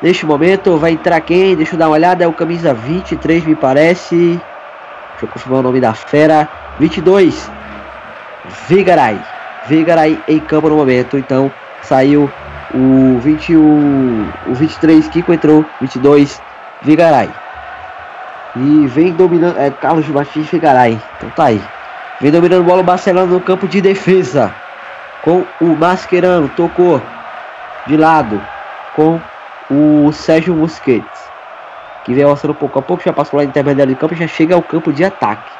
[0.02, 1.58] Neste momento, vai entrar quem?
[1.58, 2.24] Deixa eu dar uma olhada.
[2.24, 4.16] É o camisa 23, me parece.
[4.16, 6.48] Deixa eu confirmar o nome da fera.
[6.80, 7.52] 22.
[8.68, 9.20] Vigaray.
[9.68, 11.18] Vigaray em campo no momento.
[11.18, 11.52] Então,
[11.84, 12.32] saiu
[12.74, 14.30] o 21.
[14.48, 15.66] O 23, Kiko entrou.
[15.80, 16.42] 22,
[16.82, 17.30] Vigaray.
[18.56, 19.58] E vem dominando.
[19.58, 21.00] É Carlos Batista Vigaray.
[21.18, 21.62] Então tá aí.
[22.20, 24.54] Vem dominando bola o Barcelona no campo de defesa
[25.24, 27.02] com o Mascherano, tocou
[27.88, 28.42] de lado
[28.96, 29.20] com
[29.70, 31.30] o Sérgio Busquets,
[32.04, 34.62] que vem avançando pouco a pouco, já passou lá intermediário de campo, já chega ao
[34.62, 35.52] campo de ataque.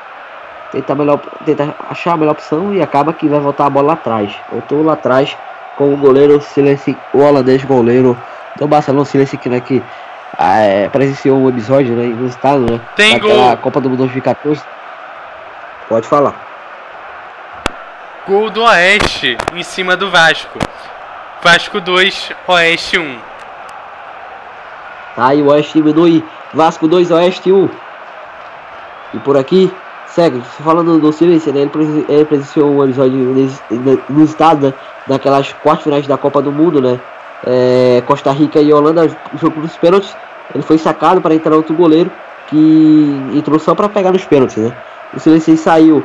[0.72, 3.94] Tenta, melhor, tenta achar a melhor opção e acaba que vai voltar a bola lá
[3.94, 4.34] atrás.
[4.52, 5.36] Voltou lá atrás
[5.78, 8.18] com o goleiro Silêncio, o holandês goleiro
[8.56, 9.84] do Barcelona, Silêncio que, né, que
[10.38, 12.80] é, presenciou um episódio né, inusitado, né?
[12.96, 13.58] Tem daquela gol.
[13.58, 14.62] Copa do Mundo 2014.
[15.90, 16.34] Pode falar.
[18.28, 20.58] Gol do Oeste em cima do Vasco.
[21.44, 23.20] Vasco 2, Oeste 1.
[25.16, 26.24] Tá aí o Oeste diminui.
[26.54, 27.70] Vasco 2, Oeste 1.
[29.16, 29.74] E por aqui,
[30.12, 30.42] segue.
[30.42, 31.62] Falando do Silêncio, né?
[31.62, 33.34] Ele, presen- ele presenciou um episódio
[34.24, 34.74] estado, né?
[35.08, 37.00] Daquelas quartas finais da Copa do Mundo, né?
[37.44, 40.16] É, Costa Rica e Holanda, jogo dos pênaltis.
[40.54, 42.12] Ele foi sacado para entrar outro goleiro
[42.46, 44.74] que entrou só para pegar nos pênaltis, né?
[45.12, 46.04] O Silêncio saiu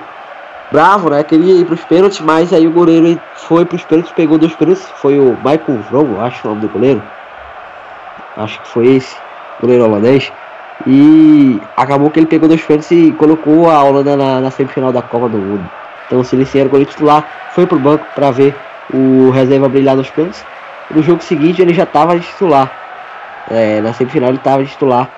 [0.71, 1.23] bravo, né?
[1.25, 4.55] Queria ir para os pênaltis, mas aí o goleiro foi para os pênaltis, pegou dois
[4.55, 4.89] pênaltis.
[5.01, 7.03] Foi o Michael Vrogo, acho o nome do goleiro.
[8.37, 9.17] Acho que foi esse,
[9.61, 10.33] goleiro holandês.
[10.87, 15.03] E acabou que ele pegou dois pênaltis e colocou a Holanda na, na semifinal da
[15.03, 15.69] Copa do Mundo.
[16.07, 18.55] Então o Silêncio era o goleiro titular, foi pro banco para ver
[18.95, 20.45] o reserva brilhar nos pênaltis.
[20.91, 22.71] No jogo seguinte ele já estava titular.
[23.51, 25.09] É, na semifinal ele estava titular.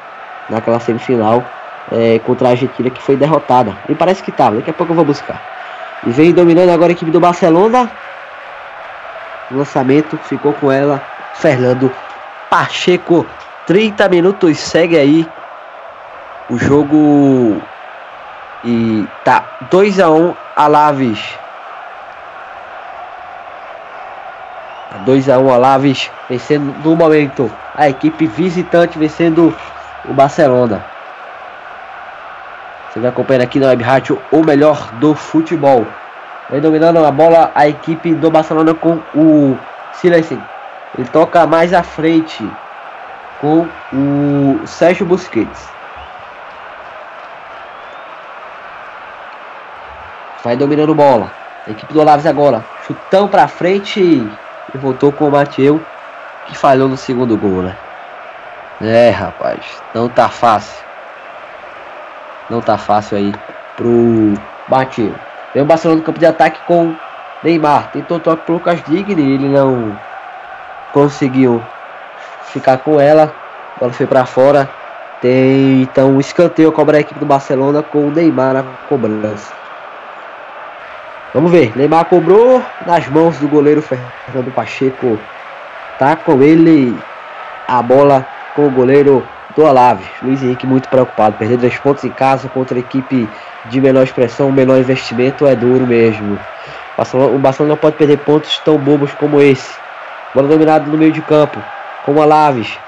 [0.49, 1.45] Naquela semifinal
[1.93, 3.77] é, contra a Argentina que foi derrotada.
[3.87, 5.43] Me parece que estava, daqui a pouco eu vou buscar.
[6.07, 7.91] E vem dominando agora a equipe do Barcelona.
[9.51, 11.03] O lançamento ficou com ela.
[11.35, 11.93] Fernando
[12.49, 13.27] Pacheco.
[13.67, 15.29] 30 minutos segue aí
[16.51, 17.61] o jogo.
[18.65, 21.39] E tá 2 a 1 Alaves.
[25.05, 29.55] 2 a 1 Alaves vencendo no momento a equipe visitante vencendo
[30.05, 30.85] o Barcelona.
[32.89, 35.87] Você vai acompanhando aqui na Web Rádio o melhor do futebol.
[36.51, 39.57] Vem dominando a bola a equipe do Barcelona com o
[39.93, 40.43] Silencio.
[40.97, 42.45] Ele toca mais à frente
[43.41, 45.78] com o Sérgio Busquets.
[50.43, 51.31] Vai dominando bola.
[51.67, 52.65] A equipe do Olaves agora.
[52.87, 54.01] Chutão pra frente.
[54.01, 55.81] E voltou com o Mateu.
[56.47, 57.77] Que falhou no segundo gol, né?
[58.81, 59.61] É, rapaz.
[59.95, 60.85] Não tá fácil.
[62.49, 63.35] Não tá fácil aí
[63.77, 64.35] pro
[64.69, 65.15] Mateu.
[65.53, 66.95] Vem o Barcelona no campo de ataque com
[67.43, 67.91] Neymar.
[67.93, 69.35] Tentou toque pro Lucas Digni.
[69.35, 69.99] Ele não
[70.93, 71.63] conseguiu
[72.45, 73.35] ficar com ela.
[73.77, 74.69] A bola foi para fora.
[75.21, 79.53] Tem então um escanteio cobra a equipe do Barcelona com o Neymar na cobrança.
[81.35, 85.19] Vamos ver, Neymar cobrou nas mãos do goleiro Fernando Pacheco.
[85.99, 86.99] Tá com ele
[87.67, 90.07] a bola com o goleiro do Alaves.
[90.23, 93.29] Luiz Henrique muito preocupado, perder dois pontos em casa contra a equipe
[93.67, 96.39] de menor expressão, menor investimento é duro mesmo.
[97.35, 99.77] O Barcelona não pode perder pontos tão bobos como esse.
[100.35, 101.63] Bola dominada no meio de campo,
[102.07, 102.79] com o Alaves.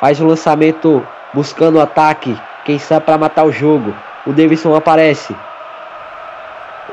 [0.00, 2.36] Faz o lançamento buscando o ataque.
[2.64, 3.94] Quem sabe para matar o jogo.
[4.26, 5.34] O Davidson aparece.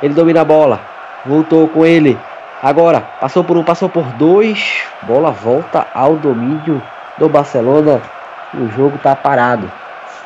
[0.02, 0.80] Ele domina a bola.
[1.26, 2.18] Voltou com ele.
[2.62, 4.84] Agora, passou por um, passou por dois.
[5.04, 6.82] Bola volta ao domínio
[7.18, 8.02] do Barcelona.
[8.54, 9.72] O jogo está parado.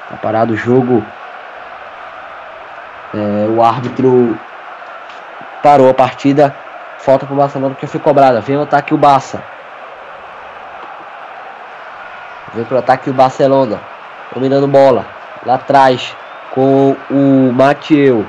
[0.03, 1.03] Está parado o jogo.
[3.13, 4.37] É, o árbitro
[5.61, 6.55] parou a partida.
[6.99, 8.41] Falta para o Barcelona que foi cobrada.
[8.41, 9.43] Vem o ataque o Barça.
[12.53, 13.79] Vem pro ataque o Barcelona.
[14.33, 15.05] Dominando bola.
[15.45, 16.15] Lá atrás.
[16.51, 18.25] Com o Mateu.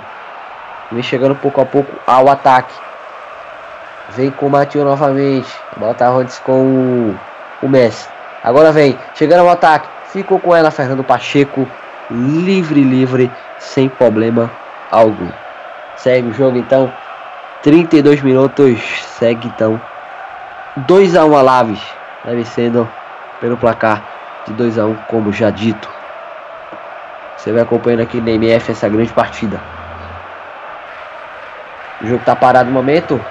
[0.92, 2.74] Vem chegando pouco a pouco ao ataque.
[4.10, 5.52] Vem com o Mateu novamente.
[5.74, 7.18] A bola tá antes com o,
[7.62, 8.08] o Messi.
[8.42, 8.98] Agora vem.
[9.14, 9.88] Chegando ao ataque.
[10.06, 11.66] Ficou com ela Fernando Pacheco.
[12.10, 13.30] Livre, livre.
[13.58, 14.50] Sem problema
[14.90, 15.30] algum.
[15.96, 16.92] Segue o jogo então.
[17.62, 18.80] 32 minutos.
[19.18, 19.80] Segue então.
[20.76, 21.82] 2 a 1 Alaves.
[22.24, 22.88] Deve sendo
[23.40, 24.02] pelo placar
[24.46, 25.88] de 2 a 1 como já dito.
[27.36, 29.60] Você vai acompanhando aqui na MF essa grande partida.
[32.00, 33.24] O jogo está parado no momento.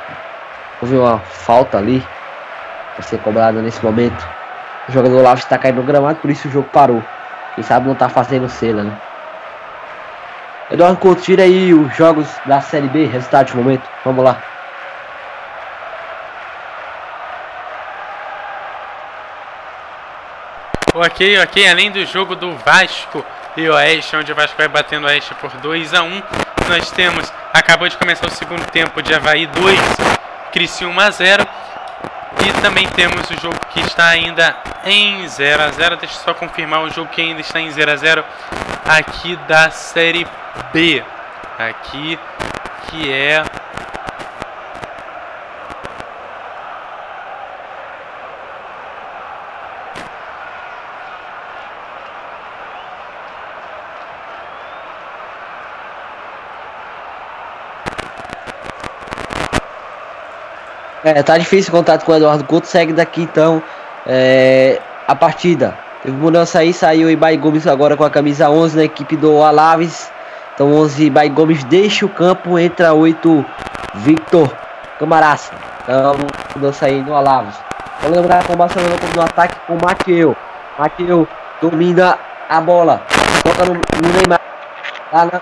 [0.82, 2.06] Houve uma falta ali.
[2.94, 4.28] Vai ser cobrada nesse momento.
[4.88, 7.04] O jogador Lavo está caindo no gramado, por isso o jogo parou.
[7.56, 8.98] Quem sabe não está fazendo cena, né?
[10.72, 13.88] Eduardo Couto, tira aí os jogos da Série B, resultado de momento.
[14.04, 14.42] Vamos lá.
[20.96, 21.68] Ok, ok.
[21.68, 25.52] Além do jogo do Vasco e Oeste, onde o Vasco vai batendo o Oeste por
[25.52, 26.24] 2 a 1
[26.70, 27.32] nós temos.
[27.54, 29.80] Acabou de começar o segundo tempo de Havaí 2,
[30.52, 31.46] Criciúma 0.
[32.46, 34.56] E também temos o jogo que está ainda
[34.86, 37.92] em 0 a 0 Deixa eu só confirmar o jogo que ainda está em 0
[37.92, 38.26] a 0
[38.86, 40.28] aqui da Série
[40.74, 41.04] B.
[41.58, 42.20] Aqui
[42.90, 43.44] que é
[61.04, 62.68] É, tá difícil o contato com o Eduardo Couto.
[62.68, 63.62] Segue daqui então
[64.08, 65.78] é, a partida.
[66.02, 69.42] Teve mudança aí, saiu o Ibai Gomes agora com a camisa 11 na equipe do
[69.42, 70.12] Alaves.
[70.54, 73.46] Então 11 Ibai Gomes deixa o campo, entra 8
[73.96, 74.50] Victor
[74.98, 75.52] Camaraça.
[75.84, 76.16] Então
[76.56, 77.56] mudança aí no Alaves.
[78.02, 80.38] Vamos lembrar com o Barcelona no ataque com o Mateu.
[80.78, 81.28] Mateu
[81.62, 82.18] domina
[82.50, 83.02] a bola.
[83.44, 84.42] Toca no, no Neymar.
[85.12, 85.42] Lá na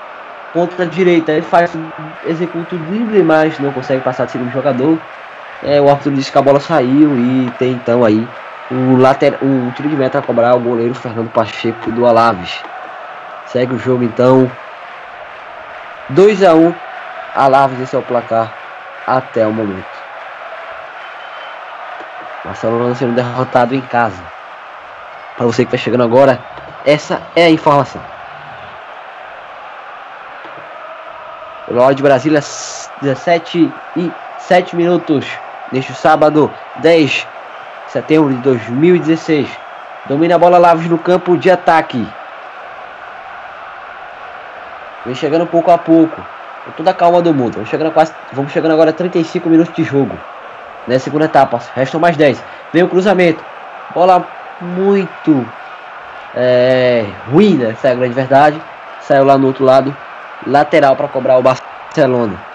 [0.53, 1.31] ponta direita.
[1.31, 1.71] Ele faz,
[2.25, 4.99] executa o drible, mas não consegue passar de segundo jogador.
[5.63, 8.27] É, o árbitro disse que a bola saiu e tem então aí
[8.71, 12.63] o lateral, um tiro de meta a cobrar o goleiro Fernando Pacheco do Alaves.
[13.45, 14.49] Segue o jogo então.
[16.09, 16.73] 2 a 1
[17.35, 18.51] Alaves esse é o placar
[19.05, 19.85] até o momento.
[22.43, 24.23] Barcelona sendo derrotado em casa.
[25.37, 26.39] Para você que está chegando agora,
[26.85, 28.01] essa é a informação.
[31.67, 32.41] Pelo de Brasília,
[33.01, 35.25] 17 e 7 minutos
[35.71, 37.27] neste sábado 10 de
[37.91, 39.47] setembro de 2016.
[40.05, 42.07] Domina a bola Laves no campo de ataque.
[45.05, 46.21] Vem chegando pouco a pouco.
[46.65, 47.55] Com toda a calma do mundo.
[47.55, 50.17] Vamos chegando, quase, vamos chegando agora a 35 minutos de jogo.
[50.87, 51.59] Na segunda etapa.
[51.75, 52.43] Restam mais 10.
[52.71, 53.43] Vem o cruzamento.
[53.93, 54.25] Bola
[54.59, 55.45] muito
[56.35, 57.71] é, ruim, né?
[57.71, 58.61] Essa é a grande verdade.
[59.01, 59.95] Saiu lá no outro lado.
[60.45, 62.50] Lateral para cobrar o Barcelona.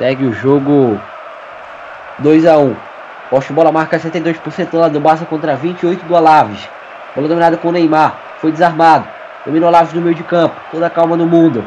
[0.00, 0.98] Segue o jogo
[2.20, 2.74] 2 a 1
[3.28, 6.66] Poste bola marca 72% do lado do Barça contra 28 do Alaves.
[7.14, 8.14] Bola dominada com o Neymar.
[8.38, 9.06] Foi desarmado.
[9.44, 10.56] Domina o Alaves no meio de campo.
[10.70, 11.62] Toda a calma no mundo.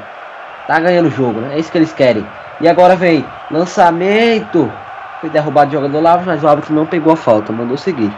[0.65, 1.53] Tá ganhando o jogo, né?
[1.53, 2.26] É isso que eles querem.
[2.60, 4.73] E agora vem lançamento.
[5.22, 7.53] Foi derrubado o jogador Alaves, mas o árbitro não pegou a falta.
[7.53, 8.11] Mandou seguir.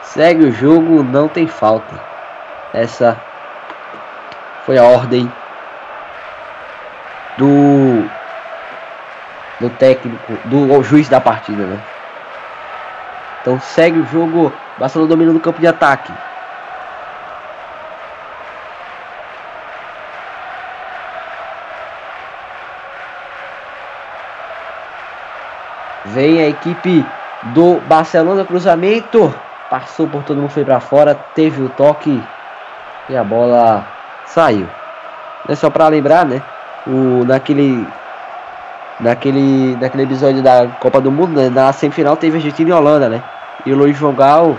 [0.00, 1.94] Segue o jogo, não tem falta.
[2.72, 3.20] Essa
[4.64, 5.30] foi a ordem
[7.36, 8.08] do
[9.60, 11.78] do técnico, do juiz da partida, né?
[13.40, 16.12] Então segue o jogo, Barcelona dominando o campo de ataque.
[26.06, 27.04] Vem a equipe
[27.42, 29.34] do Barcelona cruzamento,
[29.70, 32.22] passou por todo mundo, foi para fora, teve o toque
[33.08, 33.86] e a bola
[34.26, 34.68] saiu.
[35.48, 36.42] É só para lembrar, né?
[36.86, 37.86] O naquele
[39.00, 43.22] naquele naquele episódio da Copa do Mundo, né, na semifinal teve Argentina e Holanda, né?
[43.64, 44.56] E o Luiz Van Gaal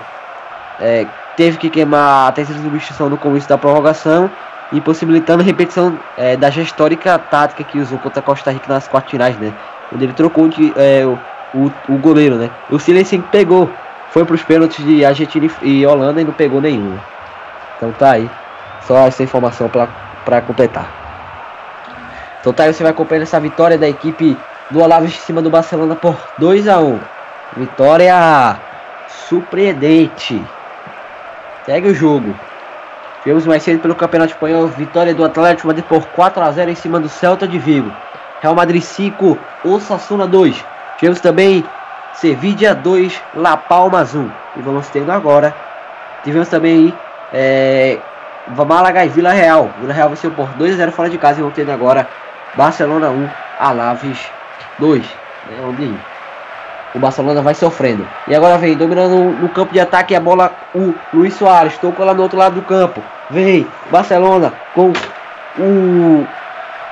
[0.80, 1.06] é,
[1.36, 4.30] teve que queimar a terceira substituição no começo da prorrogação,
[4.72, 9.12] impossibilitando a repetição é, da histórica tática que usou contra a Costa Rica nas quartas
[9.12, 9.54] finais, né?
[9.94, 11.18] Onde ele trocou de, é, o,
[11.54, 12.50] o, o, goleiro, né?
[12.70, 13.70] O Silencio pegou,
[14.12, 16.98] foi para os pênaltis de Argentina e Holanda e não pegou nenhum.
[17.78, 18.30] Então tá aí,
[18.82, 20.99] só essa informação para completar.
[22.40, 24.38] Então tá aí, você vai acompanhando essa vitória da equipe
[24.70, 27.00] do Olaves em cima do Barcelona por 2 a 1
[27.58, 28.58] Vitória
[29.28, 30.42] surpreendente.
[31.66, 32.34] Segue o jogo.
[33.24, 36.76] Tivemos mais cedo pelo Campeonato Espanhol, vitória do Atlético Madrid por 4 a 0 em
[36.76, 37.92] cima do Celta de Vigo.
[38.42, 40.64] Real Madrid 5, Osasuna 2.
[40.98, 41.66] Tivemos também
[42.14, 44.30] Sevilla 2, La Palmas 1.
[44.56, 45.54] E vamos tendo agora.
[46.24, 46.94] Tivemos também
[47.34, 47.98] é,
[49.06, 49.70] e Vila Real.
[49.82, 52.08] Vila Real venceu por 2 a 0 fora de casa e vamos tendo agora
[52.56, 54.20] Barcelona 1, Alaves
[54.80, 55.06] 2.
[55.58, 55.94] É onde
[56.94, 58.08] o Barcelona vai sofrendo.
[58.28, 61.78] E agora vem dominando no campo de ataque a bola o Luiz Soares.
[61.78, 63.02] Tocou lá no outro lado do campo.
[63.30, 64.92] Vem Barcelona com
[65.58, 66.28] o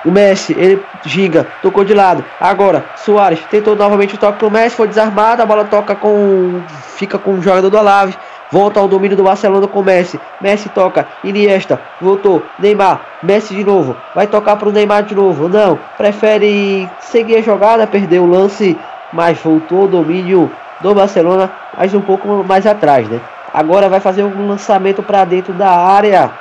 [0.05, 2.23] o Messi, ele giga, tocou de lado.
[2.39, 6.61] Agora, Soares tentou novamente o toque pro Messi, foi desarmado, a bola toca com
[6.95, 8.17] fica com o jogador do Alaves.
[8.51, 10.19] Volta ao domínio do Barcelona com Messi.
[10.39, 11.05] Messi toca.
[11.23, 11.79] Iniesta.
[11.99, 12.41] Voltou.
[12.57, 13.01] Neymar.
[13.21, 13.95] Messi de novo.
[14.15, 15.49] Vai tocar para o Neymar de novo.
[15.49, 15.77] Não.
[15.97, 17.85] Prefere seguir a jogada.
[17.85, 18.77] Perdeu o lance.
[19.11, 20.49] Mas voltou o domínio
[20.79, 21.51] do Barcelona.
[21.77, 23.19] Mas um pouco mais atrás, né?
[23.53, 26.31] Agora vai fazer um lançamento para dentro da área.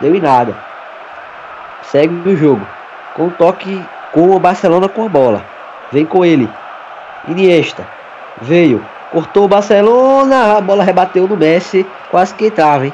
[0.00, 0.56] Deu em nada.
[1.82, 2.66] Segue o jogo.
[3.14, 5.44] Com toque com o Barcelona com a bola.
[5.92, 6.48] Vem com ele.
[7.28, 7.86] Iniesta.
[8.40, 8.84] Veio.
[9.10, 12.92] Cortou o Barcelona, a bola rebateu no Messi, quase que entrava, hein?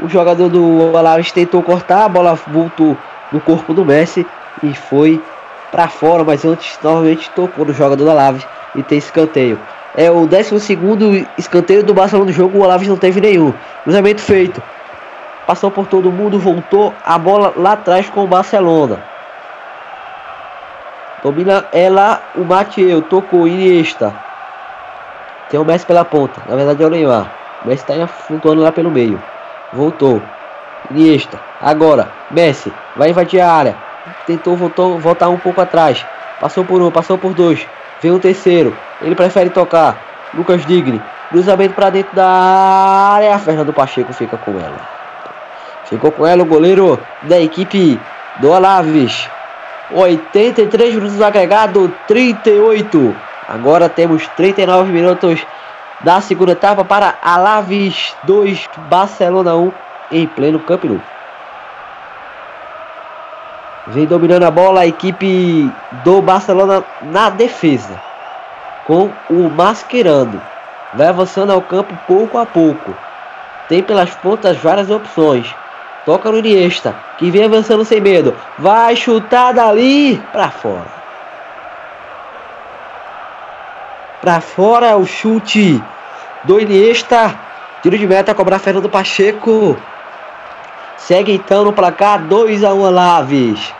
[0.00, 2.96] O jogador do Alaves tentou cortar, a bola voltou
[3.32, 4.24] no corpo do Messi
[4.62, 5.20] e foi
[5.72, 9.58] para fora, mas antes novamente tocou no jogador do Alaves e tem escanteio.
[9.96, 13.52] É o 12 escanteio do Barcelona no jogo, o Alaves não teve nenhum.
[13.82, 14.62] Cruzamento feito.
[15.44, 19.02] Passou por todo mundo, voltou a bola lá atrás com o Barcelona.
[21.22, 24.27] Domina ela o Mateu, tocou Iniesta.
[25.50, 26.42] Tem o Messi pela ponta.
[26.48, 27.32] Na verdade é o Neymar.
[27.64, 29.22] O Messi está flutuando lá pelo meio.
[29.72, 30.22] Voltou.
[30.90, 31.40] Iniesta.
[31.60, 32.08] Agora.
[32.30, 32.72] Messi.
[32.96, 33.76] Vai invadir a área.
[34.26, 36.04] Tentou voltou, voltar um pouco atrás.
[36.40, 37.66] Passou por um, passou por dois.
[38.00, 38.76] Vem o terceiro.
[39.00, 39.96] Ele prefere tocar.
[40.34, 41.02] Lucas Digni.
[41.30, 43.38] Cruzamento para dentro da área.
[43.38, 44.78] Fernando Pacheco fica com ela.
[45.84, 47.98] Ficou com ela o goleiro da equipe
[48.36, 49.28] do Alaves.
[49.90, 53.27] 83 minutos agregado, 38.
[53.48, 55.40] Agora temos 39 minutos
[56.02, 59.72] da segunda etapa para Alaves 2, Barcelona 1
[60.12, 61.00] em pleno Camp Nou.
[63.86, 65.72] Vem dominando a bola a equipe
[66.04, 67.98] do Barcelona na defesa.
[68.86, 70.42] Com o Mascherano.
[70.92, 72.94] Vai avançando ao campo pouco a pouco.
[73.66, 75.54] Tem pelas pontas várias opções.
[76.04, 78.34] Toca no Iniesta, que vem avançando sem medo.
[78.58, 80.97] Vai chutar dali para fora.
[84.20, 85.82] Para fora o chute
[86.44, 87.38] do Iniesta.
[87.82, 89.76] Tiro de meta cobrar Fernando Pacheco.
[90.96, 93.72] Segue então no placar 2 a 1 Alaves.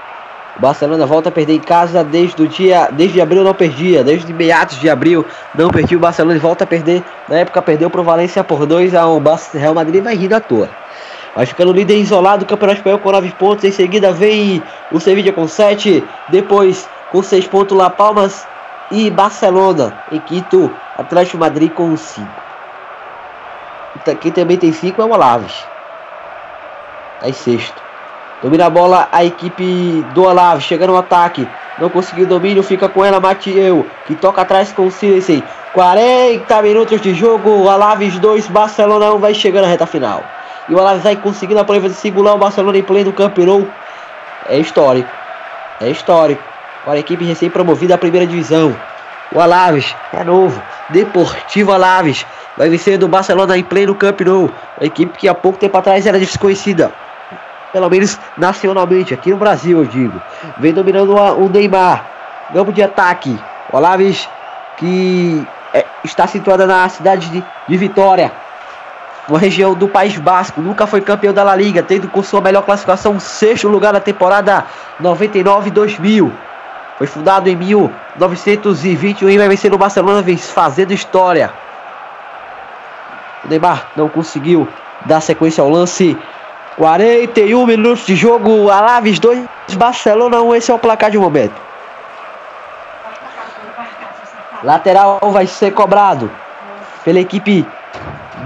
[0.57, 4.33] O Barcelona volta a perder em casa desde o dia, desde abril não perdia, desde
[4.33, 5.25] meados de abril
[5.55, 7.03] não perdia o Barcelona e volta a perder.
[7.29, 9.17] Na época perdeu para o Valência por 2 a 1.
[9.17, 9.23] O
[9.55, 10.69] Real Madrid vai rir à toa.
[11.35, 13.65] Vai ficando líder isolado do Campeonato Espanhol com 9 pontos.
[13.65, 16.03] Em seguida vem o Sevilla com 7.
[16.29, 18.47] Depois com 6 pontos La Palmas
[18.91, 22.27] e Barcelona em quinto, Atlético Madrid com 5.
[24.21, 25.65] Quem também tem 5 é o Alaves.
[27.21, 27.83] Aí sexto.
[28.43, 31.49] Domina a bola a equipe do Alaves, chega no ataque.
[31.79, 35.43] Não conseguiu domínio, fica com ela Matieu, que toca atrás com o Silense.
[35.75, 40.23] 40 minutos de jogo, Alaves 2, Barcelona 1 vai chegando na reta final.
[40.69, 43.69] E o Alaves vai conseguindo a prova de segurar o Barcelona em pleno campeonato.
[44.49, 45.11] É histórico.
[45.81, 48.77] É histórico para a equipe recém-promovida à primeira divisão.
[49.33, 50.61] O Alaves é novo.
[50.89, 52.25] Deportivo Alaves
[52.57, 54.51] vai vencer do Barcelona em pleno Camp Nou.
[54.81, 56.93] A equipe que há pouco tempo atrás era desconhecida.
[57.73, 60.21] Pelo menos nacionalmente, aqui no Brasil, eu digo.
[60.59, 62.05] Vem dominando o Neymar.
[62.53, 63.39] Campo de ataque.
[63.71, 64.29] O Alaves
[64.79, 68.33] que é, está situada na cidade de, de Vitória,
[69.29, 70.63] uma região do País Basco.
[70.63, 74.65] Nunca foi campeão da La Liga, tendo com sua melhor classificação sexto lugar na temporada
[75.03, 76.33] 99-2000.
[76.99, 81.53] Foi fundado em 1921 e vai vencer no Barcelona, fazendo história.
[83.45, 84.69] O Neymar não conseguiu
[85.07, 86.19] dar sequência ao lance.
[86.77, 89.47] 41 minutos de jogo, Alaves 2,
[89.77, 90.55] Barcelona 1.
[90.57, 91.55] Esse é o placar de momento.
[94.65, 96.29] Lateral vai ser cobrado
[97.05, 97.65] pela equipe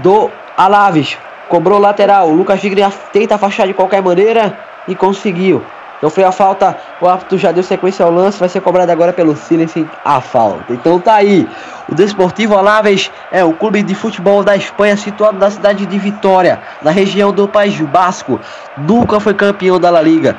[0.03, 1.17] do Alaves.
[1.49, 2.29] Cobrou lateral.
[2.29, 5.63] O Lucas Digre tenta afastar de qualquer maneira e conseguiu.
[6.03, 6.77] Então foi a falta.
[6.99, 8.37] O árbitro já deu sequência ao lance.
[8.37, 10.73] Vai ser cobrado agora pelo Silencio a falta.
[10.73, 11.47] Então tá aí.
[11.87, 16.59] O Desportivo Alaves é o clube de futebol da Espanha situado na cidade de Vitória,
[16.81, 18.37] na região do País Basco.
[18.75, 20.35] Nunca foi campeão da La Liga.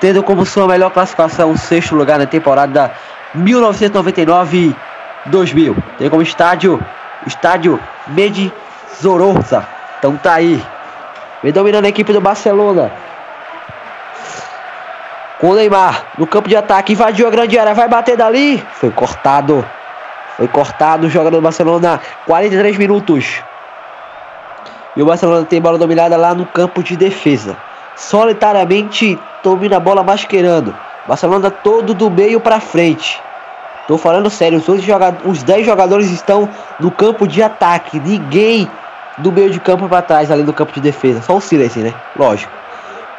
[0.00, 2.92] Tendo como sua melhor classificação o sexto lugar na temporada
[3.36, 4.76] 1999-2000.
[5.98, 6.80] Tem como estádio
[7.26, 8.52] estádio Medi
[9.02, 9.66] Zorroza.
[9.98, 10.64] Então tá aí.
[11.42, 12.92] Vem dominando a equipe do Barcelona.
[15.40, 16.92] Com o Neymar no campo de ataque.
[16.92, 17.74] Invadiu a grande área.
[17.74, 18.64] Vai bater dali.
[18.74, 19.64] Foi cortado.
[20.36, 22.00] Foi cortado o jogador do Barcelona.
[22.26, 23.42] 43 minutos.
[24.96, 27.56] E o Barcelona tem bola dominada lá no campo de defesa.
[27.94, 30.74] Solitariamente domina a bola masquerando.
[31.06, 33.20] Barcelona todo do meio para frente.
[33.86, 34.66] Tô falando sério, os,
[35.24, 36.48] os 10 jogadores estão
[36.80, 38.00] no campo de ataque.
[38.00, 38.68] Ninguém
[39.18, 41.22] do meio de campo para trás, ali do campo de defesa.
[41.22, 41.94] Só o Silencio, né?
[42.16, 42.52] Lógico.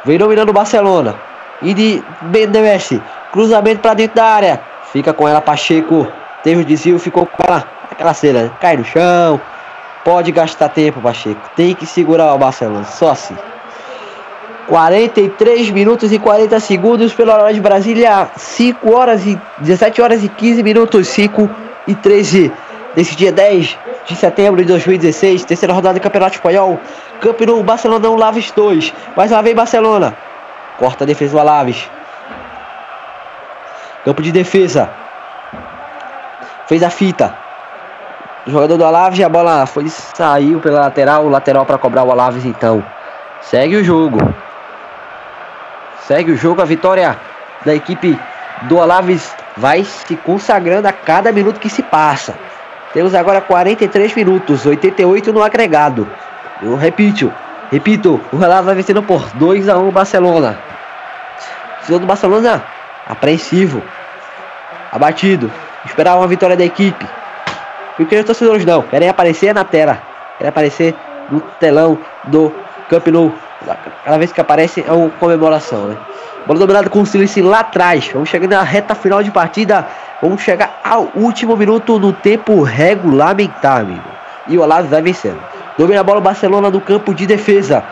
[0.04, 1.14] Vem dominando o Barcelona.
[1.62, 2.02] E de
[2.60, 3.02] Messi.
[3.32, 4.60] Cruzamento para dentro da área.
[4.92, 6.06] Fica com ela Pacheco.
[6.42, 7.64] Teve o desvio, ficou com ela.
[7.90, 9.40] Aquela cena, cai no chão.
[10.04, 11.40] Pode gastar tempo, Pacheco.
[11.56, 12.84] Tem que segurar o Barcelona.
[12.84, 13.36] Só assim.
[14.68, 20.28] 43 minutos e 40 segundos pela hora de Brasília, 5 horas e 17 horas e
[20.28, 21.48] 15 minutos, 5
[21.86, 22.52] e 13
[22.94, 26.78] desse dia 10 de setembro de 2016, terceira rodada do Campeonato Espanhol.
[27.20, 28.92] Campeonato Barcelona 1, Laves 2.
[29.16, 30.14] Mais uma vez Barcelona.
[30.78, 31.90] Corta a defesa do Alaves.
[34.04, 34.88] Campo de defesa.
[36.66, 37.34] Fez a fita.
[38.46, 42.44] O jogador do Alaves, a bola foi saiu pela lateral, lateral para cobrar o Alaves
[42.44, 42.82] então.
[43.42, 44.18] Segue o jogo.
[46.06, 47.18] Segue o jogo, a vitória
[47.64, 48.18] da equipe
[48.62, 52.34] do Alaves vai se consagrando a cada minuto que se passa.
[52.94, 56.08] Temos agora 43 minutos, 88 no agregado.
[56.62, 57.32] Eu repito,
[57.70, 60.58] repito, o Alaves vai vencendo por 2 a 1 o Barcelona.
[61.88, 62.62] O do Barcelona
[63.06, 63.82] apreensivo,
[64.92, 65.50] abatido,
[65.86, 67.06] esperava uma vitória da equipe.
[67.98, 70.02] E o que os torcedores não, querem aparecer na tela,
[70.36, 70.94] querem aparecer
[71.30, 72.52] no telão do
[72.88, 73.32] Camp Nou
[74.04, 75.96] Cada vez que aparece é uma comemoração, né?
[76.46, 78.08] Bola dominada com o Silêncio lá atrás.
[78.12, 79.86] Vamos chegando na reta final de partida.
[80.22, 84.08] Vamos chegar ao último minuto no tempo regulamentar, amigo.
[84.46, 85.40] E o Alaves vai vencendo.
[85.78, 87.84] Domina a bola o Barcelona no campo de defesa.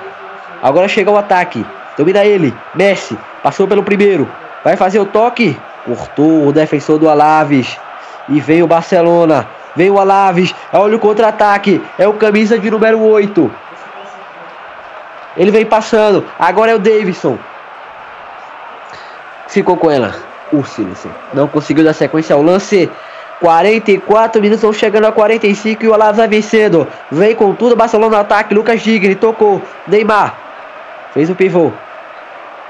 [0.61, 1.65] Agora chega o ataque.
[1.97, 2.53] Domina ele.
[2.75, 3.17] Messi.
[3.45, 4.29] Passou pelo primeiro.
[4.65, 5.57] Vai fazer o toque.
[5.85, 7.79] Cortou o defensor do Alaves.
[8.29, 9.47] E vem o Barcelona.
[9.77, 10.53] Vem o Alaves.
[10.73, 11.81] Olha o contra-ataque.
[11.97, 13.53] É o camisa de número 8.
[15.37, 16.27] Ele vem passando.
[16.37, 17.39] Agora é o Davidson.
[19.47, 20.13] Ficou com ela.
[20.53, 21.15] O Silencio.
[21.33, 22.91] Não conseguiu dar sequência ao lance.
[23.41, 26.87] 44 minutos, estão chegando a 45 e o Alas vai vencendo.
[27.11, 28.55] Vem com tudo, Barcelona no ataque.
[28.55, 29.61] Lucas Digni tocou.
[29.87, 30.35] Neymar
[31.13, 31.73] fez o pivô.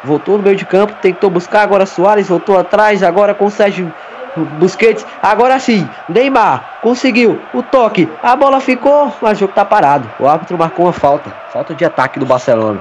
[0.02, 1.62] Voltou no meio de campo, tentou buscar.
[1.62, 3.02] Agora Soares voltou atrás.
[3.02, 3.93] Agora com o Sérgio
[4.36, 10.10] Busquets, agora sim, Neymar conseguiu o toque, a bola ficou, mas o jogo tá parado.
[10.20, 12.80] O árbitro marcou uma falta, falta de ataque do Barcelona.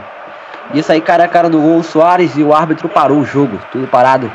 [0.74, 3.88] Isso aí, cara a cara do gol, Soares e o árbitro parou o jogo, tudo
[3.88, 4.30] parado.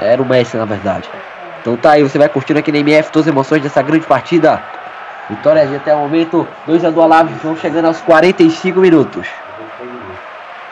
[0.00, 1.08] Era o Messi, na verdade.
[1.60, 4.62] Então tá aí, você vai curtindo aqui na MF todas as emoções dessa grande partida.
[5.28, 9.26] Vitória de até o momento, 2 a 2 Alaves, vão chegando aos 45 minutos.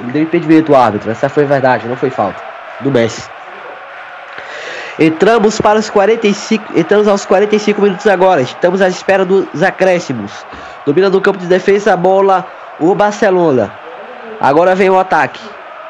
[0.01, 2.43] Ele deu impedimento o árbitro, essa foi verdade, não foi falta.
[2.81, 3.29] Do Messi.
[4.99, 8.41] Entramos para os 45, entramos aos 45 minutos agora.
[8.41, 10.45] Estamos à espera dos acréscimos.
[10.85, 12.45] Domina do campo de defesa a bola
[12.81, 13.73] o Barcelona.
[14.41, 15.41] Agora vem o ataque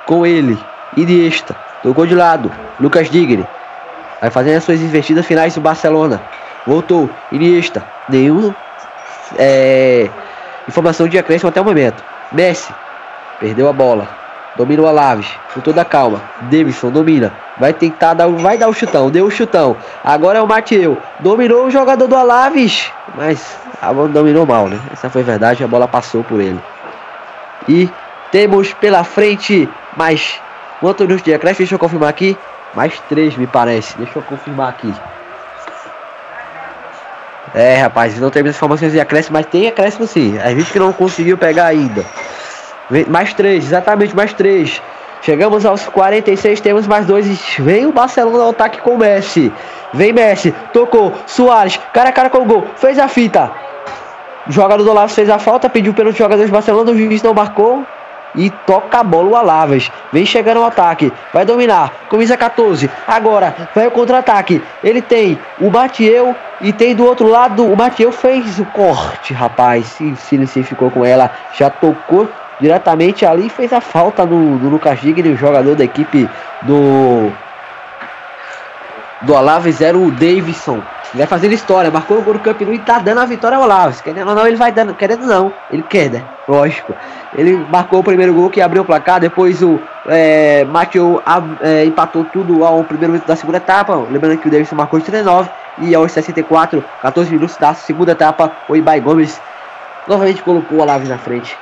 [0.07, 0.59] com ele,
[0.97, 1.55] Iniesta.
[1.83, 2.51] Tocou de lado,
[2.81, 3.47] Lucas Digre.
[4.21, 6.21] Vai fazendo as suas investidas finais o Barcelona.
[6.67, 7.85] Voltou, Iniesta.
[8.09, 8.53] Nenhum
[9.39, 10.09] é,
[10.69, 12.03] informação de acréscimo até o momento.
[12.33, 12.73] Messi
[13.41, 14.09] perdeu a bola.
[14.57, 15.29] Domina o Alaves.
[15.55, 16.21] Com toda a calma.
[16.43, 17.33] Davidson domina.
[17.59, 19.11] Vai tentar dar, vai dar o chutão.
[19.11, 19.77] Deu o chutão.
[20.03, 20.99] Agora é o Mateu.
[21.21, 22.91] Dominou o jogador do Alaves.
[23.15, 24.81] Mas a bola dominou mal, né?
[24.93, 25.63] Essa foi verdade.
[25.63, 26.61] A bola passou por ele.
[27.69, 27.89] E
[28.31, 30.39] Temos pela frente mais
[30.81, 31.61] quantos minutos de acréscimo?
[31.61, 32.37] Deixa eu confirmar aqui.
[32.79, 33.99] Mais três, me parece.
[33.99, 34.95] Deixa eu confirmar aqui.
[37.53, 40.39] É, rapaz, não temos informações de acréscimo, mas tem acréscimo sim.
[40.39, 42.07] A gente que não conseguiu pegar ainda.
[43.09, 44.81] Mais três, exatamente, mais três.
[45.23, 47.27] Chegamos aos 46, temos mais dois.
[47.27, 49.53] e Vem o Barcelona ao ataque com o Messi.
[49.93, 53.51] Vem Messi, tocou, Soares, cara a cara com o gol, fez a fita.
[54.47, 57.35] O jogador do Alavés fez a falta, pediu pelos jogadores do Barcelona, o juiz não
[57.35, 57.85] marcou.
[58.39, 59.91] E toca a bola o Alavés.
[60.13, 61.13] Vem chegando o ataque.
[61.35, 61.93] Vai dominar.
[62.09, 62.89] Camisa 14.
[63.07, 64.63] Agora vai o contra-ataque.
[64.83, 67.67] Ele tem o Matieu e tem do outro lado.
[67.67, 69.87] O Matieu fez o corte, rapaz.
[69.87, 71.33] Se, se, ficou com ela.
[71.59, 72.29] Já tocou
[72.61, 76.29] diretamente ali fez a falta no, no Lucas o jogador da equipe
[76.63, 77.33] do.
[79.23, 80.81] Do Alaves era o Davidson.
[81.13, 84.01] Vai fazendo história, marcou o gol do e tá dando a vitória ao Alaves.
[84.01, 84.95] Querendo ou não, ele vai dando.
[84.95, 86.23] Querendo não, ele quer, né?
[86.47, 86.95] Lógico.
[87.35, 89.21] Ele marcou o primeiro gol que abriu o placar.
[89.21, 90.67] Depois o é,
[91.61, 93.95] é, empatou tudo ao primeiro minuto da segunda etapa.
[94.11, 95.51] Lembrando que o Davidson marcou de 39.
[95.81, 99.41] E aos 64, 14 minutos da segunda etapa, o Ibai Gomes
[100.09, 101.57] novamente colocou o Alaves na frente.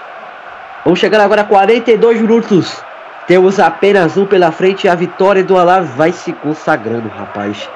[0.84, 2.82] Vamos chegando agora a 42 minutos.
[3.26, 7.68] Temos apenas um pela frente a vitória do Alaves vai se consagrando, rapaz.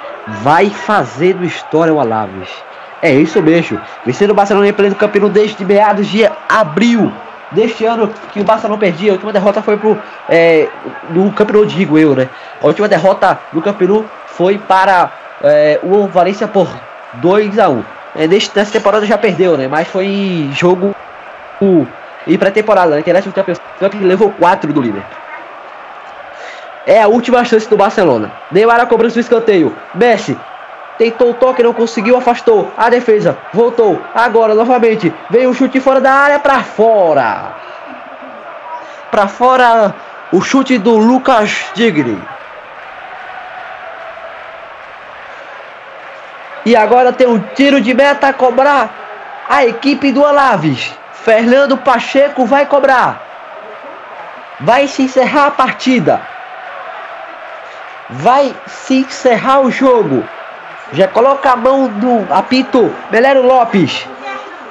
[0.42, 2.48] Vai fazendo história o Alaves.
[3.02, 3.80] É isso mesmo.
[4.06, 7.12] Vencendo o Barcelona em pleno campeão desde meados de abril
[7.52, 9.12] deste ano que o Barcelona perdia.
[9.12, 9.98] A última derrota foi pro
[10.28, 10.68] é,
[11.10, 12.28] no campeonato, digo eu, né?
[12.62, 15.10] A última derrota no campeonato foi para
[15.43, 16.68] é, o Valência por
[17.14, 17.85] 2 a 1
[18.16, 19.68] é, Nessa temporada já perdeu, né?
[19.68, 20.94] Mas foi jogo
[22.27, 23.02] e pré-temporada, né?
[23.02, 25.02] Que o campeão levou 4 do líder.
[26.86, 28.32] É a última chance do Barcelona.
[28.51, 29.77] Neymar a cobrança do escanteio.
[29.94, 30.36] Messi
[31.01, 32.70] tentou o toque, não conseguiu, afastou.
[32.77, 33.98] A defesa voltou.
[34.14, 37.55] Agora novamente veio o chute fora da área para fora.
[39.10, 39.94] Para fora
[40.31, 42.22] o chute do Lucas Digri.
[46.66, 48.90] E agora tem um tiro de meta a cobrar
[49.48, 50.93] a equipe do Alaves.
[51.14, 53.22] Fernando Pacheco vai cobrar.
[54.60, 56.20] Vai se encerrar a partida.
[58.10, 60.22] Vai se encerrar o jogo.
[60.92, 64.06] Já coloca a mão do apito Belero Lopes.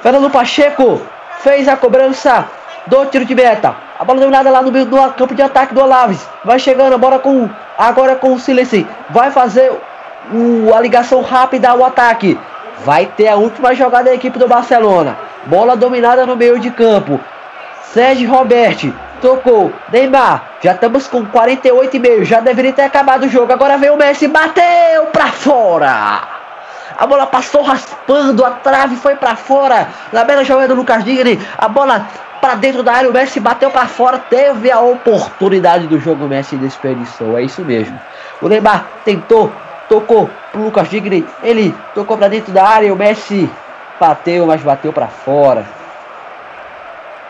[0.02, 1.00] Fernando Pacheco
[1.40, 2.46] fez a cobrança
[2.86, 3.74] do tiro de meta.
[3.98, 6.26] A bola dominada lá no meio do campo de ataque do Alaves.
[6.44, 7.48] Vai chegando, bora com
[7.78, 8.86] agora com o Silenci.
[9.08, 9.72] Vai fazer
[10.32, 12.38] o, a ligação rápida ao ataque.
[12.84, 15.16] Vai ter a última jogada da equipe do Barcelona.
[15.46, 17.18] Bola dominada no meio de campo.
[17.92, 19.72] Sérgio Roberti tocou.
[19.92, 22.24] Neymar, já estamos com 48,5.
[22.24, 23.52] Já deveria ter acabado o jogo.
[23.52, 26.40] Agora vem o Messi, bateu pra fora.
[26.98, 29.88] A bola passou raspando, a trave foi pra fora.
[30.12, 32.06] Na bela jogada do Lucas Digni, a bola
[32.40, 36.28] para dentro da área, o Messi bateu para fora, teve a oportunidade do jogo, o
[36.28, 37.38] Messi desperdiçou.
[37.38, 37.98] É isso mesmo.
[38.42, 39.52] O Neymar tentou,
[39.88, 43.48] tocou pro Lucas Digni, ele tocou para dentro da área, o Messi
[43.98, 45.64] bateu, mas bateu para fora.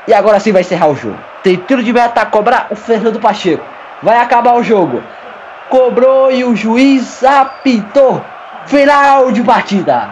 [0.08, 1.29] E agora sim vai encerrar o jogo.
[1.42, 3.64] Tem tiro de meta cobrar o Fernando Pacheco.
[4.02, 5.02] Vai acabar o jogo.
[5.68, 8.22] Cobrou e o juiz apitou.
[8.66, 10.10] Final de partida.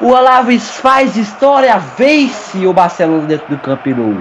[0.00, 4.16] O Alaves faz história, vence o Barcelona dentro do Camp Nou.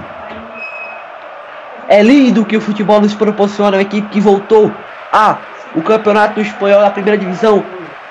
[1.87, 4.71] É lindo que o futebol nos proporciona uma equipe que voltou
[5.11, 5.37] a
[5.75, 7.63] o campeonato espanhol da primeira divisão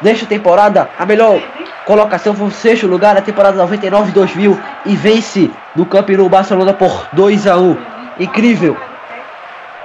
[0.02, 0.88] nesta temporada.
[0.98, 1.40] A melhor
[1.84, 7.08] colocação foi o sexto lugar na temporada 99-2000 e vence no Camp Nou Barcelona por
[7.12, 7.99] 2 a 1.
[8.20, 8.76] Incrível.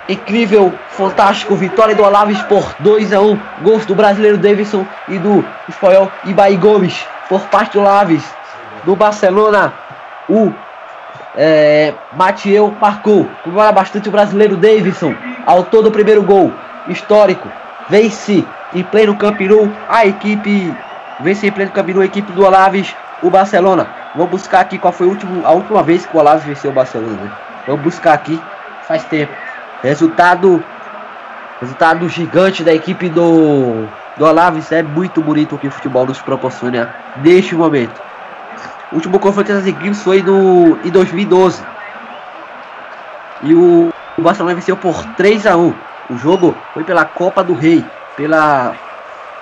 [0.10, 3.40] Incrível, fantástico, vitória do Alaves por 2 a 1.
[3.62, 8.24] Gols do brasileiro Davidson e do espanhol Ibai Gomes por parte do Alaves.
[8.84, 9.74] Do Barcelona,
[10.30, 10.54] o
[11.38, 13.26] é, Matieu marcou.
[13.42, 15.16] Comemora bastante o brasileiro Davidson.
[15.46, 16.54] Autor do primeiro gol.
[16.90, 17.50] Histórico.
[17.90, 20.76] Vence em pleno Camp Nou a equipe.
[21.22, 22.94] Vence em pleno Camp a equipe do Alaves,
[23.24, 23.88] o Barcelona.
[24.14, 26.74] Vamos buscar aqui qual foi a última, a última vez que o Alaves venceu o
[26.74, 27.24] Barcelona.
[27.24, 27.45] Né?
[27.68, 28.42] Vamos buscar aqui.
[28.88, 29.34] Faz tempo.
[29.82, 30.64] Resultado.
[31.60, 33.88] Resultado gigante da equipe do.
[34.18, 34.72] Do Alaves.
[34.72, 38.02] É muito bonito o que o futebol nos proporciona neste momento.
[38.92, 41.64] O último confronto das equipes foi no, em 2012.
[43.42, 45.74] E o, o Barcelona venceu por 3 a 1
[46.10, 47.84] O jogo foi pela Copa do Rei,
[48.16, 48.74] pela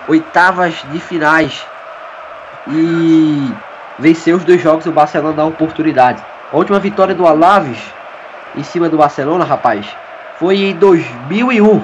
[0.07, 1.65] oitavas de finais.
[2.67, 3.53] E
[3.99, 6.23] venceu os dois jogos o Barcelona dá oportunidade.
[6.51, 7.79] A última vitória do Alaves
[8.55, 9.85] em cima do Barcelona, rapaz,
[10.37, 11.81] foi em 2001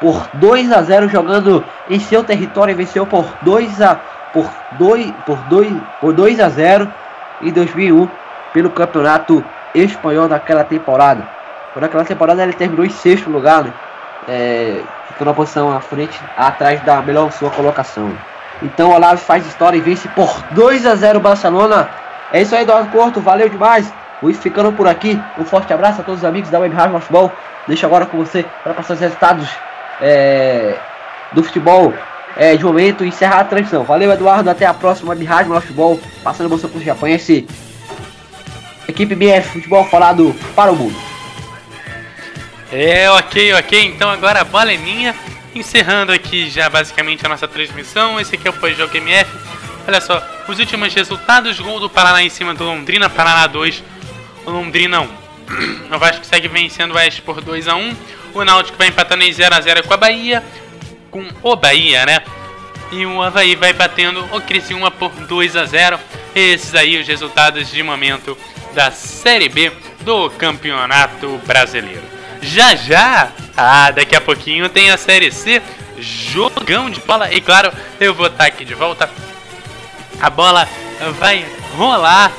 [0.00, 3.98] por 2 a 0 jogando em seu território e venceu por 2 a
[4.32, 6.92] por 2 por 2 por 2 a 0
[7.40, 8.08] em 2001
[8.52, 11.26] pelo campeonato espanhol daquela temporada.
[11.72, 13.72] Por aquela temporada ele terminou em sexto lugar, né?
[14.28, 14.80] É,
[15.20, 18.12] na posição à frente, atrás da melhor sua colocação.
[18.62, 21.88] Então o Olavo faz história e vence por 2 a 0 Barcelona.
[22.32, 23.92] É isso aí, Eduardo Corto, valeu demais.
[24.24, 25.20] Vou ficando por aqui.
[25.38, 27.30] Um forte abraço a todos os amigos da Web Rádio Futebol.
[27.68, 29.46] Deixo agora com você para passar os resultados
[30.00, 30.78] é,
[31.34, 31.92] do futebol
[32.34, 33.84] é, de momento e encerrar a transmissão.
[33.84, 34.48] Valeu, Eduardo.
[34.48, 36.00] Até a próxima de Rádio Futebol.
[36.22, 37.28] Passando você por japonês.
[38.88, 40.96] Equipe BF Futebol falado para o mundo.
[42.72, 43.84] É, ok, ok.
[43.84, 45.14] Então agora a bola minha.
[45.54, 48.18] Encerrando aqui já basicamente a nossa transmissão.
[48.18, 49.30] Esse aqui é o pós-jogo MF.
[49.86, 53.84] Olha só, os últimos resultados: gol do Paraná em cima do Londrina, Paraná 2,
[54.46, 55.08] Londrina 1.
[55.94, 57.96] O Vasco segue vencendo o Oeste por 2 a 1
[58.32, 60.42] O Náutico vai empatando em 0 a 0 com a Bahia.
[61.10, 62.22] Com o Bahia, né?
[62.90, 65.98] E o Havaí vai batendo o Criciúma por 2 a 0
[66.34, 68.36] Esses aí os resultados de momento
[68.74, 72.02] da Série B do Campeonato Brasileiro.
[72.42, 75.62] Já já, ah, daqui a pouquinho tem a Série C,
[75.98, 77.32] jogão de bola.
[77.32, 79.08] E claro, eu vou estar aqui de volta.
[80.20, 80.68] A bola
[81.18, 81.44] vai
[81.76, 82.30] rolar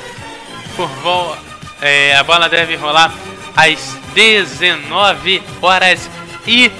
[0.76, 1.45] por volta.
[1.80, 3.12] É, a bola deve rolar
[3.56, 6.10] às 19 horas
[6.46, 6.70] e.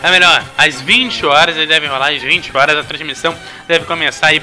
[0.00, 2.76] É melhor, às 20 horas ele deve rolar às 20 horas.
[2.76, 3.34] A transmissão
[3.66, 4.42] deve começar aí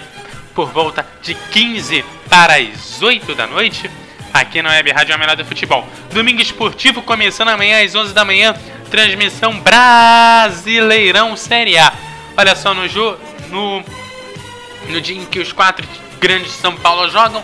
[0.53, 3.89] por volta de 15 para as 8 da noite
[4.33, 5.87] aqui na Web Rádio Melhor do Futebol.
[6.13, 8.53] Domingo esportivo começando amanhã às 11 da manhã,
[8.91, 11.93] transmissão Brasileirão Série A.
[12.35, 13.17] Olha só no jogo,
[13.49, 13.81] no,
[14.89, 15.87] no dia em que os quatro
[16.19, 17.41] grandes de São Paulo jogam,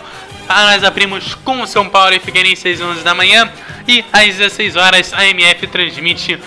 [0.48, 3.50] nós abrimos com o São Paulo e Figueirense às 11 da manhã
[3.86, 6.38] e às 16 horas a MF transmite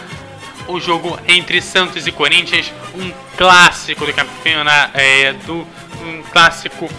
[0.68, 5.68] o jogo entre Santos e Corinthians, um clássico do campeonato, é, do
[6.02, 6.90] um clássico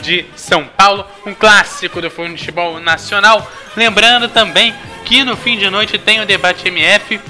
[0.00, 3.50] de São Paulo, um clássico do futebol nacional.
[3.76, 4.74] Lembrando também
[5.04, 7.20] que no fim de noite tem o debate MF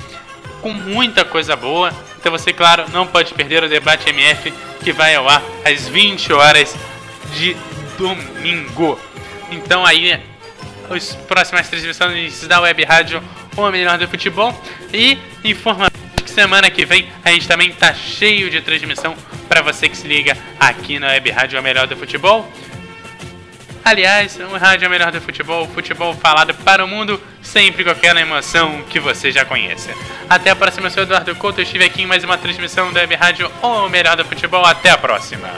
[0.60, 1.92] com muita coisa boa.
[2.18, 6.32] Então você, claro, não pode perder o debate MF que vai ao ar às 20
[6.32, 6.74] horas
[7.34, 7.56] de
[7.96, 8.98] domingo.
[9.51, 10.20] Então aí
[10.90, 13.23] as próximas transmissões da Web Rádio
[13.56, 14.55] O Melhor do Futebol
[14.93, 15.93] e informações
[16.24, 19.16] que semana que vem a gente também tá cheio de transmissão
[19.48, 22.51] para você que se liga aqui na Web Rádio O Melhor do Futebol.
[23.86, 27.90] Aliás, o rádio é o melhor do futebol, futebol falado para o mundo, sempre com
[27.90, 29.94] aquela emoção que você já conhece.
[30.28, 33.02] Até a próxima, eu sou Eduardo Couto, eu estive aqui em mais uma transmissão da
[33.02, 34.66] Web Rádio O Melhor do Futebol.
[34.66, 35.48] Até a próxima.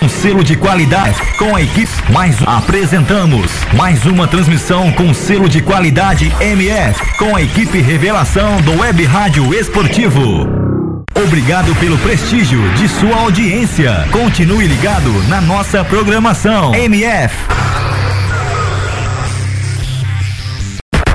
[0.00, 1.90] Um selo de qualidade com a equipe.
[2.12, 8.78] Mais apresentamos mais uma transmissão com selo de qualidade MF com a equipe Revelação do
[8.78, 10.46] Web Rádio Esportivo.
[11.14, 14.06] Obrigado pelo prestígio de sua audiência.
[14.12, 16.74] Continue ligado na nossa programação.
[16.74, 17.34] MF.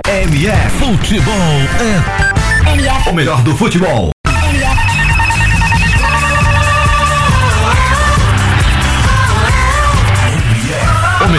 [0.06, 1.34] MF Futebol
[1.80, 4.13] é MF, o melhor do futebol.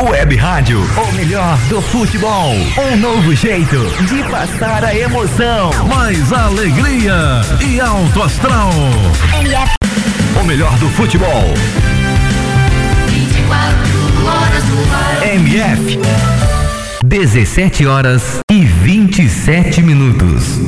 [0.00, 2.52] Web Rádio, o melhor do futebol.
[2.92, 3.76] Um novo jeito
[4.06, 5.70] de passar a emoção.
[5.88, 8.70] Mais alegria e alto astral.
[9.40, 9.74] MF,
[10.40, 11.52] O melhor do futebol.
[13.08, 15.34] 24 horas no ar.
[15.34, 15.98] MF.
[17.04, 20.60] 17 horas e 27 minutos.